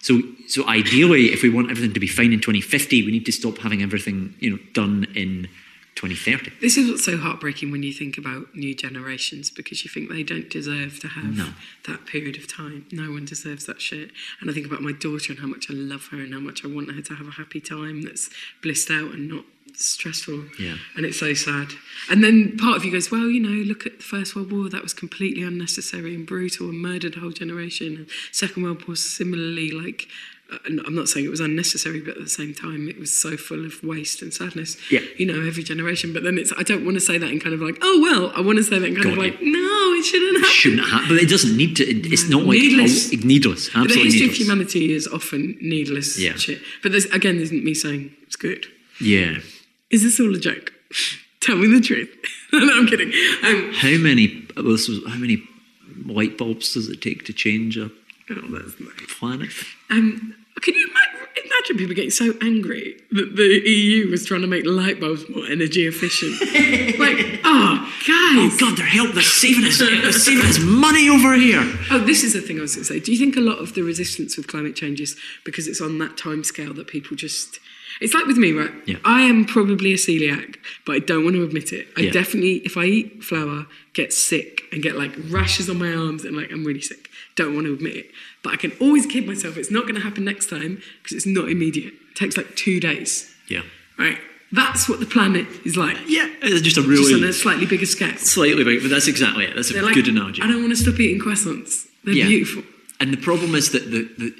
So, 0.00 0.20
so 0.46 0.66
ideally, 0.68 1.32
if 1.32 1.42
we 1.42 1.48
want 1.50 1.70
everything 1.70 1.92
to 1.94 2.00
be 2.00 2.06
fine 2.06 2.32
in 2.32 2.40
2050, 2.40 3.04
we 3.04 3.10
need 3.12 3.26
to 3.26 3.32
stop 3.32 3.58
having 3.58 3.82
everything, 3.82 4.34
you 4.38 4.50
know, 4.50 4.58
done 4.72 5.06
in 5.14 5.48
2030. 5.96 6.52
This 6.60 6.76
is 6.76 6.88
what's 6.88 7.04
so 7.04 7.16
heartbreaking 7.16 7.72
when 7.72 7.82
you 7.82 7.92
think 7.92 8.16
about 8.16 8.54
new 8.54 8.72
generations 8.74 9.50
because 9.50 9.82
you 9.84 9.90
think 9.90 10.08
they 10.08 10.22
don't 10.22 10.48
deserve 10.48 11.00
to 11.00 11.08
have 11.08 11.36
No. 11.36 11.48
that 11.88 12.06
period 12.06 12.36
of 12.36 12.46
time. 12.46 12.86
No 12.92 13.10
one 13.10 13.24
deserves 13.24 13.66
that 13.66 13.80
shit. 13.80 14.12
And 14.40 14.48
I 14.48 14.52
think 14.52 14.66
about 14.66 14.80
my 14.80 14.92
daughter 14.92 15.32
and 15.32 15.40
how 15.40 15.48
much 15.48 15.68
I 15.68 15.74
love 15.74 16.06
her 16.12 16.18
and 16.18 16.32
how 16.32 16.38
much 16.40 16.64
I 16.64 16.68
want 16.68 16.92
her 16.92 17.02
to 17.02 17.14
have 17.14 17.26
a 17.26 17.32
happy 17.32 17.60
time 17.60 18.02
that's 18.02 18.30
blissed 18.62 18.90
out 18.90 19.10
and 19.12 19.28
not 19.28 19.44
stressful. 19.84 20.44
Yeah. 20.58 20.76
And 20.96 21.04
it's 21.06 21.18
so 21.18 21.34
sad. 21.34 21.68
And 22.10 22.22
then 22.24 22.56
part 22.56 22.76
of 22.76 22.84
you 22.84 22.92
goes, 22.92 23.10
well, 23.10 23.26
you 23.28 23.40
know, 23.40 23.48
look 23.64 23.86
at 23.86 23.98
the 23.98 24.04
First 24.04 24.34
World 24.36 24.52
War. 24.52 24.68
That 24.68 24.82
was 24.82 24.94
completely 24.94 25.42
unnecessary 25.42 26.14
and 26.14 26.26
brutal 26.26 26.68
and 26.70 26.80
murdered 26.80 27.16
a 27.16 27.20
whole 27.20 27.30
generation. 27.32 27.96
And 27.96 28.06
Second 28.32 28.62
World 28.64 28.86
War, 28.88 28.96
similarly, 28.96 29.70
like, 29.70 30.08
uh, 30.52 30.56
I'm 30.86 30.94
not 30.94 31.08
saying 31.08 31.26
it 31.26 31.30
was 31.30 31.40
unnecessary, 31.40 32.00
but 32.00 32.16
at 32.16 32.22
the 32.24 32.28
same 32.30 32.54
time, 32.54 32.88
it 32.88 32.98
was 32.98 33.12
so 33.14 33.36
full 33.36 33.66
of 33.66 33.82
waste 33.84 34.22
and 34.22 34.32
sadness. 34.32 34.78
Yeah. 34.90 35.00
You 35.18 35.26
know, 35.26 35.46
every 35.46 35.62
generation. 35.62 36.12
But 36.14 36.22
then 36.22 36.38
it's, 36.38 36.52
I 36.56 36.62
don't 36.62 36.84
want 36.86 36.94
to 36.96 37.00
say 37.00 37.18
that 37.18 37.30
in 37.30 37.38
kind 37.38 37.54
of 37.54 37.60
like, 37.60 37.76
oh, 37.82 38.00
well, 38.00 38.32
I 38.34 38.40
want 38.40 38.56
to 38.58 38.64
say 38.64 38.78
that 38.78 38.86
in 38.86 38.94
kind 38.96 39.10
of 39.10 39.18
like, 39.18 39.40
no, 39.42 39.92
it 39.94 40.04
shouldn't 40.04 40.38
happen. 40.38 40.50
Shouldn't 40.54 40.88
happen. 40.88 41.08
but 41.08 41.18
it 41.22 41.28
doesn't 41.28 41.54
need 41.56 41.76
to. 41.76 41.84
It, 41.84 42.10
it's 42.10 42.28
No, 42.30 42.38
not 42.38 42.46
like 42.48 42.58
needless. 42.58 43.12
oh, 43.12 43.16
needless. 43.24 43.66
But 43.68 43.74
the 43.74 43.80
Absolutely 43.84 44.10
history 44.12 44.28
of 44.28 44.34
humanity 44.34 44.92
is 44.94 45.06
often 45.06 45.58
needless 45.60 46.18
Yeah. 46.18 46.34
shit. 46.36 46.60
But 46.82 46.92
this, 46.92 47.04
again, 47.12 47.38
isn't 47.38 47.62
me 47.62 47.74
saying 47.74 48.14
it's 48.22 48.36
good. 48.36 48.66
Yeah. 49.00 49.38
Is 49.90 50.02
this 50.02 50.20
all 50.20 50.34
a 50.34 50.38
joke? 50.38 50.72
Tell 51.40 51.56
me 51.56 51.68
the 51.68 51.80
truth. 51.80 52.14
no, 52.52 52.78
I'm 52.78 52.86
kidding. 52.86 53.12
Um, 53.44 53.72
How 53.72 53.96
many? 53.98 54.46
Well, 54.56 54.66
this 54.66 54.88
was 54.88 55.00
how 55.06 55.16
many 55.16 55.42
light 56.04 56.36
bulbs 56.36 56.74
does 56.74 56.88
it 56.88 57.00
take 57.00 57.24
to 57.26 57.32
change 57.32 57.78
a 57.78 57.90
oh, 58.30 58.72
planet? 59.18 59.50
Um, 59.88 60.34
can 60.60 60.74
you 60.74 60.90
imagine 61.44 61.76
people 61.76 61.94
getting 61.94 62.10
so 62.10 62.34
angry 62.42 63.00
that 63.12 63.36
the 63.36 63.62
EU 63.70 64.10
was 64.10 64.26
trying 64.26 64.40
to 64.40 64.46
make 64.46 64.66
light 64.66 65.00
bulbs 65.00 65.28
more 65.28 65.46
energy 65.46 65.86
efficient? 65.86 66.40
like, 66.98 67.40
oh, 67.44 67.76
guys. 68.06 68.52
Oh 68.52 68.56
God, 68.58 68.76
they're 68.76 68.86
help. 68.86 69.12
They're 69.12 69.22
saving 69.22 69.64
us. 69.64 69.78
They're 69.78 70.12
saving 70.12 70.46
us 70.46 70.58
money 70.58 71.08
over 71.08 71.34
here. 71.34 71.62
Oh, 71.90 71.98
this 71.98 72.24
is 72.24 72.32
the 72.32 72.40
thing 72.40 72.58
I 72.58 72.62
was 72.62 72.74
going 72.74 72.86
to 72.86 72.92
say. 72.92 73.00
Do 73.00 73.12
you 73.12 73.18
think 73.18 73.36
a 73.36 73.40
lot 73.40 73.58
of 73.58 73.74
the 73.74 73.82
resistance 73.82 74.36
with 74.36 74.48
climate 74.48 74.74
change 74.74 75.00
is 75.00 75.16
because 75.44 75.68
it's 75.68 75.80
on 75.80 75.98
that 75.98 76.16
time 76.16 76.44
scale 76.44 76.74
that 76.74 76.88
people 76.88 77.16
just. 77.16 77.60
It's 78.00 78.14
like 78.14 78.26
with 78.26 78.36
me, 78.38 78.52
right? 78.52 78.70
Yeah. 78.86 78.96
I 79.04 79.22
am 79.22 79.44
probably 79.44 79.92
a 79.92 79.96
celiac, 79.96 80.56
but 80.86 80.94
I 80.94 80.98
don't 81.00 81.24
want 81.24 81.34
to 81.36 81.42
admit 81.42 81.72
it. 81.72 81.88
I 81.96 82.02
Yeah. 82.02 82.10
definitely, 82.12 82.56
if 82.64 82.76
I 82.76 82.84
eat 82.84 83.24
flour, 83.24 83.66
get 83.92 84.12
sick 84.12 84.62
and 84.72 84.82
get 84.82 84.96
like 84.96 85.12
rashes 85.28 85.68
on 85.68 85.78
my 85.78 85.92
arms 85.92 86.24
and 86.24 86.36
like 86.36 86.52
I'm 86.52 86.64
really 86.64 86.80
sick. 86.80 87.10
Don't 87.34 87.54
want 87.54 87.66
to 87.66 87.74
admit 87.74 87.96
it. 87.96 88.10
But 88.42 88.52
I 88.52 88.56
can 88.56 88.72
always 88.80 89.04
kid 89.06 89.26
myself 89.26 89.56
it's 89.56 89.70
not 89.70 89.82
going 89.82 89.94
to 89.96 90.00
happen 90.00 90.24
next 90.24 90.48
time 90.48 90.80
because 91.02 91.16
it's 91.16 91.26
not 91.26 91.48
immediate. 91.48 91.92
It 92.10 92.14
takes 92.16 92.36
like 92.36 92.54
two 92.56 92.78
days. 92.80 93.32
Yeah. 93.48 93.62
Right? 93.98 94.18
That's 94.52 94.88
what 94.88 94.98
the 95.00 95.06
planet 95.06 95.46
is 95.66 95.76
like. 95.76 95.96
Yeah. 96.06 96.28
It's 96.42 96.62
just 96.62 96.78
a 96.78 96.80
Just 96.82 96.86
on 96.86 96.88
really 96.88 97.28
a 97.28 97.32
slightly 97.32 97.66
bigger 97.66 97.84
scale. 97.86 98.16
slightly 98.16 98.64
big, 98.64 98.80
but 98.80 98.88
that's 98.90 99.08
exactly 99.08 99.44
it. 99.44 99.54
That's 99.56 99.70
a 99.70 99.74
They're 99.74 99.82
like, 99.82 99.94
good 99.94 100.08
analogy. 100.08 100.40
I 100.40 100.46
don't 100.46 100.60
want 100.62 100.70
to 100.70 100.76
stop 100.76 100.98
eating 101.00 101.20
croissants. 101.20 101.86
They're 102.04 102.14
Yeah. 102.14 102.26
beautiful. 102.28 102.62
And 103.00 103.12
the 103.12 103.18
problem 103.18 103.54
is 103.54 103.70
that 103.70 103.90
the, 103.90 104.08
the 104.16 104.34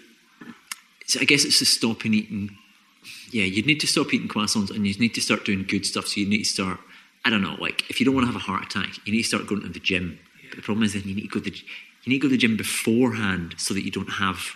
I 1.21 1.25
guess 1.25 1.45
it's 1.45 1.59
the 1.59 1.65
stopping 1.67 2.15
eating. 2.15 2.57
Yeah, 3.31 3.45
you'd 3.45 3.67
need 3.67 3.81
to 3.81 3.87
stop 3.87 4.13
eating 4.15 4.29
croissants 4.29 4.71
and 4.75 4.87
you 4.87 4.95
need 4.99 5.15
to 5.15 5.21
start 5.21 5.45
doing 5.45 5.65
good 5.65 5.85
stuff. 5.87 6.07
So 6.09 6.21
you 6.21 6.27
need 6.29 6.39
to 6.39 6.45
start. 6.45 6.79
I 7.25 7.31
don't 7.31 7.43
know, 7.43 7.57
like 7.61 7.89
if 7.91 7.99
you 8.01 8.07
don't 8.07 8.15
want 8.15 8.27
to 8.27 8.33
have 8.33 8.41
a 8.41 8.45
heart 8.45 8.65
attack, 8.65 8.91
you 9.07 9.13
need 9.13 9.23
to 9.23 9.29
start 9.29 9.47
going 9.47 9.63
to 9.63 9.69
the 9.69 9.81
gym. 9.81 10.19
But 10.49 10.57
the 10.57 10.63
problem 10.63 10.85
is 10.85 10.93
that 10.95 11.05
you 11.05 11.15
need 11.15 11.23
to 11.23 11.29
go 11.29 11.41
to 11.41 11.51
the, 11.51 11.57
you 12.05 12.11
need 12.13 12.19
to 12.21 12.23
go 12.23 12.29
to 12.29 12.33
the 12.37 12.39
gym 12.39 12.57
beforehand 12.57 13.55
so 13.59 13.75
that 13.75 13.85
you 13.85 13.91
don't 13.91 14.13
have. 14.15 14.55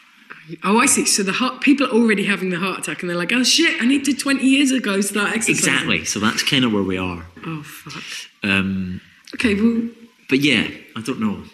Oh, 0.64 0.78
I 0.78 0.86
see. 0.86 1.04
So 1.04 1.22
the 1.22 1.32
heart 1.32 1.60
people 1.60 1.86
are 1.86 1.90
already 1.90 2.24
having 2.24 2.50
the 2.50 2.58
heart 2.58 2.78
attack, 2.78 3.02
and 3.02 3.10
they're 3.10 3.16
like, 3.16 3.32
"Oh 3.32 3.44
shit! 3.44 3.80
I 3.82 3.86
need 3.86 4.04
to 4.06 4.14
twenty 4.14 4.46
years 4.46 4.70
ago 4.72 5.00
start 5.02 5.32
exercising." 5.36 5.72
Exactly. 5.74 6.04
So 6.04 6.18
that's 6.18 6.42
kind 6.42 6.64
of 6.64 6.72
where 6.72 6.82
we 6.82 6.96
are. 6.96 7.26
Oh 7.44 7.62
fuck. 7.62 8.02
Um, 8.42 9.00
Okay. 9.34 9.54
Well, 9.54 9.88
but 10.28 10.40
yeah, 10.40 10.68
I 10.96 11.00
don't 11.02 11.20
know. 11.20 11.44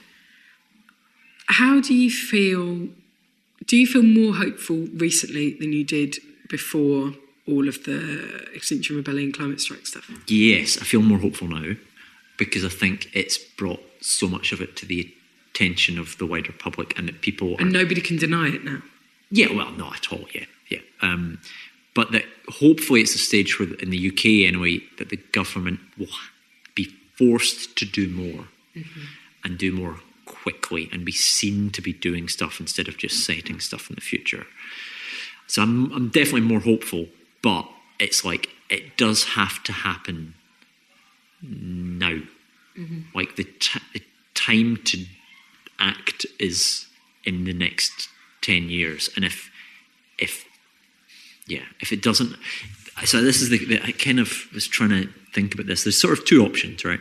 how 1.49 1.81
do 1.81 1.95
you 1.95 2.11
feel? 2.11 2.89
Do 3.67 3.77
you 3.77 3.87
feel 3.87 4.03
more 4.03 4.35
hopeful 4.37 4.87
recently 4.95 5.55
than 5.55 5.73
you 5.73 5.85
did 5.85 6.17
before 6.49 7.13
all 7.47 7.69
of 7.69 7.85
the 7.85 8.49
Extinction 8.55 8.97
Rebellion 8.97 9.33
climate 9.33 9.61
strike 9.61 9.87
stuff? 9.87 10.11
Yes, 10.27 10.79
I 10.81 10.85
feel 10.85 11.03
more 11.03 11.19
hopeful 11.19 11.49
now 11.49 11.75
because 12.37 12.65
I 12.65 12.69
think 12.69 13.11
it's 13.15 13.39
brought 13.39 13.83
so 14.01 14.29
much 14.29 14.53
of 14.53 14.61
it 14.61 14.77
to 14.77 14.87
the 14.87 15.13
attention 15.53 15.99
of 15.99 16.17
the 16.19 16.27
wider 16.27 16.53
public 16.53 16.97
and 16.99 17.09
that 17.09 17.21
people 17.21 17.57
And 17.59 17.73
nobody 17.73 18.01
can 18.01 18.17
deny 18.17 18.49
it 18.49 18.65
now. 18.65 18.83
Yeah, 19.31 19.53
well, 19.53 19.73
not 19.73 19.97
at 19.97 20.13
all. 20.13 20.27
Yeah, 20.35 20.47
yeah. 20.69 20.79
Um, 21.03 21.41
but 21.95 22.13
that 22.13 22.25
hopefully 22.49 23.01
it's 23.01 23.15
a 23.15 23.19
stage 23.19 23.59
where, 23.59 23.75
in 23.75 23.91
the 23.91 24.09
UK 24.09 24.47
anyway, 24.47 24.81
that 24.99 25.11
the 25.11 25.17
government 25.33 25.81
will 25.99 26.07
be 26.75 26.95
forced 27.17 27.77
to 27.79 27.85
do 27.85 28.09
more 28.09 28.47
and 29.45 29.59
do 29.59 29.73
more 29.73 30.01
quickly 30.25 30.89
and 30.93 31.05
be 31.05 31.13
seen 31.13 31.71
to 31.71 31.83
be 31.83 31.93
doing 31.93 32.29
stuff 32.29 32.61
instead 32.61 32.87
of 32.87 32.97
just 32.97 33.25
setting 33.25 33.59
stuff 33.61 33.91
in 33.91 33.97
the 33.97 34.01
future. 34.01 34.47
So 35.49 35.63
I'm, 35.63 35.93
I'm 35.93 36.09
definitely 36.09 36.43
more 36.43 36.61
hopeful, 36.61 37.07
but 37.43 37.69
it's 37.99 38.25
like 38.25 38.51
it 38.71 38.97
does 38.97 39.25
have 39.25 39.63
to 39.65 39.73
happen 39.73 40.35
now. 41.43 42.19
Like 43.15 43.37
the, 43.37 43.45
t- 43.45 43.81
the 43.93 44.03
time 44.35 44.77
to 44.85 45.05
act 45.79 46.27
is 46.39 46.87
in 47.25 47.45
the 47.45 47.53
next 47.53 48.09
10 48.43 48.69
years. 48.69 49.11
And 49.17 49.25
if 49.25 49.51
if 50.19 50.45
yeah 51.47 51.65
if 51.81 51.93
it 51.93 52.03
doesn't 52.03 52.35
so 53.05 53.23
this 53.23 53.41
is 53.41 53.51
the, 53.51 53.65
the 53.67 53.81
i 53.85 53.93
kind 53.93 54.19
of 54.19 54.53
was 54.53 54.67
trying 54.67 54.91
to 54.91 55.09
think 55.33 55.55
about 55.55 55.67
this. 55.67 55.85
There's 55.85 56.01
sort 56.01 56.19
of 56.19 56.25
two 56.25 56.45
options 56.45 56.85
right? 56.85 57.01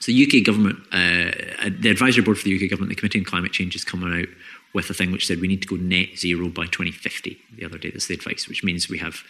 So 0.00 0.12
the 0.12 0.24
uk 0.24 0.44
government 0.44 0.78
uh, 0.92 1.70
the 1.80 1.90
advisory 1.90 2.22
board 2.22 2.38
for 2.38 2.44
the 2.44 2.54
uk 2.56 2.70
government 2.70 2.90
the 2.90 2.96
committee 2.96 3.18
on 3.18 3.24
climate 3.24 3.52
change 3.52 3.74
is 3.74 3.84
coming 3.84 4.20
out 4.20 4.28
with 4.74 4.90
a 4.90 4.94
thing 4.94 5.12
which 5.12 5.26
said 5.26 5.40
we 5.40 5.48
need 5.48 5.62
to 5.62 5.68
go 5.68 5.76
net 5.76 6.08
zero 6.16 6.48
by 6.48 6.64
2050 6.66 7.38
the 7.56 7.64
other 7.64 7.78
day 7.78 7.90
that's 7.90 8.08
the 8.08 8.14
advice 8.14 8.48
which 8.48 8.64
means 8.64 8.88
we 8.88 8.98
have 8.98 9.22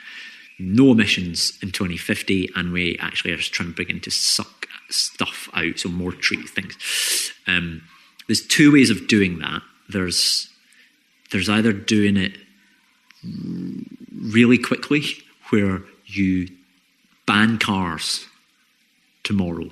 no 0.58 0.92
emissions 0.92 1.58
in 1.62 1.70
2050 1.70 2.50
and 2.56 2.72
we 2.72 2.96
actually 3.00 3.32
are 3.32 3.36
trying 3.38 3.70
to 3.70 3.74
begin 3.74 4.00
to 4.00 4.10
suck 4.10 4.66
stuff 4.88 5.48
out 5.54 5.78
so 5.78 5.88
more 5.88 6.12
treat 6.12 6.48
things 6.48 6.76
um, 7.46 7.82
there's 8.26 8.46
two 8.46 8.72
ways 8.72 8.90
of 8.90 9.06
doing 9.06 9.38
that. 9.38 9.62
There's 9.88 10.48
there's 11.30 11.48
either 11.48 11.72
doing 11.72 12.16
it 12.16 12.36
really 14.14 14.58
quickly, 14.58 15.02
where 15.50 15.82
you 16.06 16.48
ban 17.26 17.58
cars 17.58 18.26
tomorrow. 19.22 19.70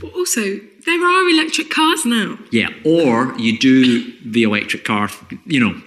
But 0.00 0.12
also, 0.14 0.60
there 0.84 1.04
are 1.04 1.28
electric 1.28 1.70
cars 1.70 2.04
now. 2.04 2.38
Yeah, 2.50 2.68
or 2.84 3.38
you 3.38 3.58
do 3.58 4.12
the 4.22 4.42
electric 4.42 4.84
car, 4.84 5.08
you 5.46 5.60
know, 5.60 5.80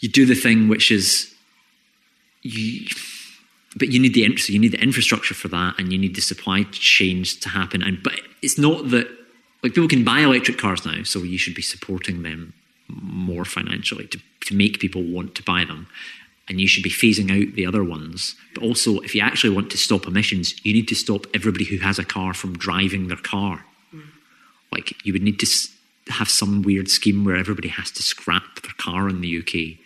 you 0.00 0.08
do 0.08 0.26
the 0.26 0.34
thing 0.34 0.68
which 0.68 0.90
is 0.90 1.34
you 2.42 2.86
but 3.76 3.92
you 3.92 3.98
need 4.00 4.14
the 4.14 4.36
so 4.36 4.52
you 4.52 4.58
need 4.58 4.72
the 4.72 4.82
infrastructure 4.82 5.34
for 5.34 5.48
that 5.48 5.78
and 5.78 5.92
you 5.92 5.98
need 5.98 6.14
the 6.14 6.22
supply 6.22 6.62
chains 6.72 7.34
to 7.36 7.48
happen 7.48 7.82
and 7.82 8.02
but 8.02 8.20
it's 8.42 8.58
not 8.58 8.90
that 8.90 9.06
like 9.62 9.74
people 9.74 9.88
can 9.88 10.04
buy 10.04 10.20
electric 10.20 10.58
cars 10.58 10.84
now 10.86 11.02
so 11.02 11.20
you 11.20 11.38
should 11.38 11.54
be 11.54 11.62
supporting 11.62 12.22
them 12.22 12.52
more 12.88 13.44
financially 13.44 14.06
to, 14.06 14.18
to 14.40 14.54
make 14.54 14.78
people 14.78 15.02
want 15.02 15.34
to 15.34 15.42
buy 15.42 15.64
them 15.64 15.86
and 16.48 16.60
you 16.60 16.68
should 16.68 16.82
be 16.82 16.90
phasing 16.90 17.30
out 17.30 17.54
the 17.54 17.66
other 17.66 17.82
ones. 17.82 18.36
But 18.54 18.62
also 18.62 19.00
if 19.00 19.14
you 19.14 19.20
actually 19.20 19.54
want 19.54 19.70
to 19.70 19.78
stop 19.78 20.06
emissions 20.06 20.54
you 20.64 20.72
need 20.72 20.88
to 20.88 20.94
stop 20.94 21.26
everybody 21.34 21.64
who 21.64 21.78
has 21.78 21.98
a 21.98 22.04
car 22.04 22.34
from 22.34 22.58
driving 22.58 23.08
their 23.08 23.16
car. 23.16 23.64
Mm. 23.94 24.02
Like 24.72 25.04
you 25.04 25.12
would 25.12 25.22
need 25.22 25.40
to 25.40 25.46
have 26.08 26.28
some 26.28 26.62
weird 26.62 26.88
scheme 26.88 27.24
where 27.24 27.36
everybody 27.36 27.68
has 27.68 27.90
to 27.92 28.02
scrap 28.02 28.62
their 28.62 28.74
car 28.78 29.08
in 29.08 29.20
the 29.20 29.38
UK 29.38 29.85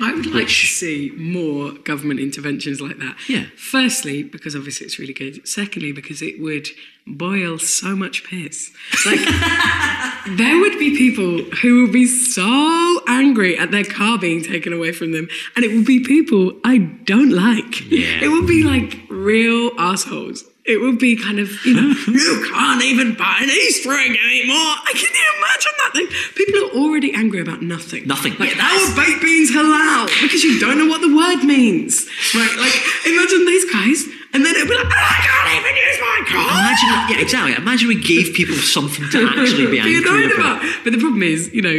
I 0.00 0.12
would 0.14 0.26
like 0.26 0.48
to 0.48 0.52
see 0.52 1.12
more 1.16 1.72
government 1.72 2.20
interventions 2.20 2.80
like 2.80 2.98
that. 2.98 3.16
Yeah. 3.28 3.46
Firstly, 3.56 4.22
because 4.22 4.56
obviously 4.56 4.86
it's 4.86 4.98
really 4.98 5.12
good. 5.12 5.46
Secondly, 5.46 5.92
because 5.92 6.22
it 6.22 6.40
would 6.40 6.68
boil 7.06 7.58
so 7.58 7.94
much 7.94 8.24
piss. 8.24 8.72
Like, 9.04 9.20
there 10.38 10.58
would 10.58 10.78
be 10.78 10.96
people 10.96 11.44
who 11.60 11.82
would 11.82 11.92
be 11.92 12.06
so 12.06 13.02
angry 13.06 13.58
at 13.58 13.70
their 13.70 13.84
car 13.84 14.18
being 14.18 14.42
taken 14.42 14.72
away 14.72 14.92
from 14.92 15.12
them, 15.12 15.28
and 15.54 15.64
it 15.64 15.74
would 15.74 15.86
be 15.86 16.00
people 16.00 16.52
I 16.64 16.78
don't 16.78 17.30
like. 17.30 17.90
Yeah. 17.90 18.24
It 18.24 18.28
would 18.28 18.46
be 18.46 18.62
like 18.62 19.00
real 19.10 19.70
assholes. 19.78 20.44
It 20.64 20.80
would 20.80 20.98
be 20.98 21.14
kind 21.16 21.38
of, 21.38 21.50
you 21.66 21.74
know, 21.74 21.92
you 22.08 22.46
can't 22.50 22.82
even 22.82 23.14
buy 23.14 23.40
an 23.42 23.50
Easter 23.50 23.92
egg 23.92 24.16
anymore. 24.16 24.56
I 24.80 24.92
can 24.96 25.12
you 25.12 25.26
imagine 25.36 25.74
that? 25.76 25.90
Like, 25.94 26.34
people 26.34 26.60
are 26.64 26.82
already 26.82 27.12
angry 27.12 27.40
about 27.40 27.60
nothing. 27.60 28.06
Nothing. 28.06 28.32
Like, 28.38 28.56
Yeah, 28.56 28.62
how 28.62 28.72
are 28.72 28.96
baked 28.96 29.20
beans 29.20 29.50
halal? 29.50 30.06
Because 30.22 30.42
you 30.42 30.58
don't 30.58 30.78
know 30.78 30.86
what 30.86 31.02
the 31.02 31.14
word 31.14 31.44
means. 31.44 32.08
Right? 32.34 32.48
Like, 32.56 32.72
imagine 33.04 33.44
these 33.44 33.70
guys, 33.70 34.04
and 34.32 34.40
then 34.44 34.56
it'd 34.56 34.66
be 34.66 34.74
like, 34.74 34.88
ah, 34.88 35.14
I 35.14 35.20
can't 35.20 35.48
even 35.60 35.76
use 35.76 35.98
my 36.00 36.18
car. 36.32 36.48
Imagine, 36.48 36.88
yeah, 37.12 37.22
exactly. 37.22 37.54
Imagine 37.54 37.88
we 37.88 38.00
gave 38.00 38.34
people 38.34 38.56
something 38.56 39.04
to 39.10 39.28
actually 39.36 39.66
be 39.66 39.78
angry 39.84 40.00
annoyed 40.00 40.32
about. 40.32 40.62
But 40.82 40.92
the 40.94 40.98
problem 40.98 41.22
is, 41.22 41.52
you 41.52 41.60
know, 41.60 41.70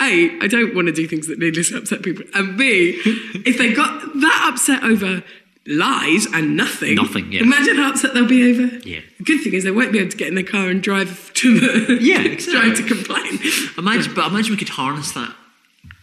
A, 0.00 0.38
I 0.40 0.46
don't 0.48 0.74
want 0.74 0.86
to 0.88 0.92
do 0.92 1.06
things 1.06 1.28
that 1.28 1.38
needlessly 1.38 1.76
upset 1.76 2.02
people. 2.02 2.24
And 2.34 2.56
B, 2.56 2.98
if 3.44 3.58
they 3.58 3.72
got 3.74 4.00
that 4.24 4.50
upset 4.50 4.82
over 4.82 5.22
lies 5.66 6.26
and 6.34 6.56
nothing, 6.56 6.96
Nothing, 6.96 7.30
yeah. 7.32 7.40
imagine 7.42 7.76
how 7.76 7.90
upset 7.90 8.14
they'll 8.14 8.26
be 8.26 8.50
over. 8.50 8.76
Yeah. 8.86 9.00
The 9.18 9.24
good 9.24 9.42
thing 9.42 9.52
is 9.54 9.62
they 9.64 9.70
won't 9.70 9.92
be 9.92 9.98
able 10.00 10.10
to 10.10 10.16
get 10.16 10.28
in 10.28 10.34
their 10.34 10.42
car 10.44 10.68
and 10.68 10.82
drive 10.82 11.32
to 11.34 11.60
the 11.60 11.94
Yeah, 12.00 12.22
drive 12.38 12.76
to 12.78 12.82
complain. 12.82 13.38
Imagine, 13.78 14.12
but 14.14 14.26
imagine 14.30 14.50
we 14.52 14.56
could 14.56 14.70
harness 14.70 15.12
that 15.12 15.34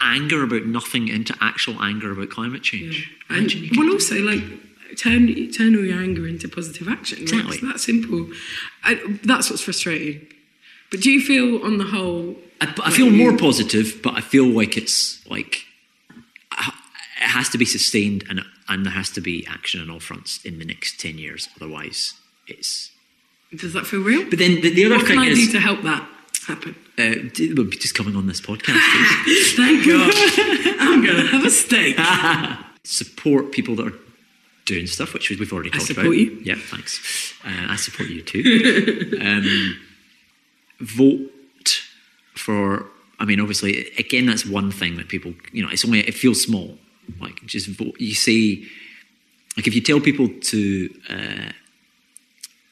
anger 0.01 0.43
about 0.43 0.65
nothing 0.65 1.09
into 1.09 1.35
actual 1.41 1.81
anger 1.83 2.11
about 2.13 2.29
climate 2.29 2.63
change. 2.63 3.11
And 3.27 3.39
Imagine 3.39 3.63
you 3.65 3.71
well, 3.77 3.91
also 3.91 4.15
like 4.19 4.41
turn 4.97 5.27
turn 5.51 5.75
all 5.75 5.83
your 5.85 5.99
anger 6.01 6.25
into 6.25 6.47
positive 6.47 6.87
action. 6.87 7.17
Right? 7.19 7.23
Exactly. 7.23 7.57
It's 7.57 7.65
that 7.67 7.79
simple. 7.81 8.29
I, 8.85 8.95
that's 9.25 9.49
what's 9.49 9.61
frustrating. 9.61 10.25
But 10.89 11.01
do 11.01 11.11
you 11.11 11.19
feel, 11.21 11.63
on 11.65 11.77
the 11.77 11.83
whole, 11.83 12.35
I, 12.61 12.73
I 12.85 12.91
feel 12.91 13.11
you- 13.11 13.17
more 13.23 13.37
positive, 13.37 13.99
but 14.01 14.13
I 14.15 14.21
feel 14.21 14.45
like 14.47 14.77
it's 14.77 15.19
like 15.29 15.65
it 16.51 17.27
has 17.29 17.49
to 17.49 17.57
be 17.57 17.65
sustained 17.65 18.23
and 18.29 18.41
and 18.69 18.85
there 18.85 18.93
has 18.93 19.09
to 19.11 19.21
be 19.21 19.45
action 19.49 19.81
on 19.81 19.89
all 19.89 19.99
fronts 19.99 20.43
in 20.45 20.59
the 20.59 20.65
next 20.65 20.99
ten 20.99 21.17
years. 21.17 21.49
Otherwise, 21.57 22.13
it's. 22.47 22.91
Does 23.55 23.73
that 23.73 23.87
feel 23.87 24.01
real? 24.01 24.29
But 24.29 24.37
then 24.39 24.61
the, 24.61 24.69
the 24.73 24.85
other 24.85 24.97
what 24.97 25.07
thing 25.07 25.17
can 25.17 25.25
I 25.25 25.29
is 25.29 25.47
do 25.47 25.53
to 25.53 25.59
help 25.59 25.81
that 25.81 26.07
happen? 26.47 26.75
uh, 26.99 27.15
well, 27.55 27.65
just 27.71 27.95
coming 27.95 28.15
on 28.15 28.27
this 28.27 28.41
podcast. 28.41 28.77
Thank 29.55 29.87
God. 29.87 30.11
I'm 30.79 31.03
going 31.03 31.17
to 31.17 31.27
have 31.27 31.45
a 31.45 31.49
steak. 31.49 31.97
support 32.83 33.51
people 33.51 33.75
that 33.75 33.87
are 33.87 33.97
doing 34.65 34.87
stuff, 34.87 35.13
which 35.13 35.29
we've 35.29 35.51
already 35.53 35.69
I 35.69 35.73
talked 35.73 35.87
support 35.87 36.07
about. 36.07 36.17
you. 36.17 36.39
Yeah, 36.43 36.55
thanks. 36.55 37.33
Uh, 37.45 37.67
I 37.69 37.75
support 37.75 38.09
you 38.09 38.21
too. 38.21 39.17
um, 39.21 39.79
vote 40.79 41.81
for. 42.35 42.85
I 43.21 43.25
mean, 43.25 43.39
obviously, 43.39 43.91
again, 43.97 44.25
that's 44.25 44.45
one 44.45 44.71
thing 44.71 44.95
that 44.97 45.07
people. 45.07 45.33
You 45.51 45.63
know, 45.63 45.69
it's 45.71 45.85
only 45.85 45.99
it 45.99 46.13
feels 46.13 46.41
small. 46.41 46.77
Like 47.19 47.45
just 47.45 47.67
vote. 47.67 47.95
You 47.99 48.13
say, 48.13 48.63
like 49.57 49.67
if 49.67 49.75
you 49.75 49.81
tell 49.81 49.99
people 49.99 50.29
to, 50.29 50.89
uh, 51.09 51.51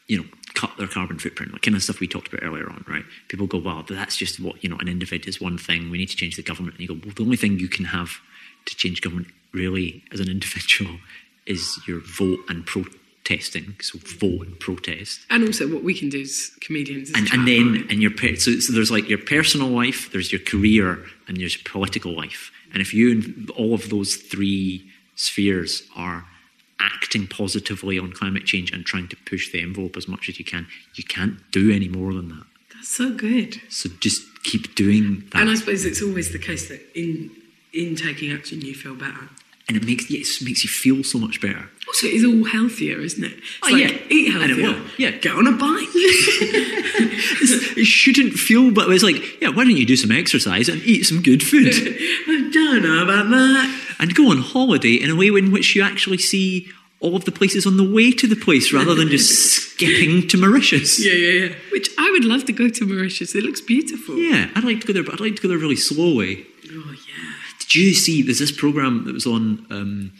you 0.07 0.17
know, 0.17 0.25
cut 0.53 0.75
their 0.77 0.87
carbon 0.87 1.19
footprint, 1.19 1.53
like 1.53 1.61
kind 1.61 1.75
of 1.75 1.83
stuff 1.83 1.99
we 1.99 2.07
talked 2.07 2.27
about 2.33 2.43
earlier 2.43 2.67
on, 2.67 2.83
right? 2.87 3.05
People 3.27 3.45
go, 3.45 3.59
well, 3.59 3.83
that's 3.87 4.17
just 4.17 4.39
what 4.39 4.63
you 4.63 4.69
know, 4.69 4.77
an 4.79 4.87
individual 4.87 5.29
is 5.29 5.39
one 5.39 5.57
thing. 5.57 5.91
We 5.91 5.99
need 5.99 6.09
to 6.09 6.15
change 6.15 6.35
the 6.35 6.41
government. 6.41 6.77
And 6.77 6.81
you 6.81 6.87
go, 6.87 6.99
well, 7.05 7.13
the 7.15 7.23
only 7.23 7.37
thing 7.37 7.59
you 7.59 7.67
can 7.67 7.85
have 7.85 8.19
to 8.65 8.75
change 8.75 9.01
government 9.01 9.27
really 9.53 10.03
as 10.11 10.19
an 10.19 10.29
individual 10.29 10.97
is 11.45 11.79
your 11.87 12.01
vote 12.01 12.39
and 12.49 12.65
protesting. 12.65 13.75
So 13.81 13.99
vote 13.99 14.47
and 14.47 14.59
protest. 14.59 15.19
And 15.29 15.45
also, 15.45 15.71
what 15.71 15.83
we 15.83 15.93
can 15.93 16.09
do 16.09 16.21
as 16.21 16.51
comedians 16.59 17.09
is 17.09 17.15
And, 17.15 17.31
and 17.31 17.47
then 17.47 17.85
and 17.89 18.01
your 18.01 18.11
per- 18.11 18.35
so, 18.35 18.59
so 18.59 18.73
there's 18.73 18.91
like 18.91 19.07
your 19.07 19.19
personal 19.19 19.67
life, 19.67 20.11
there's 20.11 20.31
your 20.31 20.41
career, 20.41 21.05
and 21.27 21.37
there's 21.37 21.55
your 21.55 21.63
political 21.65 22.15
life. 22.15 22.51
And 22.73 22.81
if 22.81 22.93
you 22.93 23.11
and 23.11 23.49
all 23.51 23.73
of 23.73 23.89
those 23.89 24.15
three 24.15 24.89
spheres 25.15 25.83
are 25.95 26.25
acting 26.79 27.27
positively 27.27 27.97
on 27.97 28.11
climate 28.11 28.45
change 28.45 28.71
and 28.71 28.85
trying 28.85 29.07
to 29.07 29.15
push 29.25 29.51
the 29.51 29.61
envelope 29.61 29.97
as 29.97 30.07
much 30.07 30.29
as 30.29 30.37
you 30.37 30.45
can, 30.45 30.67
you 30.95 31.03
can't 31.03 31.39
do 31.51 31.71
any 31.71 31.87
more 31.87 32.13
than 32.13 32.29
that. 32.29 32.43
That's 32.73 32.89
so 32.89 33.11
good. 33.13 33.59
So 33.69 33.89
just 33.99 34.21
keep 34.43 34.75
doing 34.75 35.23
that. 35.31 35.41
And 35.41 35.49
I 35.49 35.55
suppose 35.55 35.85
it's 35.85 36.01
always 36.01 36.31
the 36.31 36.39
case 36.39 36.69
that 36.69 36.81
in 36.93 37.31
in 37.73 37.95
taking 37.95 38.31
action, 38.31 38.61
you 38.61 38.73
feel 38.73 38.95
better. 38.95 39.29
And 39.67 39.77
it 39.77 39.85
makes 39.85 40.09
yes, 40.09 40.41
it 40.41 40.45
makes 40.45 40.63
you 40.63 40.69
feel 40.69 41.03
so 41.03 41.17
much 41.19 41.41
better. 41.41 41.69
Also, 41.87 42.07
it's 42.07 42.25
all 42.25 42.43
healthier, 42.45 42.99
isn't 42.99 43.23
it? 43.23 43.33
It's 43.37 43.43
Oh, 43.63 43.71
like, 43.71 43.81
yeah. 43.81 43.97
eat 44.09 44.31
healthier. 44.31 44.51
And 44.55 44.59
it 44.59 44.63
will, 44.63 44.85
yeah. 44.97 45.11
Get 45.11 45.33
on 45.33 45.47
a 45.47 45.51
bike. 45.53 45.87
it 47.77 47.85
shouldn't 47.85 48.33
feel, 48.33 48.71
but 48.71 48.89
it's 48.91 49.03
like, 49.03 49.41
yeah, 49.41 49.49
why 49.49 49.63
don't 49.63 49.77
you 49.77 49.85
do 49.85 49.95
some 49.95 50.11
exercise 50.11 50.69
and 50.69 50.81
eat 50.83 51.03
some 51.03 51.21
good 51.21 51.41
food 51.43 51.67
I 52.27 52.49
don't 52.51 52.83
know 52.83 53.03
about 53.03 53.29
that. 53.29 53.81
and 53.99 54.13
go 54.15 54.31
on 54.31 54.39
holiday 54.39 54.93
in 54.95 55.09
a 55.09 55.15
way 55.15 55.27
in 55.27 55.51
which 55.51 55.75
you 55.75 55.81
actually 55.83 56.17
see 56.17 56.67
all 56.99 57.15
of 57.15 57.25
the 57.25 57.31
places 57.31 57.65
on 57.67 57.77
the 57.77 57.89
way 57.89 58.11
to 58.11 58.27
the 58.27 58.35
place 58.35 58.73
rather 58.73 58.95
than 58.95 59.07
just 59.09 59.29
skipping 59.29 60.27
to 60.27 60.37
Mauritius. 60.37 61.03
Yeah, 61.05 61.13
yeah, 61.13 61.45
yeah. 61.47 61.55
Which 61.71 61.89
I 61.97 62.09
would 62.11 62.25
love 62.25 62.45
to 62.45 62.51
go 62.53 62.69
to 62.69 62.85
Mauritius. 62.85 63.35
It 63.35 63.43
looks 63.43 63.61
beautiful. 63.61 64.17
Yeah, 64.17 64.49
I'd 64.55 64.63
like 64.63 64.81
to 64.81 64.87
go 64.87 64.93
there, 64.93 65.03
but 65.03 65.13
I'd 65.13 65.19
like 65.19 65.35
to 65.35 65.41
go 65.41 65.47
there 65.47 65.59
really 65.59 65.75
slowly. 65.75 66.47
Oh, 66.71 66.95
yeah. 67.07 67.33
Did 67.69 67.75
you 67.75 67.93
see? 67.93 68.21
There's 68.21 68.39
this 68.39 68.51
program 68.51 69.05
that 69.05 69.13
was 69.13 69.25
on 69.25 69.65
um, 69.69 70.11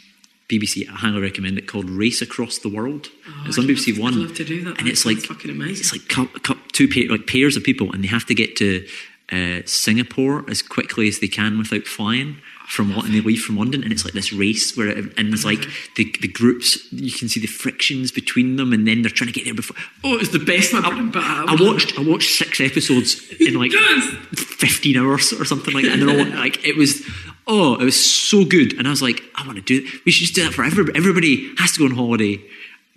BBC. 0.48 0.88
I 0.88 0.92
highly 0.92 1.20
recommend 1.20 1.58
it 1.58 1.66
called 1.66 1.88
Race 1.90 2.20
Across 2.22 2.58
the 2.58 2.68
World. 2.68 3.08
it's 3.46 3.58
on 3.58 3.64
Oh, 3.64 3.68
BBC 3.68 3.92
love- 3.92 3.98
One. 4.00 4.14
I'd 4.14 4.20
love 4.28 4.36
to 4.36 4.44
do 4.44 4.64
that. 4.64 4.78
And 4.78 4.88
it's 4.88 5.04
like 5.06 5.18
fucking 5.18 5.50
amazing. 5.50 5.80
It's 5.80 5.92
like 5.92 6.08
cou- 6.08 6.38
cou- 6.40 6.60
two 6.72 6.88
pair, 6.88 7.08
like 7.08 7.26
pairs 7.26 7.56
of 7.56 7.64
people, 7.64 7.92
and 7.92 8.02
they 8.04 8.08
have 8.08 8.26
to 8.26 8.34
get 8.34 8.56
to 8.56 8.86
uh, 9.32 9.60
Singapore 9.66 10.44
as 10.48 10.62
quickly 10.62 11.06
as 11.08 11.20
they 11.20 11.28
can 11.28 11.58
without 11.58 11.84
flying. 11.86 12.38
From 12.68 12.94
what, 12.94 13.06
and 13.06 13.14
they 13.14 13.22
leave 13.22 13.40
from 13.40 13.56
London, 13.56 13.82
and 13.82 13.90
it's 13.90 14.04
like 14.04 14.12
this 14.12 14.30
race 14.30 14.76
where, 14.76 14.88
it, 14.88 14.98
and 15.18 15.32
it's 15.32 15.42
like 15.42 15.60
the, 15.96 16.04
the 16.20 16.28
groups. 16.28 16.76
You 16.92 17.10
can 17.10 17.26
see 17.30 17.40
the 17.40 17.46
frictions 17.46 18.12
between 18.12 18.56
them, 18.56 18.74
and 18.74 18.86
then 18.86 19.00
they're 19.00 19.10
trying 19.10 19.28
to 19.28 19.32
get 19.32 19.46
there 19.46 19.54
before. 19.54 19.74
Oh, 20.04 20.18
it's 20.18 20.32
the 20.32 20.38
best. 20.38 20.74
my 20.74 20.80
I, 20.80 20.82
bread 20.90 20.98
and. 20.98 21.16
I 21.16 21.44
I 21.48 21.56
watched. 21.58 21.98
I 21.98 22.02
watched 22.02 22.36
six 22.36 22.60
episodes 22.60 23.22
in 23.40 23.54
like. 23.58 23.72
15 23.72 24.96
hours 24.98 25.32
or 25.32 25.44
something 25.46 25.72
like 25.72 25.84
that. 25.84 25.94
And 25.98 26.02
they're 26.08 26.18
all 26.18 26.26
like, 26.38 26.62
it 26.66 26.76
was, 26.76 27.02
oh, 27.48 27.74
it 27.80 27.84
was 27.84 27.98
so 27.98 28.44
good. 28.44 28.74
And 28.78 28.86
I 28.86 28.90
was 28.90 29.02
like, 29.02 29.22
I 29.34 29.46
want 29.46 29.56
to 29.56 29.62
do 29.64 29.78
it. 29.84 30.04
We 30.04 30.12
should 30.12 30.22
just 30.26 30.34
do 30.34 30.44
that 30.44 30.52
for 30.52 30.64
everybody. 30.64 30.96
Everybody 30.98 31.50
has 31.56 31.72
to 31.72 31.78
go 31.80 31.84
on 31.86 31.92
holiday, 31.92 32.40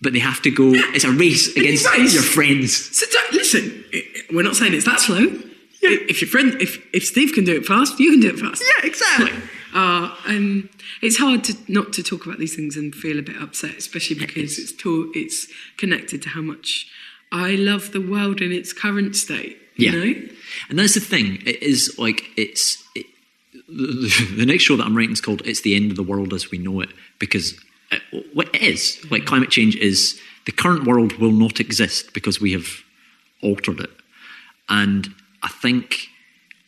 but 0.02 0.14
they 0.14 0.20
have 0.20 0.42
to 0.44 0.52
go, 0.52 0.72
it's 0.94 1.06
a 1.06 1.12
race 1.12 1.56
against 1.56 1.90
race. 1.98 2.14
your 2.14 2.24
friends. 2.24 2.76
So 2.98 3.06
listen, 3.32 3.84
we're 4.34 4.44
not 4.44 4.56
saying 4.56 4.74
it's 4.74 4.86
that 4.86 5.00
slow. 5.00 5.18
I- 5.84 6.06
If 6.10 6.22
your 6.22 6.30
friend, 6.30 6.62
if 6.62 6.80
if 6.94 7.04
Steve 7.06 7.34
can 7.34 7.44
do 7.44 7.56
it 7.56 7.66
fast, 7.66 8.00
you 8.00 8.12
can 8.12 8.20
do 8.20 8.30
it 8.30 8.40
fast. 8.40 8.62
Yeah, 8.62 8.86
exactly. 8.88 9.32
Uh, 9.74 10.14
and 10.28 10.70
it's 11.02 11.18
hard 11.18 11.44
to 11.46 11.56
not 11.68 11.94
to 11.94 12.04
talk 12.04 12.26
about 12.26 12.38
these 12.38 12.56
things 12.56 12.76
and 12.78 12.94
feel 12.94 13.18
a 13.18 13.22
bit 13.22 13.38
upset, 13.42 13.76
especially 13.78 14.18
because 14.18 14.60
it's 14.60 14.74
to, 14.74 15.12
it's 15.16 15.48
connected 15.78 16.22
to 16.24 16.30
how 16.30 16.42
much 16.42 16.88
I 17.32 17.52
love 17.56 17.94
the 17.94 18.02
world 18.02 18.42
in 18.42 18.52
its 18.52 18.74
current 18.74 19.16
state. 19.16 19.58
Yeah. 19.78 19.92
You 19.92 20.00
know? 20.16 20.30
And 20.70 20.78
that's 20.78 20.94
the 20.96 21.00
thing. 21.00 21.42
It 21.46 21.64
is 21.64 21.98
like, 21.98 22.26
it's, 22.36 22.84
it, 22.96 23.06
the, 23.72 24.34
the 24.38 24.46
next 24.46 24.64
show 24.64 24.76
that 24.76 24.86
I'm 24.86 24.96
writing 24.96 25.14
is 25.14 25.22
called 25.22 25.42
It's 25.46 25.62
the 25.62 25.76
End 25.76 25.92
of 25.92 25.98
the 25.98 26.04
World 26.04 26.34
as 26.34 26.52
We 26.52 26.58
Know 26.58 26.82
It 26.82 26.90
because 27.20 27.60
uh, 27.92 27.98
it, 28.12 28.26
well, 28.36 28.48
it 28.54 28.62
is. 28.62 29.04
Like 29.10 29.26
climate 29.26 29.50
change 29.50 29.76
is, 29.76 30.20
the 30.46 30.52
current 30.52 30.86
world 30.86 31.14
will 31.14 31.32
not 31.32 31.60
exist 31.60 32.14
because 32.14 32.42
we 32.42 32.52
have 32.54 32.68
altered 33.42 33.80
it. 33.80 33.92
And 34.70 35.14
I 35.44 35.50
think 35.50 36.08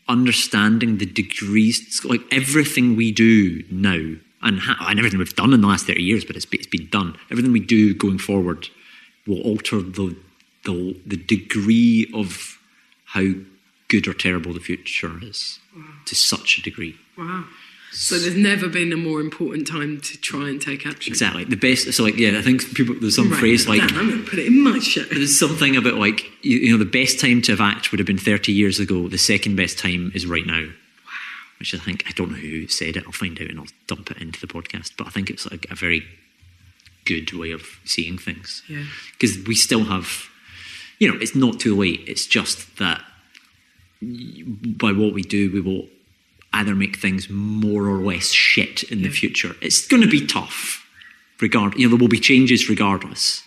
understanding 0.07 0.97
the 0.97 1.05
degrees, 1.05 2.01
like 2.03 2.21
everything 2.31 2.95
we 2.95 3.11
do 3.11 3.63
now, 3.71 4.15
and, 4.41 4.59
ha- 4.59 4.85
and 4.89 4.99
everything 4.99 5.19
we've 5.19 5.35
done 5.35 5.53
in 5.53 5.61
the 5.61 5.67
last 5.67 5.87
30 5.87 6.01
years, 6.03 6.25
but 6.25 6.35
it's, 6.35 6.45
it's 6.51 6.67
been 6.67 6.89
done, 6.89 7.17
everything 7.31 7.53
we 7.53 7.61
do 7.61 7.93
going 7.93 8.17
forward 8.17 8.67
will 9.25 9.41
alter 9.41 9.81
the, 9.81 10.15
the, 10.65 10.99
the 11.05 11.15
degree 11.15 12.11
of 12.13 12.59
how 13.05 13.33
good 13.93 14.07
or 14.07 14.13
terrible 14.13 14.53
the 14.53 14.59
future 14.59 15.11
is 15.21 15.59
to 16.05 16.15
such 16.15 16.57
a 16.57 16.61
degree. 16.63 16.95
Wow. 17.15 17.45
So 17.91 18.17
there's 18.17 18.35
never 18.35 18.67
been 18.67 18.91
a 18.91 18.97
more 18.97 19.21
important 19.21 19.67
time 19.67 20.01
to 20.01 20.17
try 20.17 20.49
and 20.49 20.59
take 20.59 20.87
action. 20.87 21.11
Exactly. 21.11 21.43
The 21.43 21.55
best, 21.55 21.93
so 21.93 22.03
like, 22.03 22.17
yeah, 22.17 22.39
I 22.39 22.41
think 22.41 22.73
people, 22.73 22.95
there's 22.99 23.15
some 23.15 23.29
Right, 23.29 23.39
phrase 23.39 23.67
like, 23.67 23.81
Dan, 23.81 23.95
I'm 23.95 24.09
going 24.09 24.23
to 24.23 24.29
put 24.29 24.39
it 24.39 24.47
in 24.47 24.63
my 24.63 24.79
show. 24.79 25.03
There's 25.03 25.37
something 25.37 25.75
about 25.75 25.93
like 25.93 26.25
you, 26.41 26.57
you 26.57 26.71
know 26.71 26.83
the 26.83 26.89
best 26.89 27.19
time 27.19 27.43
to 27.43 27.51
have 27.51 27.61
act 27.61 27.91
would 27.91 27.99
have 27.99 28.07
been 28.07 28.17
30 28.17 28.51
years 28.51 28.79
ago. 28.79 29.07
The 29.07 29.19
second 29.19 29.55
best 29.55 29.77
time 29.77 30.11
is 30.15 30.25
right 30.25 30.45
now. 30.45 30.63
Wow. 30.63 31.11
Which 31.59 31.75
I 31.75 31.77
think 31.77 32.05
I 32.07 32.13
don't 32.13 32.31
know 32.31 32.37
who 32.37 32.67
said 32.67 32.97
it. 32.97 33.05
I'll 33.05 33.11
find 33.11 33.39
out 33.39 33.49
and 33.51 33.59
I'll 33.59 33.67
dump 33.85 34.09
it 34.09 34.17
into 34.17 34.39
the 34.41 34.51
podcast. 34.51 34.93
But 34.97 35.05
I 35.05 35.11
think 35.11 35.29
it's 35.29 35.49
like 35.51 35.67
a 35.69 35.75
very 35.75 36.03
good 37.05 37.31
way 37.33 37.51
of 37.51 37.79
seeing 37.85 38.17
things. 38.17 38.63
Yeah. 38.67 38.85
Because 39.11 39.37
we 39.45 39.53
still 39.53 39.83
have, 39.83 40.29
you 40.97 41.11
know, 41.11 41.19
it's 41.21 41.35
not 41.35 41.59
too 41.59 41.75
late. 41.75 42.01
It's 42.07 42.25
just 42.25 42.79
that 42.79 43.03
by 44.77 44.91
what 44.91 45.13
we 45.13 45.21
do, 45.21 45.51
we 45.51 45.61
will 45.61 45.87
either 46.53 46.75
make 46.75 46.97
things 46.97 47.29
more 47.29 47.87
or 47.87 47.99
less 47.99 48.31
shit 48.31 48.83
in 48.83 49.01
the 49.01 49.09
future. 49.09 49.55
It's 49.61 49.87
going 49.87 50.03
to 50.03 50.09
be 50.09 50.25
tough. 50.25 50.85
Regard, 51.41 51.75
you 51.75 51.85
know, 51.85 51.89
there 51.89 51.99
will 51.99 52.07
be 52.07 52.19
changes 52.19 52.69
regardless. 52.69 53.43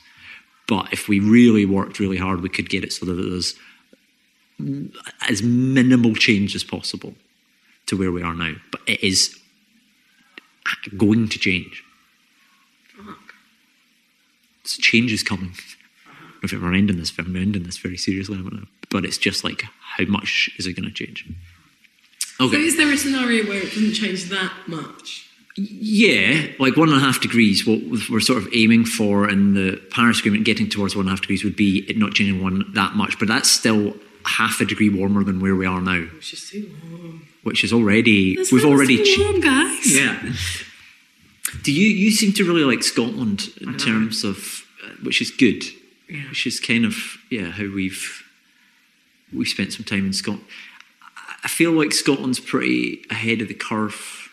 But 0.67 0.93
if 0.93 1.09
we 1.09 1.21
really 1.21 1.65
worked 1.65 2.01
really 2.01 2.17
hard, 2.17 2.43
we 2.43 2.49
could 2.49 2.69
get 2.69 2.85
it 2.85 2.93
so 2.93 3.07
that 3.07 3.15
there's 3.15 3.55
as 5.29 5.43
minimal 5.43 6.15
change 6.15 6.55
as 6.55 6.65
possible 6.65 7.15
to 7.87 7.97
where 7.97 8.11
we 8.11 8.23
are 8.23 8.35
now. 8.35 8.55
But 8.73 8.81
it 8.87 9.03
is 9.03 9.39
going 10.97 11.29
to 11.29 11.39
change. 11.39 11.85
Uh-huh. 12.99 13.15
So 14.65 14.83
change 14.83 15.13
is 15.13 15.23
coming. 15.23 15.53
If 16.43 16.53
we're 16.53 16.75
ending 16.75 16.99
this, 16.99 17.13
I'm 17.19 17.37
ending 17.37 17.63
this 17.63 17.79
very 17.79 17.97
seriously, 17.97 18.37
I 18.37 18.43
don't 18.43 18.53
know. 18.53 18.67
But 18.91 19.05
it's 19.05 19.19
just 19.19 19.45
like, 19.45 19.63
how 19.97 20.05
much 20.05 20.51
is 20.59 20.67
it 20.67 20.75
going 20.75 20.89
to 20.89 20.95
change? 20.95 21.27
So 22.39 22.53
is 22.53 22.77
there 22.77 22.93
a 22.93 22.97
scenario 22.99 23.47
where 23.49 23.59
it 23.63 23.73
doesn't 23.73 23.95
change 23.95 24.25
that 24.25 24.53
much? 24.67 25.23
Yeah, 25.59 26.49
like 26.59 26.77
one 26.77 26.91
and 26.91 26.99
a 26.99 27.01
half 27.01 27.21
degrees. 27.23 27.67
What 27.67 27.81
we're 28.11 28.21
sort 28.21 28.43
of 28.43 28.49
aiming 28.53 28.85
for 28.85 29.27
in 29.29 29.55
the 29.55 29.81
Paris 29.91 30.19
Agreement, 30.19 30.45
getting 30.45 30.69
towards 30.69 30.95
one 30.95 31.05
and 31.07 31.09
a 31.09 31.13
half 31.13 31.23
degrees, 31.23 31.45
would 31.45 31.57
be 31.57 31.79
it 31.89 31.97
not 31.97 32.13
changing 32.13 32.43
one 32.43 32.71
that 32.75 32.95
much. 32.95 33.19
But 33.19 33.29
that's 33.29 33.51
still 33.51 33.97
half 34.27 34.61
a 34.61 34.67
degree 34.67 34.91
warmer 34.91 35.25
than 35.25 35.41
where 35.41 35.57
we 35.57 35.65
are 35.65 35.81
now, 35.81 36.07
It's 36.19 36.31
just 36.31 36.51
too 36.53 36.71
warm. 36.91 37.27
which 37.43 37.65
is 37.65 37.73
already 37.73 38.37
That's 38.37 38.53
we've 38.53 38.67
already. 38.67 39.03
too 39.03 39.23
warm, 39.25 39.41
guys. 39.41 39.97
yeah. 39.97 40.21
Do 41.63 41.73
you 41.73 41.87
you 41.89 42.11
seem 42.11 42.33
to 42.35 42.45
really 42.45 42.65
like 42.65 42.83
Scotland 42.83 43.49
in 43.63 43.79
terms 43.79 44.25
of, 44.25 44.63
uh, 44.85 44.91
which 45.05 45.23
is 45.23 45.31
good, 45.31 45.65
Yeah. 46.11 46.29
which 46.29 46.47
is 46.47 46.61
kind 46.61 46.85
of 46.85 47.17
yeah 47.31 47.51
how 47.53 47.65
we've 47.73 48.23
we 49.33 49.45
spent 49.45 49.73
some 49.73 49.85
time 49.85 50.07
in 50.07 50.13
Scotland. 50.13 50.47
I 51.45 51.49
feel 51.49 51.73
like 51.73 51.93
Scotland's 51.93 52.41
pretty 52.41 53.05
ahead 53.11 53.41
of 53.41 53.49
the 53.49 53.55
curve 53.55 54.31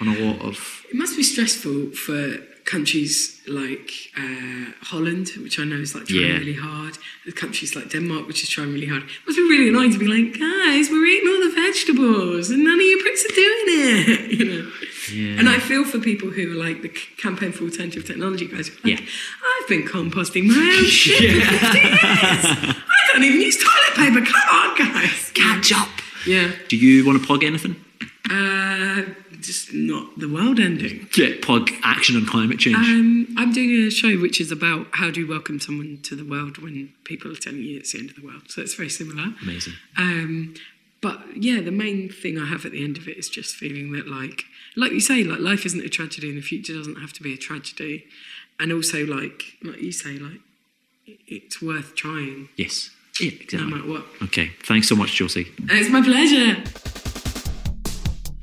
on 0.00 0.08
a 0.08 0.18
lot 0.18 0.40
of 0.40 0.84
It 0.90 0.96
must 0.96 1.16
be 1.16 1.22
stressful 1.22 1.90
for 1.90 2.38
countries 2.66 3.40
like 3.46 3.90
uh, 4.18 4.66
Holland, 4.90 5.28
which 5.44 5.58
I 5.60 5.64
know 5.64 5.76
is 5.86 5.94
like 5.94 6.06
trying 6.06 6.22
Yeah. 6.22 6.38
really 6.44 6.58
hard. 6.68 6.94
The 7.24 7.32
countries 7.32 7.74
like 7.76 7.88
Denmark, 7.90 8.26
which 8.26 8.42
is 8.42 8.48
trying 8.48 8.72
really 8.76 8.88
hard. 8.94 9.04
It 9.04 9.10
must 9.26 9.38
be 9.38 9.48
really 9.54 9.68
annoying 9.68 9.92
to 9.92 9.98
be 10.04 10.08
like, 10.16 10.28
guys, 10.46 10.84
we're 10.90 11.06
eating 11.14 11.28
all 11.32 11.42
the 11.48 11.54
vegetables, 11.64 12.50
and 12.50 12.60
none 12.64 12.78
of 12.82 12.86
you 12.90 12.98
pricks 13.04 13.24
are 13.28 13.34
doing 13.44 13.64
it. 13.68 14.20
You 14.38 14.44
know. 14.50 14.70
Yeah. 15.20 15.38
And 15.38 15.48
I 15.48 15.58
feel 15.68 15.84
for 15.92 16.00
people 16.00 16.28
who 16.30 16.42
are 16.52 16.60
like 16.68 16.82
the 16.82 16.88
campaign 17.24 17.52
for 17.52 17.62
alternative 17.64 18.04
technology 18.04 18.46
guys. 18.54 18.68
Like, 18.70 18.84
Yeah. 18.92 19.06
I've 19.52 19.68
been 19.68 19.84
composting 19.84 20.44
my 20.48 20.62
own 20.78 20.84
shit 21.00 21.42
for 21.44 21.56
50 21.58 21.78
years. 21.78 22.44
I 22.98 23.00
don't 23.12 23.22
even 23.28 23.40
use 23.40 23.56
toilet 23.62 23.94
paper. 24.02 24.20
Come 24.32 24.48
on, 24.60 24.68
guys. 24.76 25.30
catch 25.34 25.72
up. 25.72 25.88
Yeah. 26.26 26.50
Do 26.70 26.76
you 26.76 27.06
want 27.06 27.20
to 27.20 27.24
plug 27.26 27.44
anything? 27.44 27.76
Uh, 28.28 29.02
just 29.46 29.72
not 29.72 30.18
the 30.18 30.28
world 30.28 30.58
ending. 30.60 31.08
Yeah, 31.16 31.30
plug 31.42 31.70
action 31.82 32.16
on 32.16 32.26
climate 32.26 32.58
change. 32.58 32.76
Um, 32.76 33.34
I'm 33.38 33.52
doing 33.52 33.70
a 33.86 33.90
show 33.90 34.16
which 34.18 34.40
is 34.40 34.50
about 34.52 34.86
how 34.92 35.10
do 35.10 35.20
you 35.20 35.28
welcome 35.28 35.60
someone 35.60 36.00
to 36.04 36.14
the 36.16 36.24
world 36.24 36.58
when 36.58 36.92
people 37.04 37.32
are 37.32 37.36
telling 37.36 37.62
you 37.62 37.78
it's 37.78 37.92
the 37.92 38.00
end 38.00 38.10
of 38.10 38.16
the 38.16 38.24
world. 38.26 38.42
So 38.50 38.60
it's 38.62 38.74
very 38.74 38.88
similar. 38.90 39.28
Amazing. 39.42 39.74
Um, 39.96 40.54
but 41.02 41.20
yeah, 41.36 41.60
the 41.60 41.70
main 41.70 42.08
thing 42.10 42.38
I 42.38 42.46
have 42.46 42.64
at 42.64 42.72
the 42.72 42.82
end 42.82 42.96
of 42.96 43.06
it 43.06 43.16
is 43.16 43.28
just 43.28 43.54
feeling 43.54 43.92
that, 43.92 44.08
like, 44.08 44.44
like 44.76 44.92
you 44.92 45.00
say, 45.00 45.22
like 45.24 45.40
life 45.40 45.64
isn't 45.66 45.84
a 45.84 45.88
tragedy, 45.88 46.28
and 46.30 46.38
the 46.38 46.42
future 46.42 46.72
doesn't 46.74 46.96
have 47.00 47.12
to 47.14 47.22
be 47.22 47.32
a 47.34 47.36
tragedy. 47.36 48.06
And 48.58 48.72
also, 48.72 49.04
like, 49.04 49.42
like 49.62 49.80
you 49.80 49.92
say, 49.92 50.18
like 50.18 50.40
it's 51.26 51.60
worth 51.62 51.94
trying, 51.94 52.48
Yes. 52.56 52.90
Yeah, 53.20 53.30
no 53.30 53.36
exactly. 53.40 53.70
matter 53.70 53.88
what. 53.88 54.04
Okay. 54.24 54.50
Thanks 54.64 54.88
so 54.88 54.96
much, 54.96 55.14
Josie. 55.14 55.46
It's 55.70 55.88
my 55.90 56.02
pleasure. 56.02 56.62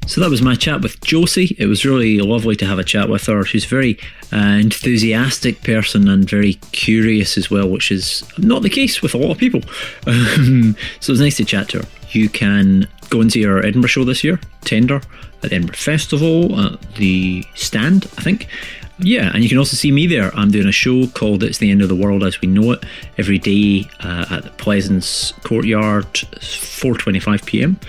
So 0.06 0.22
that 0.22 0.30
was 0.30 0.42
my 0.42 0.56
chat 0.56 0.82
with 0.82 1.00
Josie. 1.02 1.56
It 1.58 1.66
was 1.66 1.86
really 1.86 2.20
lovely 2.20 2.56
to 2.58 2.66
have 2.66 2.78
a 2.78 2.84
chat 2.84 3.10
with 3.10 3.26
her. 3.28 3.46
She's 3.46 3.66
a 3.66 3.68
very 3.68 3.98
uh, 4.34 4.38
enthusiastic 4.38 5.64
person 5.64 6.08
and 6.08 6.30
very 6.30 6.56
curious 6.72 7.38
as 7.38 7.50
well, 7.50 7.70
which 7.70 7.92
is 7.92 8.24
not 8.38 8.64
the 8.64 8.70
case 8.70 9.02
with 9.02 9.14
a 9.14 9.18
lot 9.18 9.32
of 9.32 9.38
people. 9.38 9.62
Um, 10.06 10.76
so 11.00 11.12
it 11.12 11.14
was 11.14 11.22
nice 11.22 11.38
to 11.38 11.46
chat 11.46 11.70
to 11.70 11.80
her. 11.80 11.88
You 12.12 12.30
can 12.30 12.88
go 13.10 13.22
and 13.22 13.32
see 13.32 13.44
her 13.44 13.60
Edinburgh 13.60 13.88
show 13.88 14.04
this 14.04 14.24
year, 14.24 14.40
Tender, 14.62 14.98
at 15.42 15.52
Edinburgh 15.52 15.76
Festival, 15.76 16.60
at 16.60 16.82
the 16.96 17.46
Stand, 17.56 18.06
I 18.18 18.22
think. 18.22 18.48
Yeah, 19.00 19.32
and 19.34 19.42
you 19.42 19.50
can 19.50 19.58
also 19.58 19.76
see 19.76 19.92
me 19.92 20.06
there. 20.06 20.36
I'm 20.36 20.52
doing 20.52 20.68
a 20.68 20.72
show 20.72 21.08
called 21.08 21.44
It's 21.44 21.58
the 21.58 21.72
End 21.72 21.82
of 21.82 21.90
the 21.90 21.96
World 21.96 22.24
as 22.24 22.40
We 22.42 22.48
Know 22.48 22.74
It 22.74 22.84
every 23.18 23.40
day 23.40 23.90
uh, 24.02 24.26
at 24.30 24.44
the 24.44 24.52
Pleasance 24.52 25.32
Courtyard, 25.44 26.06
4:25 26.14 27.46
p.m. 27.46 27.80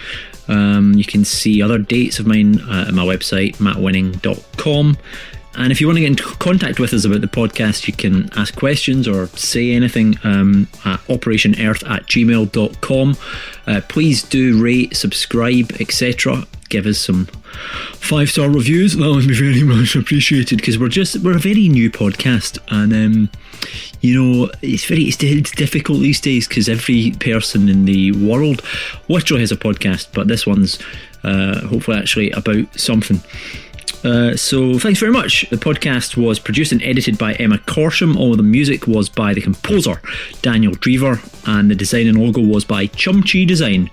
Um, 0.48 0.94
you 0.94 1.04
can 1.04 1.24
see 1.24 1.62
other 1.62 1.78
dates 1.78 2.18
of 2.18 2.26
mine 2.26 2.60
uh, 2.60 2.86
at 2.88 2.94
my 2.94 3.04
website, 3.04 3.56
mattwinning.com. 3.56 4.96
And 5.56 5.70
if 5.70 5.80
you 5.80 5.86
want 5.86 5.98
to 5.98 6.00
get 6.00 6.08
in 6.08 6.16
contact 6.16 6.80
with 6.80 6.92
us 6.92 7.04
about 7.04 7.20
the 7.20 7.28
podcast, 7.28 7.86
you 7.86 7.92
can 7.92 8.28
ask 8.36 8.56
questions 8.56 9.06
or 9.06 9.28
say 9.28 9.70
anything 9.70 10.18
um, 10.24 10.66
at 10.84 10.98
operationearth 11.02 11.88
at 11.88 12.06
gmail.com. 12.06 13.16
Uh, 13.66 13.80
please 13.88 14.22
do 14.22 14.62
rate, 14.62 14.96
subscribe, 14.96 15.70
etc. 15.80 16.44
Give 16.74 16.86
us 16.86 16.98
some 16.98 17.26
five 18.00 18.30
star 18.30 18.50
reviews. 18.50 18.96
That 18.96 19.08
would 19.08 19.28
be 19.28 19.34
very 19.34 19.62
much 19.76 19.94
appreciated 19.94 20.56
because 20.56 20.76
we're 20.76 20.88
just 20.88 21.16
we're 21.18 21.36
a 21.36 21.38
very 21.38 21.68
new 21.68 21.88
podcast, 21.88 22.58
and 22.66 22.92
um, 22.92 23.30
you 24.00 24.20
know 24.20 24.50
it's 24.60 24.84
very 24.84 25.02
it's, 25.02 25.22
it's 25.22 25.52
difficult 25.52 26.00
these 26.00 26.20
days 26.20 26.48
because 26.48 26.68
every 26.68 27.12
person 27.20 27.68
in 27.68 27.84
the 27.84 28.10
world 28.10 28.60
literally 29.06 29.40
has 29.40 29.52
a 29.52 29.56
podcast, 29.56 30.08
but 30.12 30.26
this 30.26 30.48
one's 30.48 30.80
uh, 31.22 31.64
hopefully 31.68 31.96
actually 31.96 32.32
about 32.32 32.66
something. 32.76 33.20
Uh, 34.02 34.36
so 34.36 34.76
thanks 34.80 34.98
very 34.98 35.12
much. 35.12 35.48
The 35.50 35.56
podcast 35.56 36.16
was 36.16 36.40
produced 36.40 36.72
and 36.72 36.82
edited 36.82 37.16
by 37.18 37.34
Emma 37.34 37.58
Corsham. 37.58 38.16
All 38.16 38.34
the 38.34 38.42
music 38.42 38.88
was 38.88 39.08
by 39.08 39.32
the 39.32 39.40
composer 39.42 40.02
Daniel 40.42 40.72
Drever, 40.72 41.20
and 41.46 41.70
the 41.70 41.76
design 41.76 42.08
and 42.08 42.18
logo 42.18 42.40
was 42.40 42.64
by 42.64 42.88
Chumchi 42.88 43.46
Design. 43.46 43.92